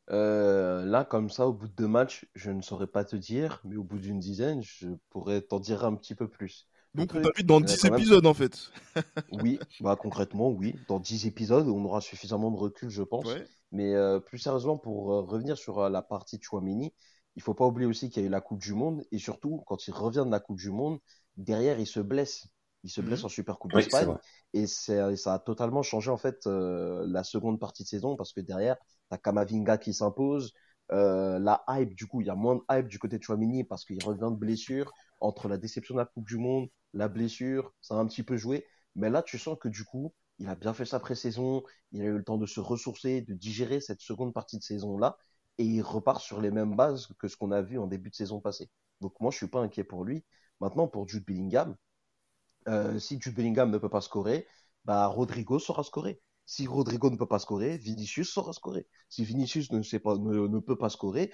Là, 0.07 1.03
comme 1.03 1.29
ça, 1.29 1.47
au 1.47 1.53
bout 1.53 1.67
de 1.67 1.73
deux 1.73 1.87
matchs, 1.87 2.25
je 2.35 2.51
ne 2.51 2.61
saurais 2.61 2.87
pas 2.87 3.03
te 3.03 3.15
dire, 3.15 3.59
mais 3.65 3.75
au 3.75 3.83
bout 3.83 3.97
d'une 3.97 4.19
dizaine, 4.19 4.61
je 4.61 4.87
pourrais 5.09 5.41
t'en 5.41 5.59
dire 5.59 5.83
un 5.83 5.95
petit 5.95 6.15
peu 6.15 6.29
plus. 6.29 6.67
Donc, 6.95 7.11
on 7.13 7.21
t'invite 7.21 7.45
dans 7.45 7.61
10 7.61 7.85
épisodes, 7.85 8.25
en 8.25 8.33
fait. 8.33 8.71
oui, 9.31 9.59
bah, 9.81 9.95
concrètement, 9.95 10.49
oui. 10.49 10.75
Dans 10.87 10.99
10 10.99 11.27
épisodes, 11.27 11.67
on 11.67 11.83
aura 11.85 12.01
suffisamment 12.01 12.51
de 12.51 12.57
recul, 12.57 12.89
je 12.89 13.03
pense. 13.03 13.27
Mais 13.71 13.93
euh, 13.93 14.19
plus 14.19 14.37
sérieusement, 14.37 14.77
pour 14.77 15.11
euh, 15.11 15.21
revenir 15.21 15.57
sur 15.57 15.79
euh, 15.79 15.89
la 15.89 16.01
partie 16.01 16.37
de 16.37 16.43
Chouamini, 16.43 16.93
il 17.35 17.41
faut 17.41 17.53
pas 17.53 17.65
oublier 17.65 17.87
aussi 17.87 18.09
qu'il 18.09 18.21
y 18.21 18.25
a 18.25 18.27
eu 18.27 18.31
la 18.31 18.41
Coupe 18.41 18.59
du 18.59 18.73
Monde. 18.73 19.03
Et 19.11 19.17
surtout, 19.17 19.63
quand 19.67 19.87
il 19.87 19.93
revient 19.93 20.23
de 20.25 20.31
la 20.31 20.39
Coupe 20.39 20.57
du 20.57 20.71
Monde, 20.71 20.99
derrière, 21.35 21.79
il 21.79 21.87
se 21.87 21.99
blesse. 21.99 22.47
Il 22.83 22.89
se 22.89 23.01
blesse 23.01 23.21
mhm. 23.21 23.25
en 23.25 23.29
Super 23.29 23.57
Coupe 23.57 23.73
d'Espagne. 23.73 24.15
Et 24.53 24.67
ça 24.67 25.33
a 25.33 25.39
totalement 25.39 25.81
changé, 25.81 26.11
en 26.11 26.17
fait, 26.17 26.45
la 26.45 27.23
seconde 27.23 27.59
partie 27.59 27.83
de 27.83 27.87
saison 27.87 28.15
parce 28.15 28.31
que 28.31 28.41
derrière, 28.41 28.77
T'as 29.09 29.17
Kamavinga 29.17 29.77
qui 29.77 29.93
s'impose. 29.93 30.53
Euh, 30.91 31.39
la 31.39 31.63
hype, 31.69 31.95
du 31.95 32.07
coup, 32.07 32.21
il 32.21 32.27
y 32.27 32.29
a 32.29 32.35
moins 32.35 32.55
de 32.55 32.61
hype 32.71 32.87
du 32.87 32.99
côté 32.99 33.17
de 33.17 33.23
Chouamini 33.23 33.63
parce 33.63 33.85
qu'il 33.85 34.03
revient 34.03 34.29
de 34.31 34.37
blessure. 34.37 34.91
Entre 35.21 35.47
la 35.47 35.57
déception 35.57 35.95
de 35.95 35.99
la 35.99 36.05
Coupe 36.05 36.27
du 36.27 36.37
Monde, 36.37 36.67
la 36.93 37.07
blessure, 37.07 37.73
ça 37.81 37.95
a 37.95 37.97
un 37.97 38.05
petit 38.07 38.23
peu 38.23 38.37
joué. 38.37 38.65
Mais 38.95 39.09
là, 39.09 39.23
tu 39.23 39.37
sens 39.37 39.57
que 39.59 39.67
du 39.69 39.83
coup, 39.83 40.13
il 40.39 40.47
a 40.49 40.55
bien 40.55 40.73
fait 40.73 40.85
sa 40.85 40.99
pré-saison. 40.99 41.63
Il 41.91 42.01
a 42.01 42.05
eu 42.05 42.17
le 42.17 42.23
temps 42.23 42.37
de 42.37 42.45
se 42.45 42.59
ressourcer, 42.59 43.21
de 43.21 43.33
digérer 43.33 43.81
cette 43.81 44.01
seconde 44.01 44.33
partie 44.33 44.57
de 44.57 44.63
saison-là. 44.63 45.17
Et 45.57 45.63
il 45.65 45.81
repart 45.81 46.21
sur 46.21 46.41
les 46.41 46.51
mêmes 46.51 46.75
bases 46.75 47.07
que 47.19 47.27
ce 47.27 47.37
qu'on 47.37 47.51
a 47.51 47.61
vu 47.61 47.79
en 47.79 47.87
début 47.87 48.09
de 48.09 48.15
saison 48.15 48.39
passée. 48.41 48.69
Donc 49.01 49.19
moi, 49.19 49.31
je 49.31 49.37
suis 49.37 49.47
pas 49.47 49.61
inquiet 49.61 49.83
pour 49.83 50.03
lui. 50.03 50.25
Maintenant, 50.61 50.87
pour 50.87 51.07
Jude 51.07 51.25
Bellingham, 51.25 51.75
euh, 52.67 52.99
si 52.99 53.19
Jude 53.21 53.35
Bellingham 53.35 53.71
ne 53.71 53.77
peut 53.77 53.89
pas 53.89 54.01
scorer, 54.01 54.47
bah 54.85 55.07
Rodrigo 55.07 55.59
saura 55.59 55.83
scorer. 55.83 56.21
Si 56.45 56.67
Rodrigo 56.67 57.09
ne 57.09 57.17
peut 57.17 57.27
pas 57.27 57.39
scorer, 57.39 57.77
Vinicius 57.77 58.29
saura 58.31 58.53
scorer. 58.53 58.87
Si 59.09 59.23
Vinicius 59.23 59.71
ne, 59.71 59.81
sait 59.81 59.99
pas, 59.99 60.17
ne, 60.17 60.59
peut 60.59 60.77
pas 60.77 60.89
scorer, 60.89 61.31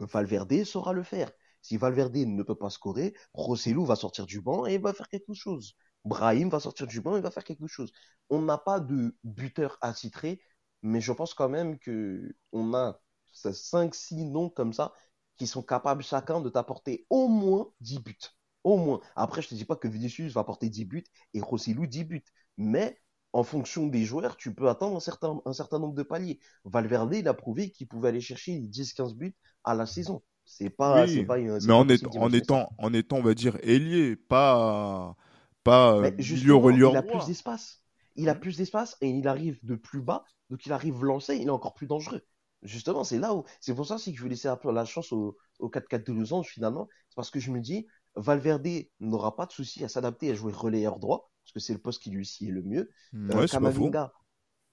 Valverde 0.00 0.64
saura 0.64 0.92
le 0.92 1.02
faire. 1.02 1.30
Si 1.62 1.76
Valverde 1.76 2.16
ne 2.16 2.42
peut 2.42 2.54
pas 2.54 2.70
scorer, 2.70 3.14
Rossellou 3.32 3.84
va 3.84 3.96
sortir 3.96 4.26
du 4.26 4.40
banc 4.40 4.66
et 4.66 4.78
va 4.78 4.92
faire 4.92 5.08
quelque 5.08 5.34
chose. 5.34 5.74
Brahim 6.04 6.48
va 6.48 6.60
sortir 6.60 6.86
du 6.86 7.00
banc 7.00 7.16
et 7.16 7.20
va 7.20 7.30
faire 7.30 7.44
quelque 7.44 7.66
chose. 7.66 7.92
On 8.30 8.42
n'a 8.42 8.58
pas 8.58 8.80
de 8.80 9.16
buteur 9.24 9.78
attitré, 9.80 10.40
mais 10.82 11.00
je 11.00 11.12
pense 11.12 11.34
quand 11.34 11.48
même 11.48 11.78
que 11.78 12.36
on 12.52 12.74
a 12.74 13.00
5-6 13.32 14.24
noms 14.26 14.50
comme 14.50 14.72
ça 14.72 14.92
qui 15.36 15.46
sont 15.46 15.62
capables 15.62 16.02
chacun 16.02 16.40
de 16.40 16.48
t'apporter 16.50 17.06
au 17.10 17.28
moins 17.28 17.72
10 17.80 18.00
buts. 18.00 18.18
Au 18.62 18.76
moins. 18.78 19.00
Après, 19.16 19.42
je 19.42 19.48
te 19.48 19.54
dis 19.54 19.64
pas 19.64 19.76
que 19.76 19.88
Vinicius 19.88 20.32
va 20.32 20.40
apporter 20.42 20.70
10 20.70 20.84
buts 20.84 21.04
et 21.34 21.40
Rossellou 21.40 21.86
10 21.86 22.04
buts. 22.04 22.24
Mais 22.56 22.98
en 23.34 23.42
fonction 23.42 23.88
des 23.88 24.04
joueurs, 24.04 24.36
tu 24.36 24.54
peux 24.54 24.68
atteindre 24.68 24.96
un 24.96 25.00
certain, 25.00 25.40
un 25.44 25.52
certain 25.52 25.80
nombre 25.80 25.94
de 25.94 26.04
paliers. 26.04 26.38
Valverde, 26.64 27.14
il 27.14 27.28
a 27.28 27.34
prouvé 27.34 27.70
qu'il 27.72 27.88
pouvait 27.88 28.08
aller 28.08 28.20
chercher 28.20 28.60
10-15 28.60 29.14
buts 29.16 29.34
à 29.64 29.74
la 29.74 29.86
saison. 29.86 30.22
C'est 30.44 30.70
pas, 30.70 31.08
c'est 31.08 31.24
pas 31.24 31.38
une, 31.38 31.58
mais 31.64 31.72
en, 31.72 31.84
en 32.16 32.32
étant, 32.32 32.70
en 32.78 32.92
étant, 32.92 33.16
on 33.16 33.22
va 33.22 33.34
dire, 33.34 33.58
ailier, 33.62 34.14
pas, 34.14 35.16
pas 35.64 36.00
mais 36.00 36.14
milieu. 36.16 36.60
Il 36.90 36.96
a 36.96 37.02
plus 37.02 37.26
d'espace. 37.26 37.82
Il 38.14 38.28
a 38.28 38.36
plus 38.36 38.56
d'espace 38.56 38.96
et 39.00 39.08
il 39.08 39.26
arrive 39.26 39.58
de 39.64 39.74
plus 39.74 40.00
bas, 40.00 40.24
donc 40.48 40.64
il 40.66 40.72
arrive 40.72 41.02
lancé, 41.04 41.36
il 41.36 41.48
est 41.48 41.50
encore 41.50 41.74
plus 41.74 41.88
dangereux. 41.88 42.22
Justement, 42.62 43.02
c'est 43.02 43.18
là 43.18 43.34
où, 43.34 43.44
c'est 43.60 43.74
pour 43.74 43.86
ça 43.86 43.96
que 43.96 44.16
je 44.16 44.22
vais 44.22 44.28
laisser 44.28 44.48
un 44.48 44.56
peu 44.56 44.70
la 44.72 44.84
chance 44.84 45.12
au, 45.12 45.36
au 45.58 45.68
4-4 45.68 46.06
de 46.06 46.12
Losange 46.12 46.46
finalement, 46.48 46.88
c'est 47.08 47.16
parce 47.16 47.30
que 47.30 47.40
je 47.40 47.50
me 47.50 47.60
dis, 47.60 47.86
Valverde 48.14 48.68
n'aura 49.00 49.34
pas 49.34 49.46
de 49.46 49.52
souci 49.52 49.82
à 49.84 49.88
s'adapter 49.88 50.30
à 50.30 50.34
jouer 50.34 50.52
relayeur 50.52 51.00
droit, 51.00 51.32
parce 51.44 51.52
que 51.52 51.60
c'est 51.60 51.74
le 51.74 51.78
poste 51.78 52.02
qui 52.02 52.10
lui 52.10 52.22
est 52.22 52.44
le 52.46 52.62
mieux. 52.62 52.90
Hmm. 53.12 53.30
Euh, 53.32 53.46
Kamavinga, 53.46 54.12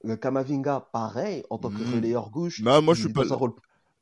euh, 0.05 0.15
Kamavinga, 0.15 0.89
pareil, 0.93 1.43
en 1.49 1.57
tant 1.57 1.69
que 1.69 1.84
hmm. 1.84 1.95
relayeur 1.95 2.30
gauche. 2.32 2.61
Là, 2.61 2.80
moi, 2.82 2.93
je 2.93 3.01
suis 3.01 3.13
pas. 3.13 3.24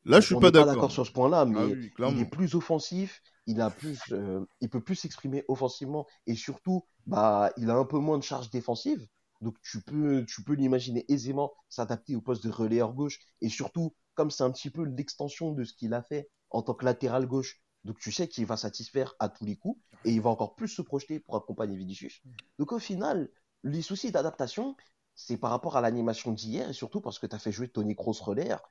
Là, 0.05 0.21
je 0.21 0.25
suis 0.27 0.39
pas 0.39 0.51
d'accord. 0.51 0.91
sur 0.91 1.05
ce 1.05 1.11
point-là, 1.11 1.45
mais 1.45 1.59
ah 1.99 2.09
il 2.11 2.21
est 2.21 2.29
plus 2.29 2.55
offensif, 2.55 3.21
il 3.47 3.59
a 3.59 3.69
plus, 3.69 3.99
euh, 4.11 4.45
il 4.61 4.69
peut 4.69 4.81
plus 4.81 4.95
s'exprimer 4.95 5.43
offensivement 5.47 6.07
et 6.25 6.35
surtout, 6.35 6.85
bah, 7.05 7.51
il 7.57 7.69
a 7.69 7.75
un 7.75 7.85
peu 7.85 7.99
moins 7.99 8.17
de 8.17 8.23
charge 8.23 8.49
défensive. 8.49 9.05
Donc 9.41 9.55
tu 9.61 9.81
peux, 9.81 10.25
tu 10.25 10.43
peux 10.43 10.53
l'imaginer 10.53 11.05
aisément 11.09 11.51
s'adapter 11.67 12.15
au 12.15 12.21
poste 12.21 12.43
de 12.43 12.49
relayeur 12.49 12.93
gauche 12.93 13.19
et 13.41 13.49
surtout, 13.49 13.93
comme 14.15 14.31
c'est 14.31 14.43
un 14.43 14.51
petit 14.51 14.69
peu 14.69 14.83
l'extension 14.83 15.51
de 15.51 15.63
ce 15.63 15.73
qu'il 15.73 15.93
a 15.93 16.01
fait 16.01 16.29
en 16.49 16.61
tant 16.61 16.73
que 16.73 16.85
latéral 16.85 17.25
gauche, 17.25 17.61
donc 17.83 17.97
tu 17.99 18.11
sais 18.11 18.27
qu'il 18.27 18.45
va 18.45 18.57
satisfaire 18.57 19.15
à 19.19 19.29
tous 19.29 19.45
les 19.45 19.55
coups 19.55 19.79
et 20.05 20.11
il 20.11 20.21
va 20.21 20.29
encore 20.29 20.55
plus 20.55 20.67
se 20.67 20.81
projeter 20.81 21.19
pour 21.19 21.35
accompagner 21.35 21.75
Vinicius. 21.75 22.21
Donc 22.57 22.71
au 22.71 22.79
final, 22.79 23.29
les 23.63 23.81
soucis 23.81 24.11
d'adaptation, 24.11 24.75
c'est 25.15 25.37
par 25.37 25.51
rapport 25.51 25.77
à 25.77 25.81
l'animation 25.81 26.31
d'hier 26.31 26.69
et 26.69 26.73
surtout 26.73 27.01
parce 27.01 27.19
que 27.19 27.27
tu 27.27 27.35
as 27.35 27.39
fait 27.39 27.51
jouer 27.51 27.67
Tony 27.67 27.95
Kroos 27.95 28.21
relaire. 28.21 28.61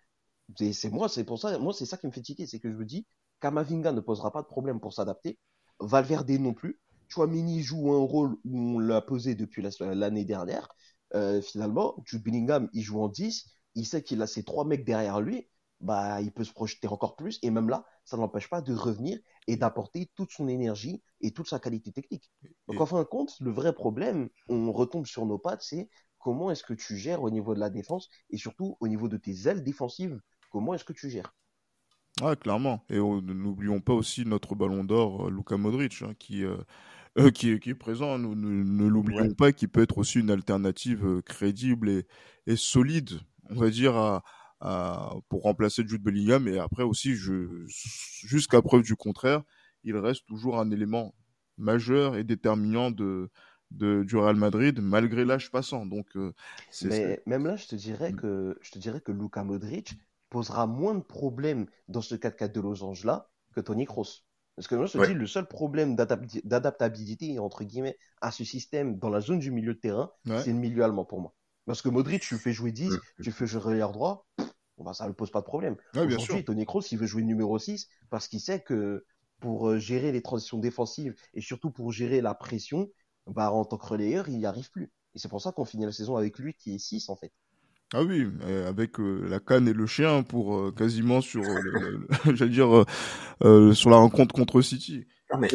C'est 0.56 0.90
moi, 0.90 1.08
c'est 1.08 1.24
pour 1.24 1.38
ça, 1.38 1.58
moi 1.58 1.74
c'est 1.74 1.86
ça 1.86 1.98
qui 1.98 2.06
me 2.06 2.12
fait 2.12 2.22
tiquer, 2.22 2.46
c'est 2.46 2.58
que 2.58 2.70
je 2.70 2.76
me 2.76 2.86
dis, 2.86 3.06
Kamavinga 3.40 3.92
ne 3.92 4.00
posera 4.00 4.32
pas 4.32 4.42
de 4.42 4.46
problème 4.46 4.80
pour 4.80 4.94
s'adapter, 4.94 5.38
Valverde 5.80 6.30
non 6.30 6.54
plus. 6.54 6.80
Chouamini 7.08 7.62
joue 7.62 7.92
un 7.92 8.04
rôle 8.04 8.36
où 8.44 8.58
on 8.58 8.78
l'a 8.78 9.00
posé 9.00 9.34
depuis 9.34 9.62
l'année 9.62 10.24
dernière. 10.24 10.68
Euh, 11.14 11.40
finalement, 11.40 11.96
Jude 12.04 12.22
Bellingham, 12.22 12.68
il 12.74 12.82
joue 12.82 13.00
en 13.00 13.08
10, 13.08 13.46
il 13.74 13.86
sait 13.86 14.02
qu'il 14.02 14.20
a 14.20 14.26
ses 14.26 14.42
trois 14.42 14.64
mecs 14.64 14.84
derrière 14.84 15.20
lui, 15.20 15.48
bah, 15.80 16.20
il 16.20 16.32
peut 16.32 16.44
se 16.44 16.52
projeter 16.52 16.88
encore 16.88 17.16
plus. 17.16 17.38
Et 17.42 17.50
même 17.50 17.68
là, 17.68 17.84
ça 18.04 18.16
ne 18.16 18.22
l'empêche 18.22 18.48
pas 18.48 18.60
de 18.60 18.74
revenir 18.74 19.18
et 19.46 19.56
d'apporter 19.56 20.10
toute 20.14 20.32
son 20.32 20.48
énergie 20.48 21.02
et 21.20 21.32
toute 21.32 21.48
sa 21.48 21.58
qualité 21.58 21.92
technique. 21.92 22.30
Donc, 22.66 22.80
en 22.80 22.86
fin 22.86 22.98
de 22.98 23.04
compte, 23.04 23.36
le 23.40 23.50
vrai 23.50 23.72
problème, 23.72 24.28
on 24.48 24.72
retombe 24.72 25.06
sur 25.06 25.26
nos 25.26 25.38
pattes, 25.38 25.62
c'est 25.62 25.88
comment 26.18 26.50
est-ce 26.50 26.64
que 26.64 26.74
tu 26.74 26.96
gères 26.96 27.22
au 27.22 27.30
niveau 27.30 27.54
de 27.54 27.60
la 27.60 27.70
défense 27.70 28.08
et 28.30 28.36
surtout 28.36 28.76
au 28.80 28.88
niveau 28.88 29.08
de 29.08 29.16
tes 29.16 29.48
ailes 29.48 29.62
défensives, 29.62 30.20
comment 30.50 30.74
est-ce 30.74 30.84
que 30.84 30.92
tu 30.92 31.10
gères? 31.10 31.34
Ouais, 32.20 32.36
clairement. 32.36 32.84
Et 32.90 32.98
n'oublions 32.98 33.80
pas 33.80 33.92
aussi 33.92 34.24
notre 34.26 34.54
ballon 34.54 34.82
d'or, 34.82 35.26
euh, 35.26 35.30
Luka 35.30 35.56
Modric, 35.56 36.02
hein, 36.02 36.14
qui, 36.18 36.44
euh, 36.44 36.56
euh, 37.18 37.30
qui, 37.30 37.50
est, 37.50 37.60
qui, 37.60 37.70
est, 37.70 37.74
présent. 37.74 38.18
Nous, 38.18 38.34
ne, 38.34 38.88
l'oublions 38.88 39.32
pas, 39.34 39.52
qui 39.52 39.68
peut 39.68 39.82
être 39.82 39.98
aussi 39.98 40.18
une 40.18 40.30
alternative 40.30 41.22
crédible 41.22 41.88
et, 41.88 42.06
et 42.46 42.56
solide, 42.56 43.20
on 43.50 43.54
va 43.54 43.70
dire, 43.70 43.96
à, 43.96 44.24
pour 44.60 45.42
remplacer 45.42 45.86
Jude 45.86 46.02
Bellingham. 46.02 46.48
Et 46.48 46.58
après 46.58 46.82
aussi, 46.82 47.14
jusqu'à 47.14 48.62
preuve 48.62 48.82
du 48.82 48.96
contraire, 48.96 49.42
il 49.84 49.96
reste 49.96 50.26
toujours 50.26 50.58
un 50.58 50.70
élément 50.70 51.14
majeur 51.56 52.16
et 52.16 52.24
déterminant 52.24 52.90
de, 52.90 53.30
de 53.70 54.02
du 54.04 54.16
Real 54.16 54.36
Madrid 54.36 54.80
malgré 54.80 55.24
l'âge 55.24 55.50
passant. 55.50 55.86
Donc, 55.86 56.06
euh, 56.16 56.32
mais 56.84 57.20
même 57.26 57.46
là, 57.46 57.56
je 57.56 57.66
te 57.66 57.76
dirais 57.76 58.12
que 58.12 58.58
je 58.60 58.70
te 58.70 58.78
dirais 58.78 59.00
que 59.00 59.12
Luka 59.12 59.44
Modric 59.44 59.94
posera 60.30 60.66
moins 60.66 60.94
de 60.94 61.02
problèmes 61.02 61.66
dans 61.88 62.02
ce 62.02 62.14
4-4 62.14 62.52
de 62.52 62.60
losange 62.60 63.04
là 63.04 63.30
que 63.54 63.60
Tony 63.60 63.86
Kroos. 63.86 64.24
Parce 64.56 64.66
que 64.66 64.74
moi, 64.74 64.86
je 64.86 64.98
te 64.98 64.98
dis, 64.98 65.14
le 65.14 65.26
seul 65.28 65.46
problème 65.46 65.94
d'adaptabilité, 65.94 67.38
entre 67.38 67.62
guillemets, 67.62 67.96
à 68.20 68.32
ce 68.32 68.42
système 68.42 68.98
dans 68.98 69.08
la 69.08 69.20
zone 69.20 69.38
du 69.38 69.52
milieu 69.52 69.74
de 69.74 69.78
terrain, 69.78 70.10
c'est 70.34 70.52
le 70.52 70.58
milieu 70.58 70.82
allemand 70.82 71.04
pour 71.04 71.20
moi. 71.20 71.34
Parce 71.68 71.82
que 71.82 71.90
Modric, 71.90 72.22
tu 72.22 72.38
fais 72.38 72.52
jouer 72.54 72.72
10, 72.72 72.98
tu 73.22 73.30
fais 73.30 73.46
jouer 73.46 73.60
arrière 73.60 73.92
droit, 73.92 74.26
bah, 74.78 74.94
ça 74.94 75.06
ne 75.06 75.12
pose 75.12 75.30
pas 75.30 75.40
de 75.40 75.44
problème. 75.44 75.76
Aujourd'hui, 75.94 76.42
Tony 76.42 76.64
Kroos, 76.64 76.80
il 76.90 76.96
veut 76.96 77.06
jouer 77.06 77.22
numéro 77.22 77.58
6 77.58 77.88
parce 78.08 78.26
qu'il 78.26 78.40
sait 78.40 78.60
que 78.60 79.04
pour 79.38 79.68
euh, 79.68 79.78
gérer 79.78 80.10
les 80.10 80.22
transitions 80.22 80.56
défensives 80.56 81.14
et 81.34 81.42
surtout 81.42 81.70
pour 81.70 81.92
gérer 81.92 82.22
la 82.22 82.34
pression, 82.34 82.88
bah, 83.26 83.52
en 83.52 83.66
tant 83.66 83.76
que 83.76 83.86
relayeur, 83.86 84.30
il 84.30 84.38
n'y 84.38 84.46
arrive 84.46 84.70
plus. 84.70 84.90
Et 85.14 85.18
c'est 85.18 85.28
pour 85.28 85.42
ça 85.42 85.52
qu'on 85.52 85.66
finit 85.66 85.84
la 85.84 85.92
saison 85.92 86.16
avec 86.16 86.38
lui 86.38 86.54
qui 86.54 86.74
est 86.74 86.78
6 86.78 87.10
en 87.10 87.16
fait. 87.16 87.32
Ah 87.92 88.02
oui, 88.02 88.26
avec 88.66 88.98
euh, 88.98 89.26
la 89.28 89.38
canne 89.38 89.68
et 89.68 89.74
le 89.74 89.86
chien 89.86 90.22
pour 90.22 90.56
euh, 90.56 90.72
quasiment 90.72 91.20
sur, 91.20 91.42
j'allais 92.34 92.50
dire, 92.50 92.86
sur 93.74 93.90
la 93.90 93.96
rencontre 93.96 94.34
contre 94.34 94.62
City. 94.62 95.04
mais, 95.38 95.50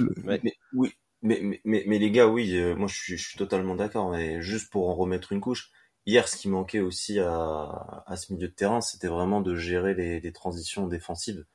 oui, 0.73 0.91
mais, 1.23 1.61
mais, 1.65 1.83
mais, 1.87 1.97
les 1.97 2.11
gars, 2.11 2.27
oui, 2.27 2.55
moi 2.75 2.87
je 2.87 2.95
suis, 2.95 3.17
je 3.17 3.29
suis 3.29 3.37
totalement 3.37 3.75
d'accord. 3.75 4.11
Mais 4.11 4.43
juste 4.43 4.71
pour 4.71 4.89
en 4.89 4.93
remettre 4.93 5.31
une 5.31 5.41
couche, 5.41 5.71
hier, 6.05 6.27
ce 6.27 6.37
qui 6.37 6.49
manquait 6.49 6.79
aussi 6.81 7.19
à, 7.19 8.03
à 8.05 8.15
ce 8.15 8.33
milieu 8.33 8.47
de 8.47 8.53
terrain, 8.53 8.81
c'était 8.81 9.07
vraiment 9.07 9.41
de 9.41 9.55
gérer 9.55 9.93
les, 9.93 10.31
transitions 10.31 10.87
défensives. 10.87 11.45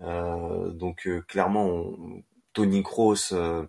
Euh, 0.00 0.70
donc 0.70 1.06
euh, 1.06 1.22
clairement, 1.22 1.84
Tony 2.52 2.82
Kroos, 2.82 3.32
euh, 3.32 3.66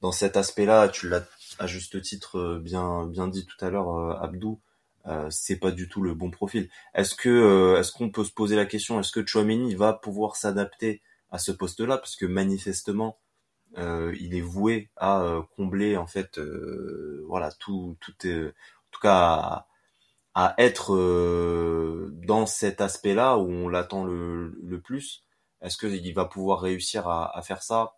dans 0.00 0.12
cet 0.12 0.36
aspect-là, 0.36 0.88
tu 0.88 1.08
l'as 1.08 1.26
à 1.58 1.66
juste 1.66 2.00
titre 2.02 2.58
bien 2.62 3.06
bien 3.06 3.28
dit 3.28 3.46
tout 3.46 3.64
à 3.64 3.70
l'heure, 3.70 4.20
Abdou, 4.22 4.60
c'est 5.30 5.56
pas 5.56 5.70
du 5.70 5.88
tout 5.88 6.02
le 6.02 6.14
bon 6.14 6.30
profil. 6.30 6.68
Est-ce 6.94 7.14
que 7.14 7.76
est-ce 7.78 7.92
qu'on 7.92 8.10
peut 8.10 8.24
se 8.24 8.32
poser 8.32 8.56
la 8.56 8.66
question, 8.66 8.98
est-ce 8.98 9.12
que 9.12 9.24
Chouameni 9.24 9.74
va 9.74 9.92
pouvoir 9.92 10.36
s'adapter 10.36 11.02
à 11.30 11.38
ce 11.38 11.52
poste-là, 11.52 11.98
parce 11.98 12.16
que 12.16 12.26
manifestement 12.26 13.18
il 13.76 14.34
est 14.34 14.40
voué 14.40 14.90
à 14.96 15.42
combler 15.56 15.96
en 15.96 16.06
fait, 16.06 16.40
voilà 17.28 17.52
tout 17.52 17.96
tout 18.00 18.14
est, 18.26 18.52
tout 18.94 19.00
cas 19.00 19.66
à, 20.34 20.54
être 20.58 20.94
dans 22.26 22.46
cet 22.46 22.80
aspect-là 22.80 23.38
où 23.38 23.48
on 23.48 23.68
l'attend 23.68 24.04
le, 24.04 24.58
le 24.62 24.80
plus. 24.80 25.24
Est-ce 25.64 25.78
qu'il 25.78 26.14
va 26.14 26.26
pouvoir 26.26 26.60
réussir 26.60 27.08
à, 27.08 27.40
faire 27.42 27.62
ça? 27.62 27.94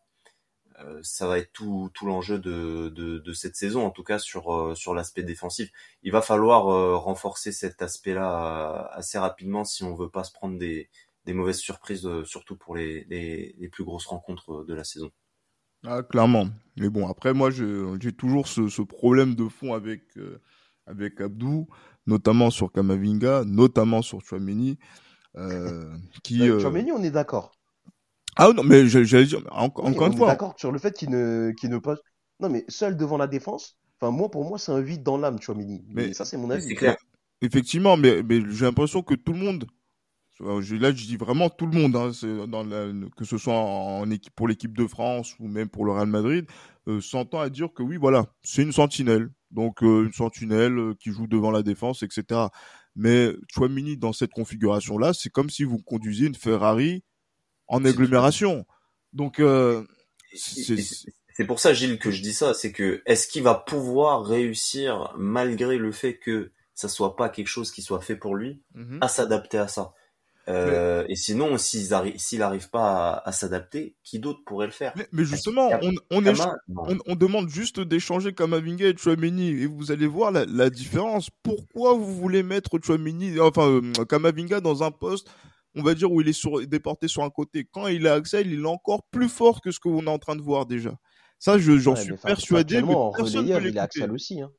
Euh, 0.80 1.00
Ça 1.02 1.26
va 1.26 1.38
être 1.38 1.52
tout, 1.52 1.90
l'enjeu 2.02 2.38
de, 2.38 3.32
cette 3.34 3.56
saison, 3.56 3.84
en 3.84 3.90
tout 3.90 4.04
cas 4.04 4.20
sur, 4.20 4.54
euh, 4.54 4.74
sur 4.76 4.94
l'aspect 4.94 5.24
défensif. 5.24 5.70
Il 6.02 6.12
va 6.12 6.22
falloir 6.22 6.68
euh, 6.68 6.96
renforcer 6.96 7.50
cet 7.50 7.82
aspect-là 7.82 8.88
assez 8.92 9.18
rapidement 9.18 9.64
si 9.64 9.82
on 9.82 9.96
veut 9.96 10.08
pas 10.08 10.22
se 10.22 10.32
prendre 10.32 10.58
des, 10.58 10.88
mauvaises 11.26 11.58
surprises, 11.58 12.08
surtout 12.22 12.56
pour 12.56 12.76
les, 12.76 13.68
plus 13.72 13.82
grosses 13.82 14.06
rencontres 14.06 14.64
de 14.64 14.74
la 14.74 14.84
saison. 14.84 15.10
Ah, 15.84 16.04
clairement. 16.04 16.48
Mais 16.76 16.88
bon, 16.88 17.08
après, 17.08 17.34
moi, 17.34 17.50
j'ai 17.50 18.12
toujours 18.12 18.46
ce, 18.46 18.82
problème 18.82 19.34
de 19.34 19.48
fond 19.48 19.74
avec, 19.74 20.02
avec 20.86 21.20
Abdou, 21.20 21.66
notamment 22.06 22.50
sur 22.50 22.72
Kamavinga, 22.72 23.44
notamment 23.44 24.02
sur 24.02 24.20
Chouameni. 24.20 24.78
qui, 26.22 26.46
Chouameni, 26.46 26.92
on 26.92 27.02
est 27.02 27.10
d'accord. 27.10 27.52
Ah 28.36 28.52
non, 28.54 28.62
mais 28.62 28.86
j'allais 28.86 29.24
dire, 29.24 29.42
encore 29.50 29.88
une 29.88 30.16
fois. 30.16 30.28
D'accord 30.28 30.54
sur 30.58 30.70
le 30.70 30.78
fait 30.78 30.94
qu'il 30.94 31.10
ne, 31.10 31.52
qu'il 31.58 31.70
ne 31.70 31.78
pas. 31.78 31.96
Non, 32.40 32.50
mais 32.50 32.64
seul 32.68 32.96
devant 32.96 33.16
la 33.16 33.26
défense, 33.26 33.78
enfin, 33.98 34.10
moi, 34.10 34.30
pour 34.30 34.44
moi, 34.44 34.58
c'est 34.58 34.72
un 34.72 34.80
vide 34.80 35.02
dans 35.02 35.16
l'âme, 35.16 35.40
Chouamini. 35.40 35.82
Mais, 35.88 36.08
mais 36.08 36.12
ça, 36.12 36.26
c'est 36.26 36.36
mon 36.36 36.50
avis. 36.50 36.62
C'est 36.62 36.74
clair. 36.74 36.96
Effectivement, 37.40 37.96
mais, 37.96 38.22
mais 38.22 38.40
j'ai 38.50 38.66
l'impression 38.66 39.02
que 39.02 39.14
tout 39.14 39.32
le 39.32 39.38
monde, 39.38 39.66
là, 40.40 40.60
je 40.60 41.06
dis 41.06 41.16
vraiment 41.16 41.48
tout 41.48 41.66
le 41.66 41.78
monde, 41.78 41.96
hein, 41.96 42.10
dans 42.46 42.62
la, 42.62 42.92
que 43.16 43.24
ce 43.24 43.38
soit 43.38 43.54
en, 43.54 44.10
équipe 44.10 44.34
pour 44.34 44.48
l'équipe 44.48 44.76
de 44.76 44.86
France 44.86 45.34
ou 45.38 45.48
même 45.48 45.68
pour 45.68 45.84
le 45.84 45.92
Real 45.92 46.06
Madrid, 46.06 46.46
euh, 46.88 47.00
s'entend 47.00 47.40
à 47.40 47.48
dire 47.48 47.72
que 47.74 47.82
oui, 47.82 47.96
voilà, 47.96 48.26
c'est 48.42 48.62
une 48.62 48.72
sentinelle. 48.72 49.30
Donc, 49.50 49.82
euh, 49.82 50.04
une 50.04 50.12
sentinelle 50.12 50.78
euh, 50.78 50.94
qui 50.98 51.10
joue 51.10 51.26
devant 51.26 51.50
la 51.50 51.62
défense, 51.62 52.02
etc. 52.02 52.46
Mais 52.94 53.32
Chouamini, 53.48 53.96
dans 53.96 54.12
cette 54.12 54.32
configuration-là, 54.32 55.12
c'est 55.12 55.30
comme 55.30 55.50
si 55.50 55.64
vous 55.64 55.78
conduisiez 55.78 56.26
une 56.26 56.34
Ferrari 56.34 57.04
en 57.68 57.84
agglomération. 57.84 58.66
Donc, 59.12 59.40
euh, 59.40 59.84
c'est 60.34 61.46
pour 61.46 61.60
ça, 61.60 61.74
Gilles, 61.74 61.98
que 61.98 62.10
je 62.10 62.22
dis 62.22 62.32
ça. 62.32 62.54
C'est 62.54 62.72
que 62.72 63.02
est-ce 63.06 63.28
qu'il 63.28 63.42
va 63.42 63.54
pouvoir 63.54 64.24
réussir, 64.24 65.14
malgré 65.18 65.78
le 65.78 65.92
fait 65.92 66.18
que 66.18 66.52
ça 66.74 66.88
soit 66.88 67.16
pas 67.16 67.28
quelque 67.28 67.48
chose 67.48 67.70
qui 67.70 67.82
soit 67.82 68.00
fait 68.00 68.16
pour 68.16 68.34
lui, 68.34 68.62
mhm. 68.74 68.98
à 69.00 69.08
s'adapter 69.08 69.58
à 69.58 69.68
ça? 69.68 69.92
Euh, 70.48 71.04
et 71.08 71.16
sinon, 71.16 71.58
s'il 71.58 71.88
n'arrive 71.90 72.70
pas 72.70 73.22
à, 73.24 73.32
s'adapter, 73.32 73.96
qui 74.04 74.18
d'autre 74.18 74.40
pourrait 74.46 74.66
le 74.66 74.72
faire? 74.72 74.94
Mais, 75.12 75.24
justement, 75.24 75.70
on, 75.82 75.92
on, 76.10 76.98
on, 77.06 77.16
demande 77.16 77.48
juste 77.48 77.80
d'échanger 77.80 78.32
Kamavinga 78.32 78.86
et 78.86 78.96
Chouameni 78.96 79.48
et 79.48 79.66
vous 79.66 79.90
allez 79.90 80.06
voir 80.06 80.30
la, 80.30 80.44
la, 80.46 80.70
différence. 80.70 81.30
Pourquoi 81.42 81.94
vous 81.94 82.14
voulez 82.14 82.42
mettre 82.42 82.78
Chouameni, 82.82 83.40
enfin 83.40 83.68
euh, 83.68 84.04
Kamavinga 84.04 84.60
dans 84.60 84.82
un 84.82 84.90
poste 84.90 85.28
on 85.76 85.82
va 85.82 85.94
dire, 85.94 86.10
où 86.10 86.20
il 86.20 86.28
est 86.28 86.32
sur, 86.32 86.66
déporté 86.66 87.06
sur 87.06 87.22
un 87.22 87.30
côté. 87.30 87.68
Quand 87.70 87.86
il 87.86 88.06
a 88.06 88.14
Axel, 88.14 88.50
il 88.50 88.62
est 88.62 88.66
encore 88.66 89.02
plus 89.10 89.28
fort 89.28 89.60
que 89.60 89.70
ce 89.70 89.78
que 89.78 89.88
qu'on 89.88 90.06
est 90.06 90.10
en 90.10 90.18
train 90.18 90.34
de 90.34 90.40
voir 90.42 90.66
déjà? 90.66 90.96
Ça, 91.38 91.58
j'en 91.58 91.94
suis 91.94 92.14
persuadé. 92.16 92.82
Mais 92.82 92.94
personne 93.14 93.46
peut 93.46 93.68
il 93.68 93.78
a 93.78 93.82
Axel 93.82 94.10
aussi. 94.10 94.40
Hein. 94.40 94.50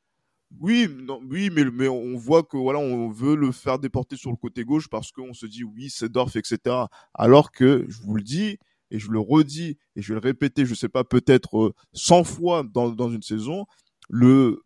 Oui, 0.60 0.88
non, 0.90 1.20
oui, 1.30 1.50
mais, 1.52 1.88
on 1.88 2.16
voit 2.18 2.44
que 2.44 2.58
voilà, 2.58 2.80
on 2.80 3.10
veut 3.10 3.36
le 3.36 3.52
faire 3.52 3.80
déporter 3.80 4.16
sur 4.16 4.32
le 4.32 4.38
côté 4.38 4.64
gauche 4.64 4.88
parce 4.88 5.12
qu'on 5.12 5.34
se 5.34 5.46
dit 5.46 5.64
oui, 5.64 5.90
c'est 5.90 6.10
Dorf, 6.10 6.36
etc. 6.36 6.86
Alors 7.14 7.52
que 7.52 7.86
je 7.90 8.02
vous 8.02 8.16
le 8.16 8.24
dis 8.24 8.58
et 8.90 9.00
je 9.00 9.12
le 9.12 9.20
redis 9.20 9.78
et 9.96 10.02
je 10.02 10.14
vais 10.14 10.20
le 10.20 10.26
répéter, 10.26 10.66
je 10.66 10.74
sais 10.74 10.90
pas 10.90 11.04
peut-être 11.04 11.76
100 11.94 12.20
euh, 12.20 12.24
fois 12.24 12.64
dans, 12.64 13.10
une 13.10 13.22
saison, 13.22 13.66
le 14.10 14.64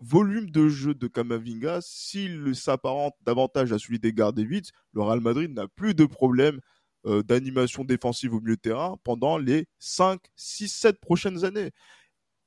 volume 0.00 0.50
de 0.50 0.68
jeu 0.68 0.94
de 0.94 1.08
Kamavinga, 1.08 1.80
s'il 1.82 2.54
s'apparente 2.54 3.14
davantage 3.26 3.72
à 3.72 3.78
celui 3.78 3.98
des 3.98 4.12
Gardevic, 4.12 4.70
le 4.92 5.02
Real 5.02 5.20
Madrid 5.20 5.52
n'a 5.52 5.66
plus 5.66 5.94
de 5.94 6.06
problème 6.06 6.60
euh, 7.06 7.22
d'animation 7.24 7.84
défensive 7.84 8.34
au 8.34 8.40
milieu 8.40 8.56
de 8.56 8.60
terrain 8.60 8.96
pendant 9.02 9.36
les 9.36 9.66
5, 9.80 10.20
6, 10.36 10.68
7 10.68 11.00
prochaines 11.00 11.44
années. 11.44 11.72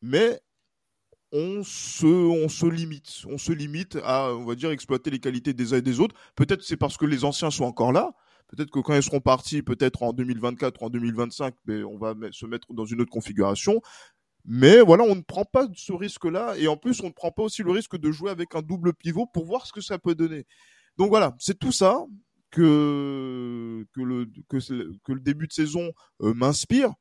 Mais 0.02 0.40
on 1.32 1.64
se, 1.64 2.06
on 2.06 2.50
se 2.50 2.66
limite. 2.66 3.24
On 3.28 3.38
se 3.38 3.52
limite 3.52 3.98
à, 4.04 4.34
on 4.34 4.46
va 4.46 4.56
dire, 4.56 4.72
exploiter 4.72 5.10
les 5.10 5.20
qualités 5.20 5.54
des 5.54 5.74
uns 5.74 5.78
et 5.78 5.82
des 5.82 6.00
autres. 6.00 6.16
Peut-être 6.36 6.64
c'est 6.64 6.78
parce 6.78 6.98
que 6.98 7.06
les 7.06 7.24
anciens 7.24 7.52
sont 7.52 7.64
encore 7.64 7.92
là. 7.92 8.12
Peut-être 8.48 8.70
que 8.70 8.80
quand 8.80 8.94
ils 8.94 9.04
seront 9.04 9.22
partis, 9.22 9.62
peut-être 9.62 10.04
en 10.04 10.12
2024 10.12 10.82
ou 10.82 10.86
en 10.86 10.90
2025, 10.90 11.56
mais 11.66 11.84
on 11.84 11.98
va 11.98 12.14
se 12.32 12.46
mettre 12.46 12.74
dans 12.74 12.86
une 12.86 13.02
autre 13.02 13.12
configuration. 13.12 13.82
Mais 14.44 14.82
voilà, 14.82 15.04
on 15.04 15.16
ne 15.16 15.22
prend 15.22 15.46
pas 15.46 15.68
ce 15.76 15.94
risque-là. 15.94 16.58
Et 16.58 16.68
en 16.68 16.76
plus, 16.76 17.02
on 17.02 17.08
ne 17.08 17.14
prend 17.14 17.32
pas 17.32 17.44
aussi 17.44 17.64
le 17.64 17.72
risque 17.72 17.98
de 17.98 18.12
jouer 18.12 18.30
avec 18.30 18.56
un 18.56 18.62
double 18.62 18.94
pivot 18.94 19.26
pour 19.26 19.46
voir 19.46 19.66
ce 19.66 19.72
que 19.72 19.82
ça 19.82 20.00
peut 20.00 20.16
donner. 20.16 20.46
Donc 20.98 21.10
voilà, 21.10 21.36
c'est 21.40 21.58
tout 21.58 21.72
ça 21.72 22.06
que, 22.50 23.86
que, 23.94 24.02
le, 24.02 24.26
que, 24.50 24.58
que 25.04 25.12
le 25.14 25.22
début 25.22 25.48
de 25.48 25.54
saison 25.54 25.92
euh, 26.22 26.34
m'inspire. 26.34 26.92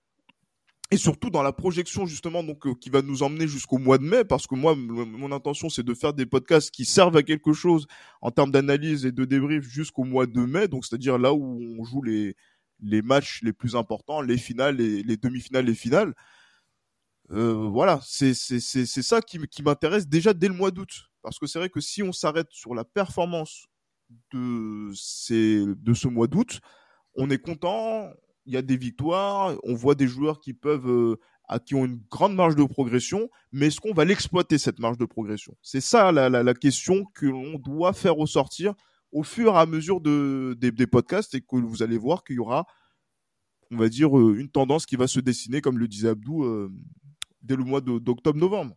Et 0.93 0.97
surtout 0.97 1.30
dans 1.30 1.43
la 1.43 1.53
projection 1.53 2.05
justement 2.05 2.43
donc 2.43 2.66
euh, 2.66 2.74
qui 2.74 2.91
va 2.91 3.01
nous 3.01 3.22
emmener 3.22 3.47
jusqu'au 3.47 3.78
mois 3.78 3.99
de 3.99 4.03
mai 4.03 4.24
parce 4.24 4.49
que 4.49 4.57
moi 4.57 4.74
mon 4.74 5.30
intention 5.30 5.68
c'est 5.68 5.84
de 5.84 5.95
faire 5.95 6.12
des 6.14 6.26
podcasts 6.26 6.72
qui 6.72 6.84
servent 6.84 7.16
à 7.16 7.22
quelque 7.22 7.53
chose 7.53 7.86
en 8.20 8.32
termes 8.32 8.51
d'analyse 8.51 9.07
et 9.07 9.12
de 9.12 9.24
débrief 9.24 9.62
jusqu'au 9.62 10.03
mois 10.03 10.26
de 10.26 10.41
mai 10.41 10.66
donc 10.66 10.84
c'est-à-dire 10.84 11.16
là 11.16 11.32
où 11.32 11.61
on 11.78 11.84
joue 11.84 12.03
les 12.03 12.34
les 12.82 13.03
matchs 13.03 13.41
les 13.45 13.53
plus 13.53 13.76
importants 13.76 14.20
les 14.20 14.36
finales 14.36 14.78
les, 14.78 15.05
les 15.05 15.16
demi-finales 15.16 15.68
et 15.68 15.74
finales 15.74 16.12
euh, 17.32 17.68
voilà, 17.68 18.01
c'est 18.03 18.34
ça 18.34 19.20
qui, 19.20 19.38
qui 19.47 19.62
m'intéresse 19.62 20.09
déjà 20.09 20.34
dès 20.34 20.49
le 20.49 20.55
mois 20.55 20.70
d'août. 20.70 21.11
Parce 21.22 21.38
que 21.38 21.47
c'est 21.47 21.59
vrai 21.59 21.68
que 21.70 21.80
si 21.80 22.03
on 22.03 22.12
s'arrête 22.12 22.49
sur 22.51 22.74
la 22.74 22.84
performance 22.84 23.66
de, 24.32 24.91
ces, 24.95 25.64
de 25.66 25.95
ce 25.95 26.09
mois 26.09 26.26
d'août, 26.26 26.61
on 27.14 27.30
est 27.30 27.38
content, 27.38 28.11
il 28.47 28.55
y 28.55 28.57
a 28.57 28.62
des 28.62 28.76
victoires, 28.76 29.57
on 29.64 29.74
voit 29.74 29.95
des 29.95 30.09
joueurs 30.09 30.41
qui 30.41 30.55
peuvent, 30.55 30.88
euh, 30.88 31.16
à, 31.49 31.59
qui 31.59 31.74
ont 31.74 31.84
une 31.84 32.01
grande 32.11 32.34
marge 32.34 32.57
de 32.57 32.64
progression, 32.64 33.28
mais 33.53 33.66
est-ce 33.66 33.80
qu'on 33.80 33.93
va 33.93 34.05
l'exploiter 34.05 34.59
cette 34.59 34.78
marge 34.78 34.99
de 34.99 35.05
progression? 35.05 35.57
C'est 35.62 35.80
ça 35.80 36.12
la, 36.12 36.28
la, 36.28 36.43
la, 36.43 36.55
question 36.55 37.05
que 37.14 37.26
l'on 37.26 37.59
doit 37.59 37.93
faire 37.93 38.14
ressortir 38.14 38.74
au 39.12 39.22
fur 39.22 39.55
et 39.55 39.59
à 39.59 39.66
mesure 39.66 40.01
de, 40.01 40.57
des, 40.59 40.70
des 40.70 40.86
podcasts 40.86 41.34
et 41.34 41.41
que 41.41 41.57
vous 41.57 41.82
allez 41.82 41.99
voir 41.99 42.24
qu'il 42.24 42.36
y 42.36 42.38
aura, 42.38 42.66
on 43.70 43.76
va 43.76 43.88
dire, 43.88 44.16
euh, 44.16 44.36
une 44.38 44.51
tendance 44.51 44.86
qui 44.86 44.97
va 44.97 45.07
se 45.07 45.20
dessiner, 45.20 45.61
comme 45.61 45.78
le 45.78 45.88
disait 45.88 46.09
Abdou, 46.09 46.45
euh, 46.45 46.72
dès 47.43 47.57
le 47.57 47.64
mois 47.64 47.80
d'octobre-novembre. 47.80 48.76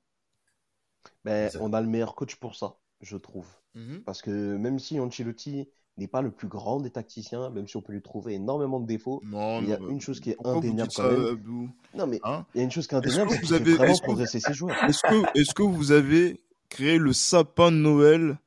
Ben, 1.25 1.49
on 1.59 1.73
a 1.73 1.81
le 1.81 1.87
meilleur 1.87 2.15
coach 2.15 2.35
pour 2.35 2.55
ça, 2.55 2.77
je 3.01 3.17
trouve. 3.17 3.47
Mhm. 3.75 4.03
Parce 4.03 4.21
que 4.21 4.55
même 4.57 4.79
si 4.79 4.99
Ancelotti 4.99 5.67
n'est 5.97 6.07
pas 6.07 6.21
le 6.21 6.31
plus 6.31 6.47
grand 6.47 6.79
des 6.79 6.89
tacticiens, 6.89 7.49
même 7.51 7.67
si 7.67 7.77
on 7.77 7.81
peut 7.81 7.93
lui 7.93 8.01
trouver 8.01 8.33
énormément 8.33 8.79
de 8.79 8.87
défauts, 8.87 9.21
il 9.23 9.67
y 9.67 9.73
a 9.73 9.79
une 9.89 10.01
chose 10.01 10.19
qui 10.19 10.31
est 10.31 10.37
indéniable 10.43 10.91
quand 10.95 11.11
même. 11.11 11.69
Non, 11.95 12.07
mais 12.07 12.19
hein 12.23 12.45
il 12.55 12.59
y 12.59 12.61
a 12.61 12.63
une 12.63 12.71
chose 12.71 12.87
qui 12.87 12.95
est 12.95 12.97
indéniable, 12.97 13.31
c'est 13.43 13.59
vraiment 13.59 13.97
progresser 13.99 14.39
ses 14.39 14.53
joueurs. 14.53 14.75
Est-ce 14.85 15.01
que, 15.01 15.39
est 15.39 15.53
que 15.53 15.63
vous 15.63 15.91
avez 15.91 16.41
créé 16.69 16.97
le 16.97 17.13
sapin 17.13 17.71
de 17.71 17.77
Noël 17.77 18.37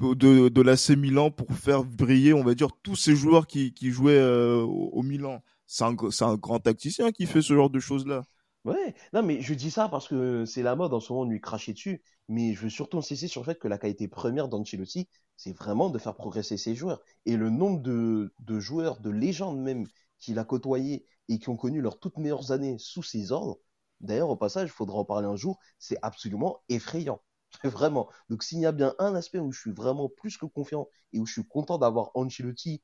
de, 0.00 0.48
de 0.48 0.62
l'AC 0.62 0.90
Milan 0.90 1.30
pour 1.30 1.52
faire 1.52 1.84
briller, 1.84 2.32
on 2.32 2.42
va 2.42 2.54
dire, 2.54 2.70
tous 2.82 2.96
ces 2.96 3.14
joueurs 3.14 3.46
qui, 3.46 3.74
qui 3.74 3.90
jouaient 3.90 4.18
euh, 4.18 4.62
au, 4.62 5.02
Milan? 5.02 5.42
C'est 5.66 5.84
un, 5.84 5.94
un 6.22 6.34
grand 6.36 6.58
tacticien 6.58 7.12
qui 7.12 7.26
fait 7.26 7.42
ce 7.42 7.54
genre 7.54 7.70
de 7.70 7.78
choses-là. 7.78 8.22
Ouais, 8.64 8.94
non, 9.12 9.22
mais 9.22 9.40
je 9.40 9.54
dis 9.54 9.70
ça 9.70 9.88
parce 9.88 10.08
que 10.08 10.44
c'est 10.44 10.62
la 10.62 10.76
mode 10.76 10.92
en 10.92 11.00
ce 11.00 11.12
moment 11.12 11.24
de 11.24 11.30
lui 11.30 11.40
cracher 11.40 11.72
dessus, 11.72 12.02
mais 12.28 12.54
je 12.54 12.60
veux 12.60 12.68
surtout 12.68 12.98
insister 12.98 13.26
sur 13.26 13.40
le 13.40 13.46
fait 13.46 13.58
que 13.58 13.68
la 13.68 13.78
qualité 13.78 14.06
première 14.06 14.48
d'Ancelotti, 14.48 15.08
c'est 15.40 15.54
vraiment 15.54 15.88
de 15.88 15.98
faire 15.98 16.16
progresser 16.16 16.58
ses 16.58 16.74
joueurs. 16.74 17.00
Et 17.24 17.38
le 17.38 17.48
nombre 17.48 17.80
de, 17.80 18.60
joueurs, 18.60 19.00
de 19.00 19.08
légendes 19.08 19.58
même, 19.58 19.86
qu'il 20.18 20.38
a 20.38 20.44
côtoyés 20.44 21.06
et 21.30 21.38
qui 21.38 21.48
ont 21.48 21.56
connu 21.56 21.80
leurs 21.80 21.98
toutes 21.98 22.18
meilleures 22.18 22.52
années 22.52 22.76
sous 22.78 23.02
ses 23.02 23.32
ordres, 23.32 23.58
d'ailleurs, 24.00 24.28
au 24.28 24.36
passage, 24.36 24.68
il 24.68 24.72
faudra 24.72 24.98
en 24.98 25.06
parler 25.06 25.26
un 25.26 25.36
jour, 25.36 25.58
c'est 25.78 25.96
absolument 26.02 26.62
effrayant. 26.68 27.22
Vraiment. 27.64 28.10
Donc, 28.28 28.42
s'il 28.42 28.58
y 28.58 28.66
a 28.66 28.72
bien 28.72 28.94
un 28.98 29.14
aspect 29.14 29.38
où 29.38 29.50
je 29.50 29.58
suis 29.58 29.72
vraiment 29.72 30.10
plus 30.10 30.36
que 30.36 30.44
confiant 30.44 30.88
et 31.14 31.18
où 31.18 31.24
je 31.24 31.32
suis 31.32 31.48
content 31.48 31.78
d'avoir 31.78 32.10
Ancelotti 32.14 32.82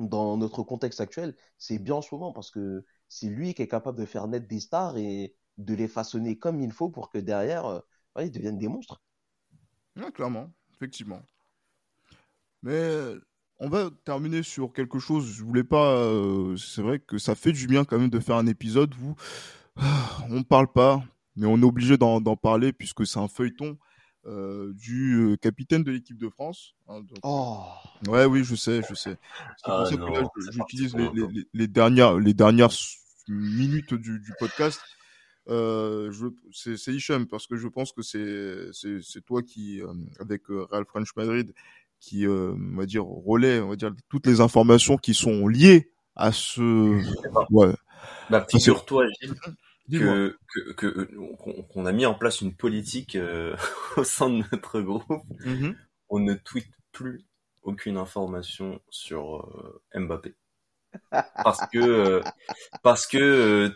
dans 0.00 0.36
notre 0.36 0.64
contexte 0.64 1.00
actuel, 1.00 1.36
c'est 1.56 1.78
bien 1.78 1.94
en 1.94 2.02
ce 2.02 2.12
moment 2.12 2.32
parce 2.32 2.50
que 2.50 2.84
c'est 3.08 3.28
lui 3.28 3.54
qui 3.54 3.62
est 3.62 3.68
capable 3.68 3.96
de 3.96 4.06
faire 4.06 4.26
naître 4.26 4.48
des 4.48 4.58
stars 4.58 4.96
et 4.98 5.36
de 5.56 5.74
les 5.74 5.86
façonner 5.86 6.36
comme 6.36 6.60
il 6.60 6.72
faut 6.72 6.88
pour 6.88 7.10
que 7.10 7.18
derrière, 7.18 7.66
euh, 7.66 7.80
ils 8.18 8.32
deviennent 8.32 8.58
des 8.58 8.66
monstres. 8.66 9.00
clairement, 10.12 10.52
effectivement. 10.74 11.22
Mais 12.66 13.14
on 13.60 13.68
va 13.68 13.90
terminer 14.04 14.42
sur 14.42 14.72
quelque 14.72 14.98
chose. 14.98 15.24
Je 15.32 15.44
voulais 15.44 15.64
pas. 15.64 16.04
c'est 16.56 16.82
vrai 16.82 16.98
que 16.98 17.16
ça 17.16 17.36
fait 17.36 17.52
du 17.52 17.68
bien 17.68 17.84
quand 17.84 17.98
même 17.98 18.10
de 18.10 18.18
faire 18.18 18.36
un 18.36 18.48
épisode 18.48 18.92
où 19.02 19.14
on 20.28 20.38
ne 20.38 20.42
parle 20.42 20.72
pas, 20.72 21.04
mais 21.36 21.46
on 21.46 21.56
est 21.58 21.64
obligé 21.64 21.96
d'en 21.96 22.36
parler 22.36 22.72
puisque 22.72 23.06
c'est 23.06 23.20
un 23.20 23.28
feuilleton. 23.28 23.78
Euh, 24.28 24.72
du 24.74 25.14
euh, 25.14 25.36
capitaine 25.36 25.84
de 25.84 25.92
l'équipe 25.92 26.18
de 26.18 26.28
France. 26.28 26.74
Hein, 26.88 27.02
oh. 27.22 27.62
Ouais, 28.08 28.24
oui, 28.24 28.42
je 28.42 28.56
sais, 28.56 28.82
je 28.88 28.94
sais. 28.94 29.16
C'est 29.58 29.70
pour 29.70 29.72
ah 29.72 29.86
ça 29.86 29.96
que 29.96 30.50
j'utilise 30.50 30.96
les, 31.54 31.68
dernières, 31.68 32.18
les 32.18 32.34
dernières 32.34 32.72
minutes 33.28 33.94
du, 33.94 34.20
podcast. 34.40 34.80
Euh, 35.48 36.12
c'est 36.50 36.92
Hicham 36.92 37.28
parce 37.28 37.46
que 37.46 37.54
je 37.54 37.68
pense 37.68 37.92
que 37.92 38.02
c'est 38.02 39.20
toi 39.24 39.44
qui, 39.44 39.80
euh, 39.80 39.94
avec 40.18 40.42
Real 40.48 40.84
French 40.86 41.14
Madrid, 41.14 41.54
qui, 42.00 42.26
on 42.28 42.76
va 42.76 42.86
dire, 42.86 43.04
relaie, 43.04 43.60
on 43.60 43.70
va 43.70 43.76
dire, 43.76 43.92
toutes 44.08 44.26
les 44.26 44.40
informations 44.40 44.96
qui 44.96 45.14
sont 45.14 45.48
liées 45.48 45.90
à 46.14 46.32
ce. 46.32 47.00
Ouais. 47.50 47.74
Bah, 48.30 48.46
figure-toi, 48.48 49.06
Gilles, 49.20 49.34
que 49.96 50.36
qu'on 51.72 51.86
a 51.86 51.92
mis 51.92 52.06
en 52.06 52.14
place 52.14 52.40
une 52.40 52.54
politique 52.54 53.16
euh, 53.16 53.56
au 53.96 54.04
sein 54.04 54.30
de 54.30 54.44
notre 54.52 54.80
groupe. 54.80 55.04
Mm-hmm. 55.40 55.74
On 56.08 56.18
ne 56.20 56.34
tweet 56.34 56.68
plus 56.92 57.24
aucune 57.62 57.96
information 57.96 58.80
sur 58.90 59.80
euh, 59.94 60.00
Mbappé 60.00 60.34
parce 61.10 61.66
que 61.66 61.78
euh, 61.78 62.22
parce 62.82 63.06
que 63.06 63.72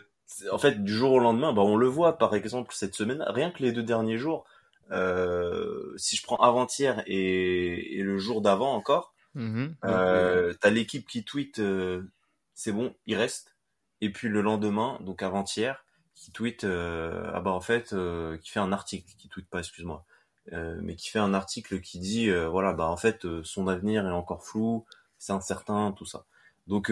en 0.51 0.57
fait 0.57 0.83
du 0.83 0.93
jour 0.93 1.13
au 1.13 1.19
lendemain, 1.19 1.53
bah, 1.53 1.61
on 1.61 1.75
le 1.75 1.87
voit 1.87 2.17
par 2.17 2.35
exemple 2.35 2.73
cette 2.73 2.95
semaine, 2.95 3.23
rien 3.27 3.51
que 3.51 3.63
les 3.63 3.71
deux 3.71 3.83
derniers 3.83 4.17
jours. 4.17 4.45
Si 4.91 6.15
je 6.15 6.23
prends 6.23 6.37
avant-hier 6.37 7.03
et, 7.07 7.99
et, 7.99 8.03
le 8.03 8.17
jour 8.17 8.41
d'avant 8.41 8.73
encore, 8.73 9.13
mm-hmm. 9.35 10.57
t'as 10.59 10.69
l'équipe 10.69 11.07
qui 11.07 11.23
tweet 11.23 11.61
c'est 12.53 12.71
bon, 12.71 12.93
il 13.05 13.15
reste. 13.15 13.55
Et 14.01 14.11
puis 14.11 14.27
le 14.27 14.41
lendemain, 14.41 14.99
donc 15.01 15.23
avant-hier, 15.23 15.83
qui 16.21 16.31
tweet 16.31 16.63
euh, 16.63 17.31
ah 17.33 17.41
bah 17.41 17.51
en 17.51 17.61
fait 17.61 17.93
euh, 17.93 18.37
qui 18.37 18.51
fait 18.51 18.59
un 18.59 18.71
article 18.71 19.11
qui 19.17 19.27
tweet 19.27 19.49
pas 19.49 19.59
excuse-moi 19.59 20.05
euh, 20.53 20.77
mais 20.81 20.95
qui 20.95 21.09
fait 21.09 21.19
un 21.19 21.33
article 21.33 21.81
qui 21.81 21.99
dit 21.99 22.29
voilà 22.31 22.73
bah 22.73 22.87
en 22.87 22.97
fait 22.97 23.25
son 23.43 23.67
avenir 23.67 24.05
est 24.05 24.11
encore 24.11 24.45
flou 24.45 24.85
c'est 25.17 25.33
incertain 25.33 25.93
tout 25.93 26.05
ça 26.05 26.25
donc 26.67 26.91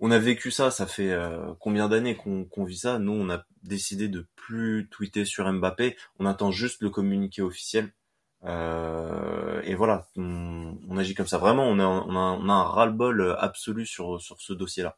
on 0.00 0.10
a 0.10 0.18
vécu 0.18 0.50
ça 0.50 0.70
ça 0.70 0.86
fait 0.86 1.16
combien 1.60 1.88
d'années 1.88 2.16
qu'on 2.16 2.64
vit 2.64 2.78
ça? 2.78 2.98
Nous 2.98 3.12
on 3.12 3.30
a 3.30 3.44
décidé 3.62 4.08
de 4.08 4.26
plus 4.36 4.88
tweeter 4.90 5.24
sur 5.24 5.50
Mbappé. 5.50 5.96
On 6.18 6.26
attend 6.26 6.50
juste 6.50 6.82
le 6.82 6.90
communiqué 6.90 7.42
officiel. 7.42 7.92
Et 8.44 9.74
voilà 9.74 10.06
on, 10.16 10.96
agit 10.98 11.14
comme 11.14 11.26
ça. 11.26 11.38
Vraiment 11.38 11.66
on 11.68 11.78
a, 11.78 11.86
on 11.86 12.48
a, 12.48 12.52
un 12.52 12.62
ras-le-bol 12.64 13.36
absolu 13.38 13.86
sur 13.86 14.20
sur 14.20 14.40
ce 14.40 14.52
dossier 14.52 14.82
là 14.82 14.96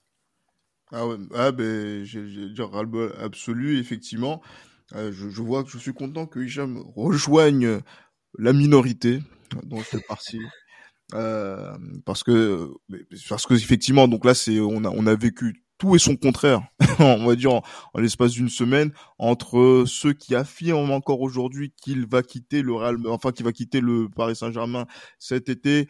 ah 0.93 1.05
ouais, 1.05 1.17
ah 1.35 1.51
ben, 1.51 2.05
j'ai 2.05 2.53
ras-le-bol 2.59 3.13
absolu, 3.19 3.81
effectivement. 3.81 4.41
Euh, 4.95 5.11
je, 5.11 5.29
je, 5.31 5.43
vois 5.43 5.65
que 5.65 5.71
je 5.71 5.79
suis 5.79 5.93
content 5.93 6.27
que 6.27 6.39
Hicham 6.39 6.79
rejoigne 6.95 7.81
la 8.39 8.53
minorité 8.53 9.21
je 9.53 9.83
fais 9.83 10.01
partie. 10.01 10.41
Euh, 11.15 11.77
parce 12.05 12.23
que, 12.23 12.71
parce 13.29 13.47
que 13.47 13.55
effectivement, 13.55 14.09
donc 14.09 14.25
là, 14.25 14.35
c'est, 14.35 14.61
on 14.61 14.85
a, 14.85 14.91
on 14.91 15.07
a 15.07 15.15
vécu 15.15 15.65
tout 15.79 15.95
et 15.95 15.99
son 15.99 16.17
contraire, 16.17 16.63
on 16.99 17.27
va 17.27 17.37
dire 17.37 17.53
en, 17.53 17.63
l'espace 17.97 18.33
d'une 18.33 18.49
semaine, 18.49 18.93
entre 19.19 19.85
ceux 19.87 20.13
qui 20.13 20.35
affirment 20.35 20.91
encore 20.91 21.21
aujourd'hui 21.21 21.73
qu'il 21.77 22.07
va 22.07 22.23
quitter 22.23 22.63
le 22.63 22.73
Real, 22.73 22.97
enfin 23.09 23.33
qu'il 23.33 23.45
va 23.45 23.53
quitter 23.53 23.81
le 23.81 24.09
Paris 24.09 24.37
Saint-Germain 24.37 24.87
cet 25.19 25.49
été, 25.49 25.89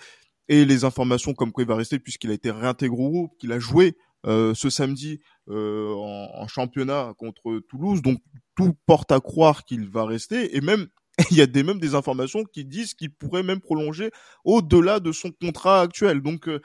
et 0.48 0.64
les 0.64 0.84
informations 0.84 1.34
comme 1.34 1.52
quoi 1.52 1.64
il 1.64 1.68
va 1.68 1.76
rester 1.76 1.98
puisqu'il 1.98 2.30
a 2.30 2.34
été 2.34 2.50
réintégré 2.50 2.96
au 2.96 3.10
groupe, 3.10 3.32
qu'il 3.38 3.52
a 3.52 3.58
joué 3.58 3.96
euh, 4.26 4.54
ce 4.54 4.70
samedi 4.70 5.20
euh, 5.48 5.92
en, 5.94 6.46
championnat 6.48 7.14
contre 7.18 7.60
Toulouse. 7.68 8.02
Donc 8.02 8.18
tout 8.56 8.74
porte 8.86 9.12
à 9.12 9.20
croire 9.20 9.64
qu'il 9.64 9.88
va 9.88 10.04
rester 10.04 10.56
et 10.56 10.60
même 10.60 10.86
il 11.30 11.36
y 11.36 11.40
a 11.40 11.46
des 11.46 11.62
même 11.62 11.78
des 11.78 11.94
informations 11.94 12.44
qui 12.44 12.64
disent 12.64 12.94
qu'il 12.94 13.10
pourrait 13.10 13.42
même 13.42 13.60
prolonger 13.60 14.10
au-delà 14.44 15.00
de 15.00 15.12
son 15.12 15.30
contrat 15.30 15.80
actuel. 15.80 16.20
Donc, 16.20 16.48
euh, 16.48 16.60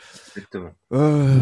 euh, 0.94 1.40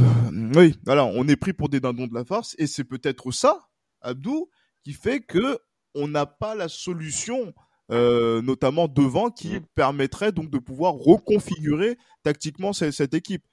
oui, 0.56 0.76
voilà, 0.86 1.06
on 1.06 1.28
est 1.28 1.36
pris 1.36 1.54
pour 1.54 1.70
des 1.70 1.80
dindons 1.80 2.08
de 2.08 2.14
la 2.14 2.26
farce 2.26 2.56
et 2.60 2.68
c'est 2.68 2.84
peut-être 2.84 3.32
ça, 3.32 3.60
Abdou, 4.02 4.50
qui 4.84 4.94
fait 4.94 5.22
que 5.22 5.60
on 5.96 6.08
n'a 6.08 6.28
pas 6.28 6.54
la 6.54 6.68
solution, 6.68 7.54
euh, 7.92 8.44
notamment 8.44 8.88
devant, 8.88 9.32
qui 9.32 9.60
permettrait 9.74 10.32
donc 10.32 10.52
de 10.52 10.60
pouvoir 10.60 10.94
reconfigurer 10.94 11.98
tactiquement 12.24 12.74
cette, 12.74 12.94
cette 12.94 13.16
équipe 13.16 13.44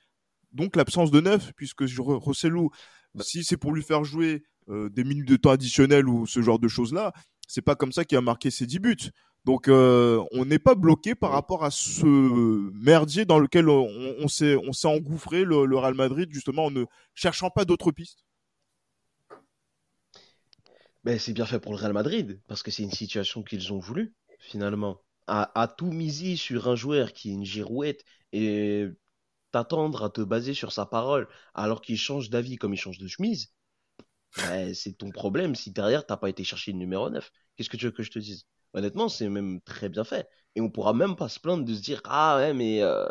donc 0.56 0.74
l'absence 0.74 1.10
de 1.10 1.20
neuf, 1.20 1.52
puisque 1.54 1.84
Rossellou, 1.98 2.70
bah. 3.14 3.22
si 3.24 3.44
c'est 3.44 3.56
pour 3.56 3.72
lui 3.72 3.82
faire 3.82 4.04
jouer 4.04 4.42
euh, 4.68 4.88
des 4.88 5.04
minutes 5.04 5.28
de 5.28 5.36
temps 5.36 5.50
additionnels 5.50 6.08
ou 6.08 6.26
ce 6.26 6.42
genre 6.42 6.58
de 6.58 6.68
choses-là, 6.68 7.12
c'est 7.46 7.62
pas 7.62 7.76
comme 7.76 7.92
ça 7.92 8.04
qu'il 8.04 8.18
a 8.18 8.22
marqué 8.22 8.50
ses 8.50 8.66
10 8.66 8.78
buts. 8.80 8.96
Donc 9.46 9.68
euh, 9.68 10.24
on 10.32 10.44
n'est 10.44 10.58
pas 10.58 10.74
bloqué 10.74 11.14
par 11.14 11.30
rapport 11.30 11.62
à 11.62 11.70
ce 11.70 12.04
merdier 12.74 13.24
dans 13.24 13.38
lequel 13.38 13.68
on, 13.68 14.26
s'est 14.26 14.56
engouffré 14.84 15.44
le, 15.44 15.76
Real 15.76 15.94
Madrid 15.94 16.28
justement 16.32 16.64
en 16.64 16.70
ne 16.72 16.84
cherchant 17.14 17.48
pas 17.48 17.64
d'autres 17.64 17.92
pistes. 17.92 18.24
Ben, 21.04 21.16
c'est 21.20 21.32
bien 21.32 21.46
fait 21.46 21.60
pour 21.60 21.70
le 21.70 21.78
Real 21.78 21.92
Madrid 21.92 22.40
parce 22.48 22.64
que 22.64 22.72
c'est 22.72 22.82
une 22.82 22.90
situation 22.90 23.44
qu'ils 23.44 23.72
ont 23.72 23.78
voulu 23.78 24.14
finalement. 24.40 25.00
À, 25.28 25.60
à, 25.60 25.68
tout 25.68 25.92
miser 25.92 26.34
sur 26.34 26.68
un 26.68 26.74
joueur 26.74 27.12
qui 27.12 27.30
est 27.30 27.34
une 27.34 27.44
girouette 27.44 28.04
et 28.32 28.86
t'attendre 29.52 30.04
à 30.04 30.10
te 30.10 30.22
baser 30.22 30.54
sur 30.54 30.72
sa 30.72 30.86
parole 30.86 31.28
alors 31.54 31.82
qu'il 31.82 31.98
change 31.98 32.30
d'avis 32.30 32.56
comme 32.56 32.74
il 32.74 32.78
change 32.78 32.98
de 32.98 33.06
chemise, 33.06 33.52
ben, 34.38 34.74
c'est 34.74 34.94
ton 34.94 35.10
problème 35.10 35.54
si 35.54 35.70
derrière 35.70 36.04
t'as 36.04 36.16
pas 36.16 36.30
été 36.30 36.42
chercher 36.42 36.72
le 36.72 36.78
numéro 36.78 37.10
9. 37.10 37.30
Qu'est-ce 37.56 37.70
que 37.70 37.76
tu 37.76 37.86
veux 37.86 37.92
que 37.92 38.02
je 38.02 38.10
te 38.10 38.18
dise? 38.18 38.46
Honnêtement, 38.74 39.08
c'est 39.08 39.28
même 39.28 39.60
très 39.62 39.88
bien 39.88 40.04
fait. 40.04 40.28
Et 40.54 40.60
on 40.60 40.70
pourra 40.70 40.92
même 40.94 41.16
pas 41.16 41.28
se 41.28 41.40
plaindre 41.40 41.64
de 41.64 41.74
se 41.74 41.80
dire 41.82 42.00
Ah 42.04 42.36
ouais, 42.38 42.54
mais 42.54 42.82
euh, 42.82 43.06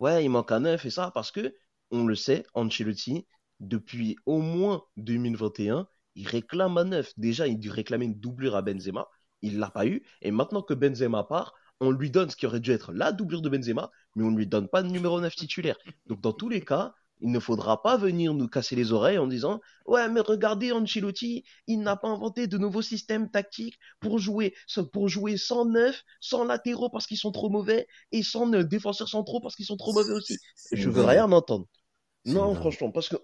ouais, 0.00 0.24
il 0.24 0.30
manque 0.30 0.52
un 0.52 0.60
9 0.60 0.84
et 0.86 0.90
ça, 0.90 1.10
parce 1.12 1.30
que 1.30 1.54
on 1.90 2.06
le 2.06 2.14
sait, 2.14 2.44
Ancelotti, 2.54 3.26
depuis 3.60 4.16
au 4.26 4.40
moins 4.40 4.84
2021, 4.96 5.88
il 6.14 6.26
réclame 6.28 6.76
un 6.78 6.84
9. 6.84 7.12
Déjà, 7.16 7.46
il 7.46 7.58
dû 7.58 7.70
réclamer 7.70 8.06
une 8.06 8.18
doublure 8.18 8.56
à 8.56 8.62
Benzema. 8.62 9.08
Il 9.42 9.58
l'a 9.58 9.70
pas 9.70 9.86
eu. 9.86 10.02
Et 10.22 10.30
maintenant 10.30 10.62
que 10.62 10.74
Benzema 10.74 11.24
part, 11.24 11.54
on 11.80 11.90
lui 11.90 12.10
donne 12.10 12.28
ce 12.30 12.36
qui 12.36 12.46
aurait 12.46 12.60
dû 12.60 12.72
être 12.72 12.92
la 12.92 13.12
doublure 13.12 13.42
de 13.42 13.48
Benzema, 13.48 13.90
mais 14.14 14.24
on 14.24 14.30
ne 14.30 14.36
lui 14.36 14.46
donne 14.46 14.68
pas 14.68 14.82
de 14.82 14.88
numéro 14.88 15.20
9 15.20 15.34
titulaire. 15.36 15.78
Donc 16.06 16.20
dans 16.20 16.32
tous 16.32 16.48
les 16.48 16.60
cas, 16.64 16.94
il 17.20 17.30
ne 17.30 17.40
faudra 17.40 17.82
pas 17.82 17.96
venir 17.96 18.34
nous 18.34 18.48
casser 18.48 18.76
les 18.76 18.92
oreilles 18.92 19.18
en 19.18 19.26
disant 19.26 19.60
ouais 19.86 20.08
mais 20.08 20.20
regardez 20.20 20.72
Ancelotti 20.72 21.44
il 21.66 21.80
n'a 21.80 21.96
pas 21.96 22.08
inventé 22.08 22.46
de 22.46 22.58
nouveaux 22.58 22.82
systèmes 22.82 23.30
tactiques 23.30 23.78
pour 24.00 24.18
jouer 24.18 24.54
pour 24.92 25.08
jouer 25.08 25.36
sans 25.36 25.64
neuf 25.64 26.02
sans 26.20 26.44
latéraux 26.44 26.90
parce 26.90 27.06
qu'ils 27.06 27.18
sont 27.18 27.32
trop 27.32 27.50
mauvais 27.50 27.86
et 28.12 28.22
sans 28.22 28.46
défenseurs 28.48 29.08
centraux 29.08 29.40
parce 29.40 29.56
qu'ils 29.56 29.66
sont 29.66 29.76
trop 29.76 29.92
mauvais 29.92 30.12
aussi 30.12 30.38
je 30.72 30.88
veux 30.88 31.04
rien 31.04 31.30
entendre. 31.32 31.66
Non 32.24 32.54
franchement 32.54 32.90
parce 32.90 33.08
que 33.08 33.16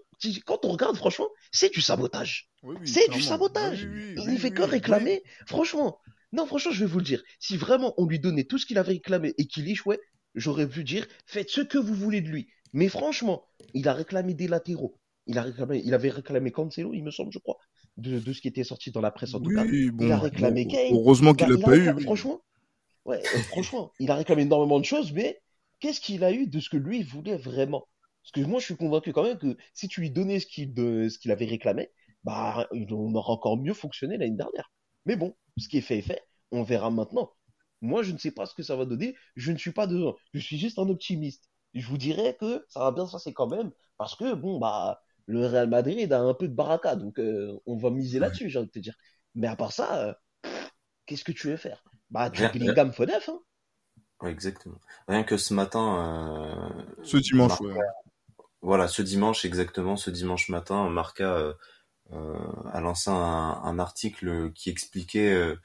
quand 0.45 0.65
on 0.65 0.69
regarde 0.69 0.95
franchement 0.95 1.27
c'est 1.51 1.71
du 1.71 1.81
sabotage. 1.81 2.49
C'est 2.83 3.09
du 3.11 3.21
sabotage. 3.21 3.83
Il 3.83 4.33
ne 4.33 4.37
fait 4.37 4.51
que 4.51 4.63
réclamer. 4.63 5.21
Franchement 5.45 5.99
non, 6.35 6.45
franchement, 6.45 6.73
je 6.73 6.81
vais 6.81 6.91
vous 6.91 6.97
le 6.99 7.05
dire. 7.05 7.23
Si 7.39 7.55
vraiment 7.55 7.93
on 7.97 8.05
lui 8.05 8.19
donnait 8.19 8.43
tout 8.43 8.57
ce 8.57 8.65
qu'il 8.65 8.77
avait 8.77 8.93
réclamé 8.93 9.33
et 9.37 9.47
qu'il 9.47 9.69
échouait, 9.69 10.01
j'aurais 10.33 10.67
pu 10.67 10.83
dire 10.83 11.07
faites 11.25 11.49
ce 11.49 11.61
que 11.61 11.77
vous 11.77 11.93
voulez 11.93 12.19
de 12.19 12.27
lui. 12.27 12.49
Mais 12.75 12.89
franchement, 12.89 13.47
il 13.73 13.87
a 13.87 13.93
réclamé 13.93 14.33
des 14.33 14.49
latéraux. 14.49 14.99
Il, 15.27 15.37
a 15.37 15.43
réclamé, 15.43 15.81
il 15.83 15.93
avait 15.93 16.09
réclamé 16.09 16.51
Cancelo, 16.51 16.93
il 16.93 17.03
me 17.03 17.09
semble, 17.09 17.31
je 17.31 17.39
crois, 17.39 17.57
de, 17.95 18.19
ce 18.33 18.41
qui 18.41 18.49
était 18.49 18.65
sorti 18.65 18.91
dans 18.91 18.99
la 18.99 19.11
presse 19.11 19.33
en 19.33 19.39
tout 19.39 19.49
cas. 19.49 19.63
il 19.65 20.11
a 20.11 20.19
réclamé 20.19 20.67
Kane. 20.67 20.93
Heureusement 20.93 21.33
qu'il 21.33 21.47
l'a 21.47 21.57
pas 21.57 21.77
eu. 21.77 22.01
Franchement, 22.01 22.41
ouais, 23.05 23.19
euh, 23.19 23.39
franchement, 23.43 23.93
il 23.99 24.11
a 24.11 24.15
réclamé 24.15 24.41
énormément 24.41 24.77
de 24.79 24.85
choses, 24.85 25.13
mais 25.13 25.41
qu'est-ce 25.79 26.01
qu'il 26.01 26.21
a 26.25 26.33
eu 26.33 26.47
de 26.47 26.59
ce 26.59 26.69
que 26.69 26.75
lui 26.75 27.01
voulait 27.01 27.37
vraiment? 27.37 27.87
Parce 28.21 28.33
que 28.33 28.41
moi, 28.41 28.59
je 28.59 28.65
suis 28.65 28.75
convaincu 28.75 29.13
quand 29.13 29.23
même 29.23 29.37
que 29.37 29.55
si 29.73 29.87
tu 29.87 30.01
lui 30.01 30.11
donnais 30.11 30.41
ce 30.41 30.45
qu'il 30.45 30.73
ce 30.75 31.17
qu'il 31.17 31.31
avait 31.31 31.45
réclamé, 31.45 31.89
bah, 32.25 32.67
on 32.71 33.15
aurait 33.15 33.31
encore 33.31 33.57
mieux 33.57 33.73
fonctionné 33.73 34.17
l'année 34.17 34.35
dernière. 34.35 34.73
Mais 35.05 35.15
bon, 35.15 35.33
ce 35.57 35.69
qui 35.69 35.77
est 35.77 35.81
fait 35.81 35.99
est 35.99 36.01
fait. 36.01 36.21
On 36.51 36.63
verra 36.63 36.91
maintenant. 36.91 37.31
Moi, 37.79 38.03
je 38.03 38.11
ne 38.11 38.17
sais 38.17 38.31
pas 38.31 38.45
ce 38.45 38.53
que 38.53 38.63
ça 38.63 38.75
va 38.75 38.83
donner. 38.83 39.15
Je 39.37 39.53
ne 39.53 39.57
suis 39.57 39.71
pas 39.71 39.87
dedans. 39.87 40.15
Je 40.33 40.39
suis 40.39 40.57
juste 40.57 40.77
un 40.77 40.89
optimiste. 40.89 41.49
Je 41.75 41.87
vous 41.87 41.97
dirais 41.97 42.37
que 42.39 42.65
ça 42.69 42.79
va 42.79 42.91
bien 42.91 43.05
se 43.05 43.11
passer 43.11 43.33
quand 43.33 43.47
même. 43.47 43.71
Parce 43.97 44.15
que, 44.15 44.33
bon, 44.33 44.59
bah, 44.59 45.01
le 45.25 45.45
Real 45.45 45.69
Madrid 45.69 46.11
a 46.13 46.21
un 46.21 46.33
peu 46.33 46.47
de 46.47 46.53
baraka. 46.53 46.95
Donc, 46.95 47.19
euh, 47.19 47.59
on 47.65 47.75
va 47.77 47.89
miser 47.89 48.19
là-dessus, 48.19 48.49
j'ai 48.49 48.59
envie 48.59 48.67
de 48.67 48.71
te 48.71 48.79
dire. 48.79 48.95
Mais 49.35 49.47
à 49.47 49.55
part 49.55 49.73
ça, 49.73 50.07
euh, 50.07 50.13
qu'est-ce 51.05 51.23
que 51.23 51.31
tu 51.31 51.47
veux 51.47 51.57
faire? 51.57 51.83
Bah, 52.09 52.29
tu 52.29 52.43
as 52.43 52.49
Bellingham 52.49 52.93
faux 52.93 53.05
neuf. 53.05 53.29
Hein 53.29 53.39
exactement. 54.27 54.79
Rien 55.07 55.23
que 55.23 55.37
ce 55.37 55.53
matin. 55.53 56.71
Euh, 56.79 57.03
ce 57.03 57.17
dimanche, 57.17 57.59
Voilà, 58.61 58.87
ce 58.87 59.01
dimanche, 59.01 59.43
exactement. 59.45 59.97
Ce 59.97 60.09
dimanche 60.09 60.49
matin, 60.49 60.89
Marca 60.89 61.55
a 62.11 62.81
lancé 62.81 63.09
un, 63.09 63.79
article 63.79 64.53
qui 64.53 64.69
expliquait 64.69 65.55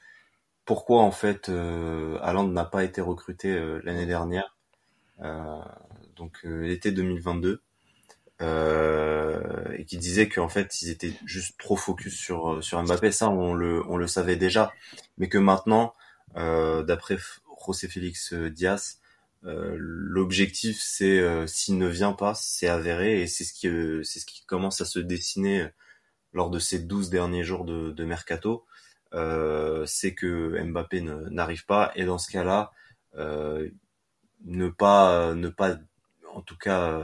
pourquoi 0.65 1.01
en 1.01 1.11
fait 1.11 1.49
euh, 1.49 2.43
n'a 2.43 2.65
pas 2.65 2.83
été 2.83 3.01
recruté 3.01 3.59
l'année 3.83 4.05
dernière, 4.05 4.57
donc 6.21 6.39
l'été 6.43 6.91
2022, 6.91 7.61
et 8.41 9.85
qui 9.85 9.97
disait 9.97 10.29
qu'en 10.29 10.49
fait 10.49 10.81
ils 10.81 10.89
étaient 10.89 11.13
juste 11.25 11.57
trop 11.57 11.75
focus 11.75 12.15
sur 12.15 12.63
sur 12.63 12.81
Mbappé. 12.81 13.11
Ça, 13.11 13.29
on 13.29 13.53
le 13.53 13.83
on 13.89 13.97
le 13.97 14.07
savait 14.07 14.35
déjà, 14.35 14.71
mais 15.17 15.29
que 15.29 15.37
maintenant, 15.37 15.93
d'après 16.35 17.17
José 17.65 17.87
Félix 17.87 18.33
Diaz, 18.33 19.01
euh, 19.45 19.75
l'objectif, 19.79 20.79
c'est 20.79 21.19
euh, 21.19 21.47
s'il 21.47 21.77
ne 21.77 21.87
vient 21.87 22.13
pas, 22.13 22.33
c'est 22.35 22.67
avéré 22.67 23.21
et 23.21 23.27
c'est 23.27 23.43
ce 23.43 23.53
qui 23.53 23.67
euh, 23.67 24.03
c'est 24.03 24.19
ce 24.19 24.25
qui 24.25 24.45
commence 24.45 24.81
à 24.81 24.85
se 24.85 24.99
dessiner 24.99 25.67
lors 26.33 26.49
de 26.51 26.59
ces 26.59 26.79
12 26.79 27.09
derniers 27.09 27.43
jours 27.43 27.65
de, 27.65 27.91
de 27.91 28.05
mercato. 28.05 28.65
c'est 29.85 30.15
que 30.15 30.61
Mbappé 30.63 31.01
n'arrive 31.01 31.65
pas 31.65 31.91
et 31.95 32.05
dans 32.05 32.17
ce 32.19 32.31
cas-là, 32.31 32.71
ne 33.17 34.69
pas 34.69 35.33
ne 35.35 35.49
pas 35.49 35.77
en 36.35 36.41
tout 36.41 36.57
cas 36.57 37.01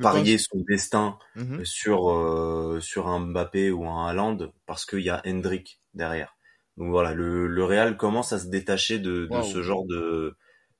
parier 0.00 0.38
son 0.38 0.64
destin 0.68 1.18
mhm. 1.36 1.64
sur 1.64 2.78
sur 2.80 3.08
un 3.08 3.20
Mbappé 3.20 3.70
ou 3.70 3.86
un 3.86 4.08
Haaland 4.08 4.52
parce 4.66 4.86
qu'il 4.86 5.00
y 5.00 5.10
a 5.10 5.22
Hendrick 5.26 5.80
derrière. 5.94 6.36
Donc 6.76 6.90
voilà, 6.90 7.14
le, 7.14 7.46
le 7.46 7.64
Real 7.64 7.96
commence 7.96 8.32
à 8.32 8.38
se 8.38 8.48
détacher 8.48 8.98
de, 8.98 9.26
de 9.26 9.42
ce 9.42 9.62
genre 9.62 9.86
de, 9.86 10.36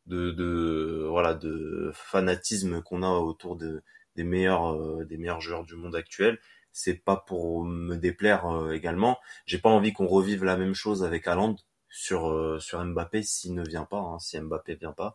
de, 0.06 0.32
de, 0.32 1.06
voilà 1.08 1.34
de 1.34 1.90
fanatisme 1.94 2.82
qu'on 2.82 3.02
a 3.02 3.10
autour 3.10 3.56
de, 3.56 3.82
des 4.16 4.24
meilleurs 4.24 4.74
euh, 4.74 5.04
des 5.04 5.16
meilleurs 5.16 5.40
joueurs 5.40 5.64
du 5.64 5.76
monde 5.76 5.94
actuel. 5.94 6.38
C'est 6.72 6.94
pas 6.94 7.16
pour 7.16 7.64
me 7.64 7.96
déplaire 7.96 8.46
euh, 8.46 8.72
également. 8.72 9.18
J'ai 9.46 9.58
pas 9.58 9.70
envie 9.70 9.92
qu'on 9.92 10.08
revive 10.08 10.44
la 10.44 10.56
même 10.56 10.74
chose 10.74 11.04
avec 11.04 11.28
Haaland 11.28 11.56
sur 11.88 12.28
euh, 12.28 12.58
sur 12.58 12.84
Mbappé 12.84 13.22
s'il 13.22 13.54
ne 13.54 13.64
vient 13.64 13.84
pas, 13.84 13.98
hein, 14.00 14.18
si 14.18 14.38
Mbappé 14.40 14.74
vient 14.74 14.92
pas. 14.92 15.14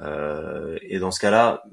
Et 0.00 0.98
dans 0.98 1.10
ce 1.10 1.20
cas-là, 1.20 1.64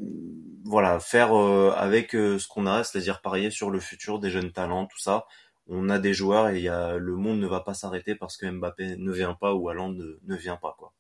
voilà, 0.66 1.00
faire 1.00 1.34
avec 1.34 2.12
ce 2.12 2.48
qu'on 2.48 2.68
a, 2.68 2.84
c'est-à-dire 2.84 3.22
parier 3.22 3.50
sur 3.52 3.70
le 3.70 3.80
futur 3.80 4.20
des 4.20 4.30
jeunes 4.30 4.52
talents, 4.52 4.86
tout 4.86 5.00
ça 5.00 5.26
on 5.70 5.90
a 5.90 6.00
des 6.00 6.14
joueurs 6.14 6.50
et 6.50 6.62
y 6.62 6.68
a, 6.68 6.98
le 6.98 7.16
monde 7.16 7.40
ne 7.40 7.48
va 7.48 7.62
pas 7.62 7.74
s'arrêter 7.74 8.16
parce 8.16 8.38
que 8.38 8.50
Mbappé 8.50 8.98
ne 8.98 9.12
vient 9.12 9.36
pas 9.36 9.54
ou 9.54 9.70
Haaland 9.70 9.94
ne, 9.94 10.36
vient 10.36 10.58
pas 10.58 10.76
quoi. 10.78 10.94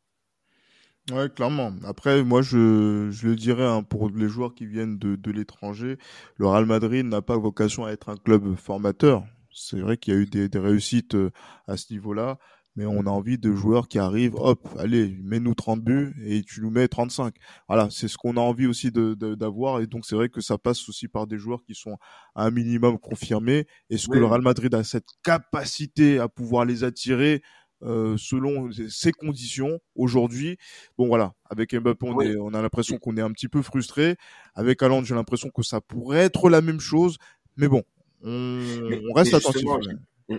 Ouais, 1.11 1.27
clairement. 1.27 1.73
Après, 1.85 2.23
moi, 2.23 2.43
je, 2.43 3.09
je 3.09 3.27
le 3.27 3.35
dirais 3.35 3.65
hein, 3.65 3.81
pour 3.81 4.09
les 4.11 4.29
joueurs 4.29 4.53
qui 4.53 4.67
viennent 4.67 4.99
de, 4.99 5.15
de 5.15 5.31
l'étranger, 5.31 5.97
le 6.35 6.47
Real 6.47 6.67
Madrid 6.67 7.03
n'a 7.03 7.23
pas 7.23 7.35
vocation 7.35 7.83
à 7.85 7.91
être 7.91 8.09
un 8.09 8.17
club 8.17 8.55
formateur. 8.55 9.23
C'est 9.51 9.79
vrai 9.79 9.97
qu'il 9.97 10.13
y 10.13 10.17
a 10.17 10.19
eu 10.19 10.27
des, 10.27 10.49
des 10.49 10.59
réussites 10.59 11.15
euh, 11.15 11.31
à 11.67 11.77
ce 11.77 11.91
niveau-là, 11.91 12.37
mais 12.79 12.85
on 12.85 13.01
a 13.01 13.09
envie 13.09 13.37
de 13.37 13.51
joueurs 13.51 13.89
qui 13.89 13.99
arrivent, 13.99 14.35
hop, 14.35 14.65
allez, 14.77 15.13
mets-nous 15.21 15.53
30 15.53 15.81
buts 15.81 16.15
et 16.25 16.43
tu 16.43 16.61
nous 16.61 16.69
mets 16.69 16.87
35. 16.87 17.35
Voilà, 17.67 17.89
c'est 17.91 18.07
ce 18.07 18.17
qu'on 18.17 18.37
a 18.37 18.39
envie 18.39 18.67
aussi 18.67 18.89
d'avoir. 18.89 19.81
et 19.81 19.87
donc, 19.87 20.05
c'est 20.05 20.15
vrai 20.15 20.29
que 20.29 20.39
ça 20.39 20.57
passe 20.57 20.87
aussi 20.87 21.09
par 21.09 21.27
des 21.27 21.37
joueurs 21.37 21.61
qui 21.61 21.75
sont 21.75 21.97
à 22.35 22.45
un 22.45 22.51
minimum 22.51 22.97
confirmés. 22.97 23.67
Est-ce 23.89 24.07
que 24.07 24.17
le 24.17 24.25
Real 24.25 24.41
Madrid 24.41 24.73
a 24.73 24.85
cette 24.85 25.09
capacité 25.23 26.19
à 26.19 26.29
pouvoir 26.29 26.63
les 26.63 26.85
attirer 26.85 27.41
euh, 27.83 28.15
selon 28.15 28.69
ses 28.71 29.11
conditions 29.11 29.81
aujourd'hui? 29.95 30.57
Bon 30.97 31.07
voilà, 31.07 31.33
avec 31.49 31.75
Mbappé 31.75 32.05
on, 32.07 32.15
on 32.45 32.53
a 32.53 32.61
l'impression 32.61 32.97
qu'on 32.97 33.17
est 33.17 33.21
un 33.21 33.31
petit 33.33 33.49
peu 33.49 33.61
frustré. 33.61 34.15
Avec 34.55 34.81
Haaland 34.81 35.03
j'ai 35.03 35.15
l'impression 35.15 35.49
que 35.49 35.63
ça 35.63 35.81
pourrait 35.81 36.19
être 36.19 36.49
la 36.49 36.61
même 36.61 36.79
chose, 36.79 37.17
mais 37.57 37.67
bon, 37.67 37.83
on, 38.23 39.13
reste 39.15 39.33
attentif. 39.33 39.65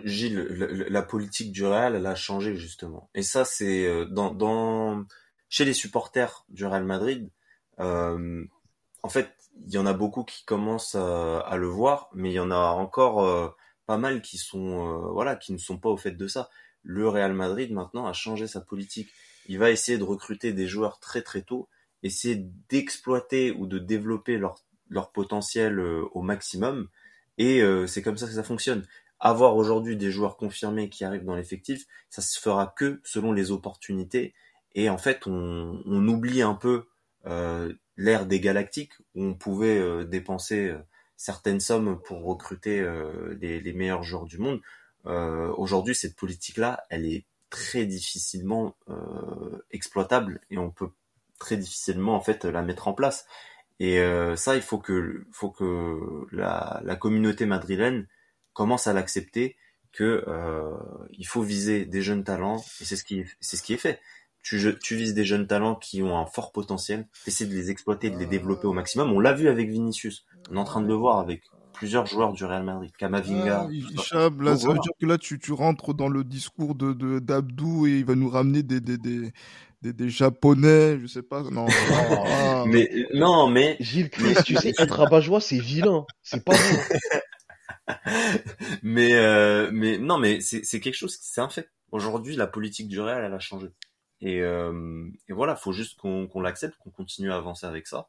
Gilles, 0.04 0.38
la 0.88 1.02
politique 1.02 1.52
du 1.52 1.64
Real, 1.64 1.96
elle 1.96 2.06
a 2.06 2.14
changé 2.14 2.56
justement. 2.56 3.10
Et 3.14 3.22
ça, 3.22 3.44
c'est 3.44 3.86
euh, 3.86 4.04
dans, 4.04 5.04
chez 5.48 5.64
les 5.64 5.72
supporters 5.72 6.44
du 6.48 6.64
Real 6.64 6.84
Madrid. 6.84 7.28
Euh, 7.80 8.44
en 9.02 9.08
fait, 9.08 9.30
il 9.66 9.72
y 9.72 9.78
en 9.78 9.86
a 9.86 9.92
beaucoup 9.92 10.22
qui 10.22 10.44
commencent 10.44 10.94
à, 10.94 11.56
le 11.56 11.66
voir, 11.66 12.08
mais 12.14 12.30
il 12.30 12.34
y 12.34 12.40
en 12.40 12.50
a 12.50 12.56
encore 12.56 13.24
euh, 13.24 13.48
pas 13.86 13.98
mal 13.98 14.22
qui 14.22 14.38
sont 14.38 15.10
voilà, 15.12 15.34
qui 15.36 15.52
ne 15.52 15.58
sont 15.58 15.78
pas 15.78 15.88
au 15.88 15.96
fait 15.96 16.12
de 16.12 16.28
ça. 16.28 16.50
Le 16.82 17.08
Real 17.08 17.34
Madrid 17.34 17.72
maintenant 17.72 18.06
a 18.06 18.12
changé 18.12 18.46
sa 18.46 18.60
politique. 18.60 19.10
Il 19.46 19.58
va 19.58 19.70
essayer 19.70 19.98
de 19.98 20.04
recruter 20.04 20.52
des 20.52 20.68
joueurs 20.68 21.00
très 21.00 21.22
très 21.22 21.42
tôt, 21.42 21.68
essayer 22.02 22.46
d'exploiter 22.68 23.50
ou 23.50 23.66
de 23.66 23.78
développer 23.78 24.38
leur 24.38 24.62
leur 24.88 25.10
potentiel 25.12 25.80
au 25.80 26.22
maximum. 26.22 26.88
Et 27.38 27.62
c'est 27.86 28.02
comme 28.02 28.16
ça 28.16 28.26
que 28.26 28.32
ça 28.32 28.42
fonctionne 28.42 28.84
avoir 29.20 29.56
aujourd'hui 29.56 29.96
des 29.96 30.10
joueurs 30.10 30.36
confirmés 30.36 30.88
qui 30.88 31.04
arrivent 31.04 31.24
dans 31.24 31.36
l'effectif, 31.36 31.86
ça 32.08 32.22
se 32.22 32.40
fera 32.40 32.72
que 32.76 33.00
selon 33.04 33.32
les 33.32 33.50
opportunités. 33.50 34.34
Et 34.74 34.88
en 34.88 34.98
fait, 34.98 35.26
on, 35.26 35.82
on 35.84 36.08
oublie 36.08 36.42
un 36.42 36.54
peu 36.54 36.86
euh, 37.26 37.72
l'ère 38.00 38.24
des 38.26 38.40
Galactiques 38.40 38.94
où 39.14 39.24
on 39.24 39.34
pouvait 39.34 39.78
euh, 39.78 40.04
dépenser 40.04 40.68
euh, 40.68 40.78
certaines 41.16 41.60
sommes 41.60 42.00
pour 42.00 42.24
recruter 42.24 42.80
euh, 42.80 43.36
les, 43.40 43.60
les, 43.60 43.72
meilleurs 43.74 44.02
joueurs 44.02 44.24
du 44.24 44.38
monde. 44.38 44.60
aujourd'hui, 45.04 45.94
cette 45.94 46.16
politique-là, 46.16 46.84
elle 46.88 47.06
est 47.06 47.24
très 47.50 47.84
difficilement 47.84 48.76
exploitable 49.70 50.40
et 50.50 50.58
on 50.58 50.70
peut 50.70 50.90
très 51.38 51.56
difficilement 51.56 52.14
en 52.14 52.20
fait 52.20 52.44
la 52.44 52.62
mettre 52.62 52.86
en 52.86 52.92
place. 52.92 53.26
Et 53.80 53.98
ça, 54.36 54.56
il 54.56 54.62
faut 54.62 54.78
que, 54.78 55.24
faut 55.32 55.50
que 55.50 56.26
la, 56.32 56.80
la 56.84 56.96
communauté 56.96 57.46
madrilène 57.46 58.06
commence 58.52 58.86
à 58.86 58.92
l'accepter 58.92 59.56
que 59.92 60.24
euh, 60.28 60.76
il 61.12 61.26
faut 61.26 61.42
viser 61.42 61.84
des 61.84 62.02
jeunes 62.02 62.24
talents 62.24 62.58
et 62.80 62.84
c'est 62.84 62.96
ce 62.96 63.04
qui 63.04 63.24
c'est 63.40 63.56
ce 63.56 63.62
qui 63.62 63.74
est 63.74 63.78
fait. 63.78 64.00
Tu, 64.42 64.58
tu 64.82 64.96
vises 64.96 65.12
des 65.12 65.24
jeunes 65.24 65.46
talents 65.46 65.74
qui 65.74 66.02
ont 66.02 66.16
un 66.16 66.24
fort 66.24 66.50
potentiel, 66.52 67.06
essaie 67.26 67.44
de 67.44 67.54
les 67.54 67.70
exploiter, 67.70 68.08
de 68.08 68.16
les 68.16 68.24
développer 68.24 68.66
au 68.66 68.72
maximum. 68.72 69.12
On 69.12 69.20
l'a 69.20 69.34
vu 69.34 69.48
avec 69.48 69.68
Vinicius. 69.68 70.24
On 70.50 70.56
est 70.56 70.58
en 70.58 70.64
train 70.64 70.80
de 70.80 70.86
le 70.86 70.94
voir 70.94 71.18
avec 71.18 71.42
plusieurs 71.74 72.06
joueurs 72.06 72.32
du 72.32 72.44
Real 72.44 72.62
Madrid, 72.62 72.90
Kamavinga. 72.96 73.66
Ah, 74.12 74.28
là, 74.38 74.56
ça 74.56 74.68
veut 74.68 74.78
dire 74.78 74.92
que 75.00 75.06
là, 75.06 75.18
tu, 75.18 75.38
tu 75.38 75.52
rentres 75.52 75.94
dans 75.94 76.08
le 76.08 76.24
discours 76.24 76.74
de 76.74 77.18
d'Abdou 77.18 77.86
et 77.86 77.98
il 77.98 78.04
va 78.04 78.14
nous 78.14 78.28
ramener 78.28 78.62
des, 78.62 78.80
des, 78.80 78.98
des, 78.98 79.32
des, 79.82 79.92
des 79.92 80.08
japonais, 80.10 80.98
je 81.00 81.06
sais 81.06 81.22
pas. 81.22 81.42
Non, 81.42 81.66
mais 82.66 82.90
non, 83.14 83.48
mais 83.48 83.76
Gilles 83.80 84.10
Chris, 84.10 84.34
tu 84.44 84.56
sais, 84.56 84.72
être 84.78 84.94
rabat-joie, 84.94 85.40
c'est 85.40 85.58
vilain. 85.58 86.04
C'est 86.22 86.44
pas 86.44 86.52
bon. 86.52 87.18
mais 88.82 89.14
euh, 89.14 89.70
mais 89.72 89.98
non, 89.98 90.18
mais 90.18 90.40
c'est 90.40 90.80
quelque 90.80 90.94
chose, 90.94 91.18
c'est 91.20 91.40
un 91.40 91.48
fait. 91.48 91.70
Aujourd'hui, 91.92 92.36
la 92.36 92.46
politique 92.46 92.88
du 92.88 93.00
Real, 93.00 93.24
elle 93.24 93.34
a 93.34 93.40
changé. 93.40 93.68
Et, 94.20 94.42
euh, 94.42 95.08
et 95.28 95.32
voilà, 95.32 95.56
faut 95.56 95.72
juste 95.72 95.98
qu'on 95.98 96.26
qu'on 96.26 96.40
l'accepte, 96.40 96.76
qu'on 96.78 96.90
continue 96.90 97.32
à 97.32 97.36
avancer 97.36 97.66
avec 97.66 97.86
ça. 97.86 98.06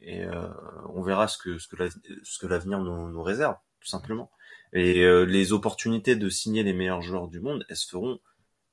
Et 0.00 0.22
euh, 0.24 0.48
on 0.94 1.02
verra 1.02 1.28
ce 1.28 1.38
que 1.38 1.58
ce 1.58 1.68
que 1.68 1.76
ce 2.22 2.38
que 2.38 2.46
l'avenir 2.46 2.80
nous, 2.80 3.10
nous 3.10 3.22
réserve, 3.22 3.56
tout 3.80 3.88
simplement. 3.88 4.30
Et 4.72 5.02
euh, 5.04 5.24
les 5.24 5.52
opportunités 5.52 6.16
de 6.16 6.28
signer 6.28 6.62
les 6.62 6.74
meilleurs 6.74 7.02
joueurs 7.02 7.28
du 7.28 7.40
monde, 7.40 7.64
elles 7.68 7.76
se 7.76 7.88
feront 7.88 8.20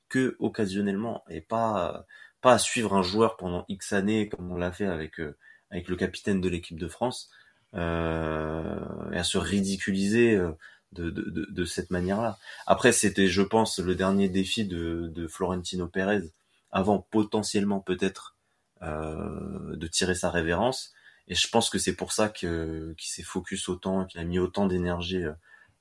que 0.10 0.36
occasionnellement 0.40 1.24
et 1.30 1.42
pas 1.42 2.06
pas 2.42 2.54
à 2.54 2.58
suivre 2.58 2.94
un 2.94 3.04
joueur 3.04 3.38
pendant 3.38 3.66
X 3.70 3.94
années 3.94 4.28
comme 4.28 4.52
on 4.52 4.58
l'a 4.58 4.72
fait 4.72 4.88
avec 4.88 5.20
euh, 5.20 5.38
avec 5.70 5.88
le 5.88 5.96
capitaine 5.96 6.42
de 6.42 6.50
l'équipe 6.50 6.80
de 6.80 6.88
France 6.88 7.30
euh, 7.76 9.12
et 9.12 9.18
à 9.18 9.24
se 9.24 9.38
ridiculiser 9.38 10.36
euh, 10.36 10.52
de, 10.92 11.10
de, 11.10 11.48
de, 11.50 11.66
cette 11.66 11.90
manière-là. 11.90 12.38
Après, 12.68 12.92
c'était, 12.92 13.28
je 13.28 13.42
pense, 13.42 13.80
le 13.80 13.96
dernier 13.96 14.28
défi 14.28 14.66
de, 14.66 15.10
de 15.14 15.28
Florentino 15.28 15.88
Pérez, 15.88 16.24
avant 16.72 17.00
potentiellement 17.00 17.80
peut-être 17.80 18.36
euh, 18.82 19.76
de 19.76 19.88
tirer 19.88 20.16
sa 20.16 20.30
révérence. 20.30 20.94
Et 21.28 21.36
je 21.36 21.48
pense 21.48 21.70
que 21.70 21.80
c'est 21.80 21.96
pour 21.96 22.12
ça 22.12 22.28
que 22.30 22.94
qu'il 22.98 23.10
s'est 23.10 23.24
focus 23.24 23.70
autant, 23.70 24.06
qu'il 24.06 24.20
a 24.20 24.26
mis 24.26 24.40
autant 24.40 24.66
d'énergie 24.66 25.24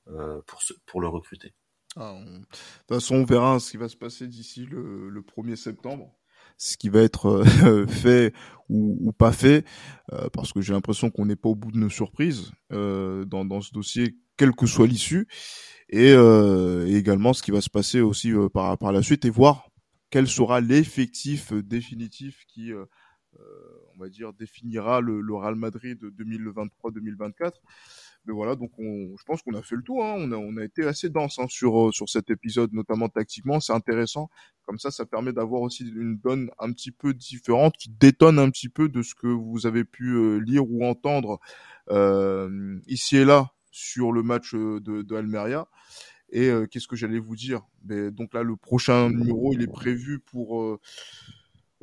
euh, 0.07 0.41
pour 0.47 0.61
pour 0.85 1.01
le 1.01 1.09
recruter. 1.09 1.53
Ah, 1.97 2.15
De 2.23 2.45
toute 2.45 2.55
façon, 2.87 3.15
on 3.15 3.25
verra 3.25 3.59
ce 3.59 3.71
qui 3.71 3.77
va 3.77 3.89
se 3.89 3.97
passer 3.97 4.27
d'ici 4.27 4.65
le, 4.65 5.09
le 5.09 5.21
1er 5.21 5.57
septembre 5.57 6.15
ce 6.61 6.77
qui 6.77 6.89
va 6.89 7.01
être 7.01 7.43
euh, 7.65 7.87
fait 7.87 8.33
ou, 8.69 9.11
pas 9.11 9.33
fait, 9.33 9.65
euh, 10.13 10.29
parce 10.31 10.53
que 10.53 10.61
j'ai 10.61 10.71
l'impression 10.71 11.09
qu'on 11.09 11.25
n'est 11.25 11.35
pas 11.35 11.49
au 11.49 11.55
bout 11.55 11.73
de 11.73 11.77
nos 11.77 11.89
surprises 11.89 12.51
euh, 12.71 13.25
dans, 13.25 13.59
ce 13.59 13.73
dossier, 13.73 14.15
quelle 14.37 14.53
que 14.53 14.65
soit 14.65 14.87
l'issue, 14.87 15.27
et, 15.89 16.11
et, 16.11 16.95
également 16.95 17.33
ce 17.33 17.43
qui 17.43 17.51
va 17.51 17.59
se 17.59 17.69
passer 17.69 17.99
aussi 17.99 18.31
par, 18.53 18.77
par 18.77 18.93
la 18.93 19.03
suite, 19.03 19.25
et 19.25 19.29
voir 19.29 19.67
quel 20.09 20.25
sera 20.25 20.61
l'effectif 20.61 21.51
définitif 21.51 22.45
qui, 22.47 22.71
on 23.95 23.99
va 23.99 24.09
dire, 24.09 24.33
définira 24.33 25.01
le, 25.01 25.21
le 25.21 25.35
Real 25.35 25.55
Madrid 25.55 25.99
2023-2024 26.03 27.51
mais 28.25 28.33
voilà, 28.33 28.55
donc 28.55 28.71
on, 28.77 29.15
je 29.17 29.23
pense 29.25 29.41
qu'on 29.41 29.55
a 29.55 29.63
fait 29.63 29.75
le 29.75 29.81
tour. 29.81 30.05
Hein. 30.05 30.15
On, 30.17 30.31
a, 30.31 30.35
on 30.35 30.57
a 30.57 30.63
été 30.63 30.83
assez 30.85 31.09
dense 31.09 31.39
hein, 31.39 31.47
sur 31.49 31.87
euh, 31.87 31.91
sur 31.91 32.07
cet 32.07 32.29
épisode, 32.29 32.71
notamment 32.73 33.09
tactiquement. 33.09 33.59
C'est 33.59 33.73
intéressant. 33.73 34.29
Comme 34.65 34.77
ça, 34.77 34.91
ça 34.91 35.05
permet 35.05 35.33
d'avoir 35.33 35.61
aussi 35.61 35.83
une 35.83 36.17
donne 36.17 36.51
un 36.59 36.71
petit 36.71 36.91
peu 36.91 37.13
différente, 37.13 37.75
qui 37.77 37.89
détonne 37.89 38.37
un 38.37 38.49
petit 38.51 38.69
peu 38.69 38.89
de 38.89 39.01
ce 39.01 39.15
que 39.15 39.27
vous 39.27 39.65
avez 39.65 39.83
pu 39.83 40.15
euh, 40.15 40.37
lire 40.37 40.69
ou 40.69 40.85
entendre 40.85 41.39
euh, 41.89 42.79
ici 42.87 43.17
et 43.17 43.25
là 43.25 43.51
sur 43.71 44.11
le 44.11 44.21
match 44.21 44.53
de, 44.53 44.79
de 45.01 45.15
Almeria. 45.15 45.67
Et 46.33 46.49
qu'est-ce 46.69 46.87
que 46.87 46.95
j'allais 46.95 47.19
vous 47.19 47.35
dire? 47.35 47.61
Ben, 47.83 48.09
Donc 48.09 48.33
là, 48.33 48.41
le 48.41 48.55
prochain 48.55 49.09
numéro, 49.09 49.51
il 49.51 49.61
est 49.61 49.71
prévu 49.71 50.19
pour 50.19 50.61
euh, 50.61 50.79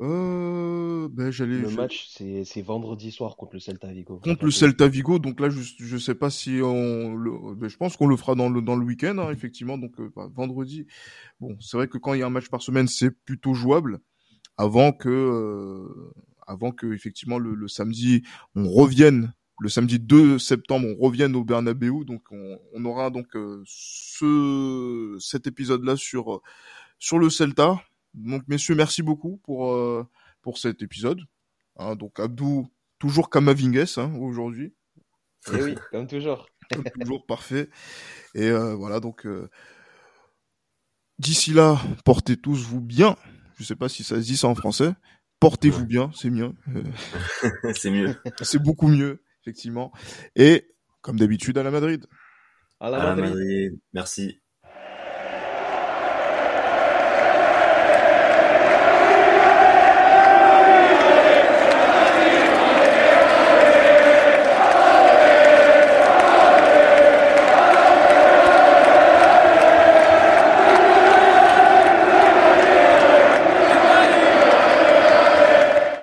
ben 0.07 1.31
j'allais. 1.31 1.57
Le 1.57 1.69
match, 1.71 2.07
c'est, 2.09 2.45
c'est 2.45 2.61
vendredi 2.61 3.11
soir 3.11 3.35
contre 3.35 3.55
le 3.55 3.59
Celta 3.59 3.91
Vigo. 3.91 4.19
Contre 4.23 4.45
le 4.45 4.51
Celta 4.51 4.87
Vigo, 4.87 5.19
donc 5.19 5.39
là, 5.39 5.49
je, 5.49 5.59
je 5.77 5.97
sais 5.97 6.15
pas 6.15 6.29
si 6.29 6.61
on 6.63 7.15
le, 7.15 7.55
ben, 7.55 7.69
je 7.69 7.77
pense 7.77 7.97
qu'on 7.97 8.07
le 8.07 8.15
fera 8.15 8.35
dans 8.35 8.49
le, 8.49 8.61
dans 8.61 8.75
le 8.75 8.85
week-end, 8.85 9.17
hein, 9.17 9.31
effectivement, 9.31 9.77
donc 9.77 9.99
euh, 9.99 10.11
bah, 10.15 10.29
vendredi. 10.33 10.85
Bon, 11.39 11.57
c'est 11.59 11.77
vrai 11.77 11.87
que 11.87 11.97
quand 11.97 12.13
il 12.13 12.21
y 12.21 12.23
a 12.23 12.27
un 12.27 12.31
match 12.31 12.49
par 12.49 12.61
semaine, 12.61 12.87
c'est 12.87 13.11
plutôt 13.11 13.53
jouable. 13.53 13.99
Avant 14.57 14.91
que, 14.91 15.09
euh, 15.09 16.13
avant 16.47 16.71
que, 16.71 16.93
effectivement, 16.93 17.37
le, 17.37 17.53
le, 17.55 17.67
samedi, 17.67 18.23
on 18.55 18.69
revienne, 18.69 19.33
le 19.59 19.69
samedi 19.69 19.99
2 19.99 20.39
septembre, 20.39 20.87
on 20.87 21.03
revienne 21.03 21.35
au 21.35 21.43
Bernabeu, 21.43 22.05
donc 22.05 22.23
on, 22.31 22.57
on 22.73 22.85
aura 22.85 23.09
donc 23.09 23.35
euh, 23.35 23.61
ce, 23.65 25.17
cet 25.19 25.47
épisode-là 25.47 25.95
sur, 25.97 26.41
sur 26.99 27.19
le 27.19 27.29
Celta 27.29 27.81
donc, 28.13 28.43
messieurs, 28.47 28.75
merci 28.75 29.01
beaucoup 29.01 29.37
pour, 29.43 29.71
euh, 29.71 30.07
pour 30.41 30.57
cet 30.57 30.81
épisode. 30.81 31.21
Hein, 31.77 31.95
donc, 31.95 32.19
Abdou, 32.19 32.71
toujours 32.97 33.29
Kamavingues 33.29 33.85
hein, 33.97 34.13
aujourd'hui. 34.19 34.73
Eh 35.53 35.61
oui, 35.63 35.75
comme 35.91 36.07
toujours. 36.07 36.47
comme 36.73 36.83
toujours, 36.83 37.25
parfait. 37.25 37.69
Et 38.35 38.49
euh, 38.49 38.75
voilà, 38.75 38.99
donc, 38.99 39.25
euh, 39.25 39.49
d'ici 41.17 41.53
là, 41.53 41.79
portez 42.05 42.37
tous 42.37 42.63
vous 42.63 42.81
bien. 42.81 43.15
Je 43.57 43.63
sais 43.63 43.75
pas 43.75 43.89
si 43.89 44.03
ça 44.03 44.15
se 44.15 44.25
dit 44.25 44.37
ça 44.37 44.47
en 44.47 44.55
français. 44.55 44.91
Portez-vous 45.39 45.85
bien, 45.85 46.11
c'est 46.13 46.29
mieux. 46.29 46.51
c'est 47.75 47.91
mieux. 47.91 48.15
c'est 48.41 48.61
beaucoup 48.61 48.87
mieux, 48.87 49.23
effectivement. 49.41 49.91
Et, 50.35 50.67
comme 51.01 51.17
d'habitude, 51.17 51.57
à 51.57 51.63
la 51.63 51.71
Madrid. 51.71 52.05
À 52.79 52.89
la 52.89 53.15
Madrid. 53.15 53.79
Merci. 53.93 54.41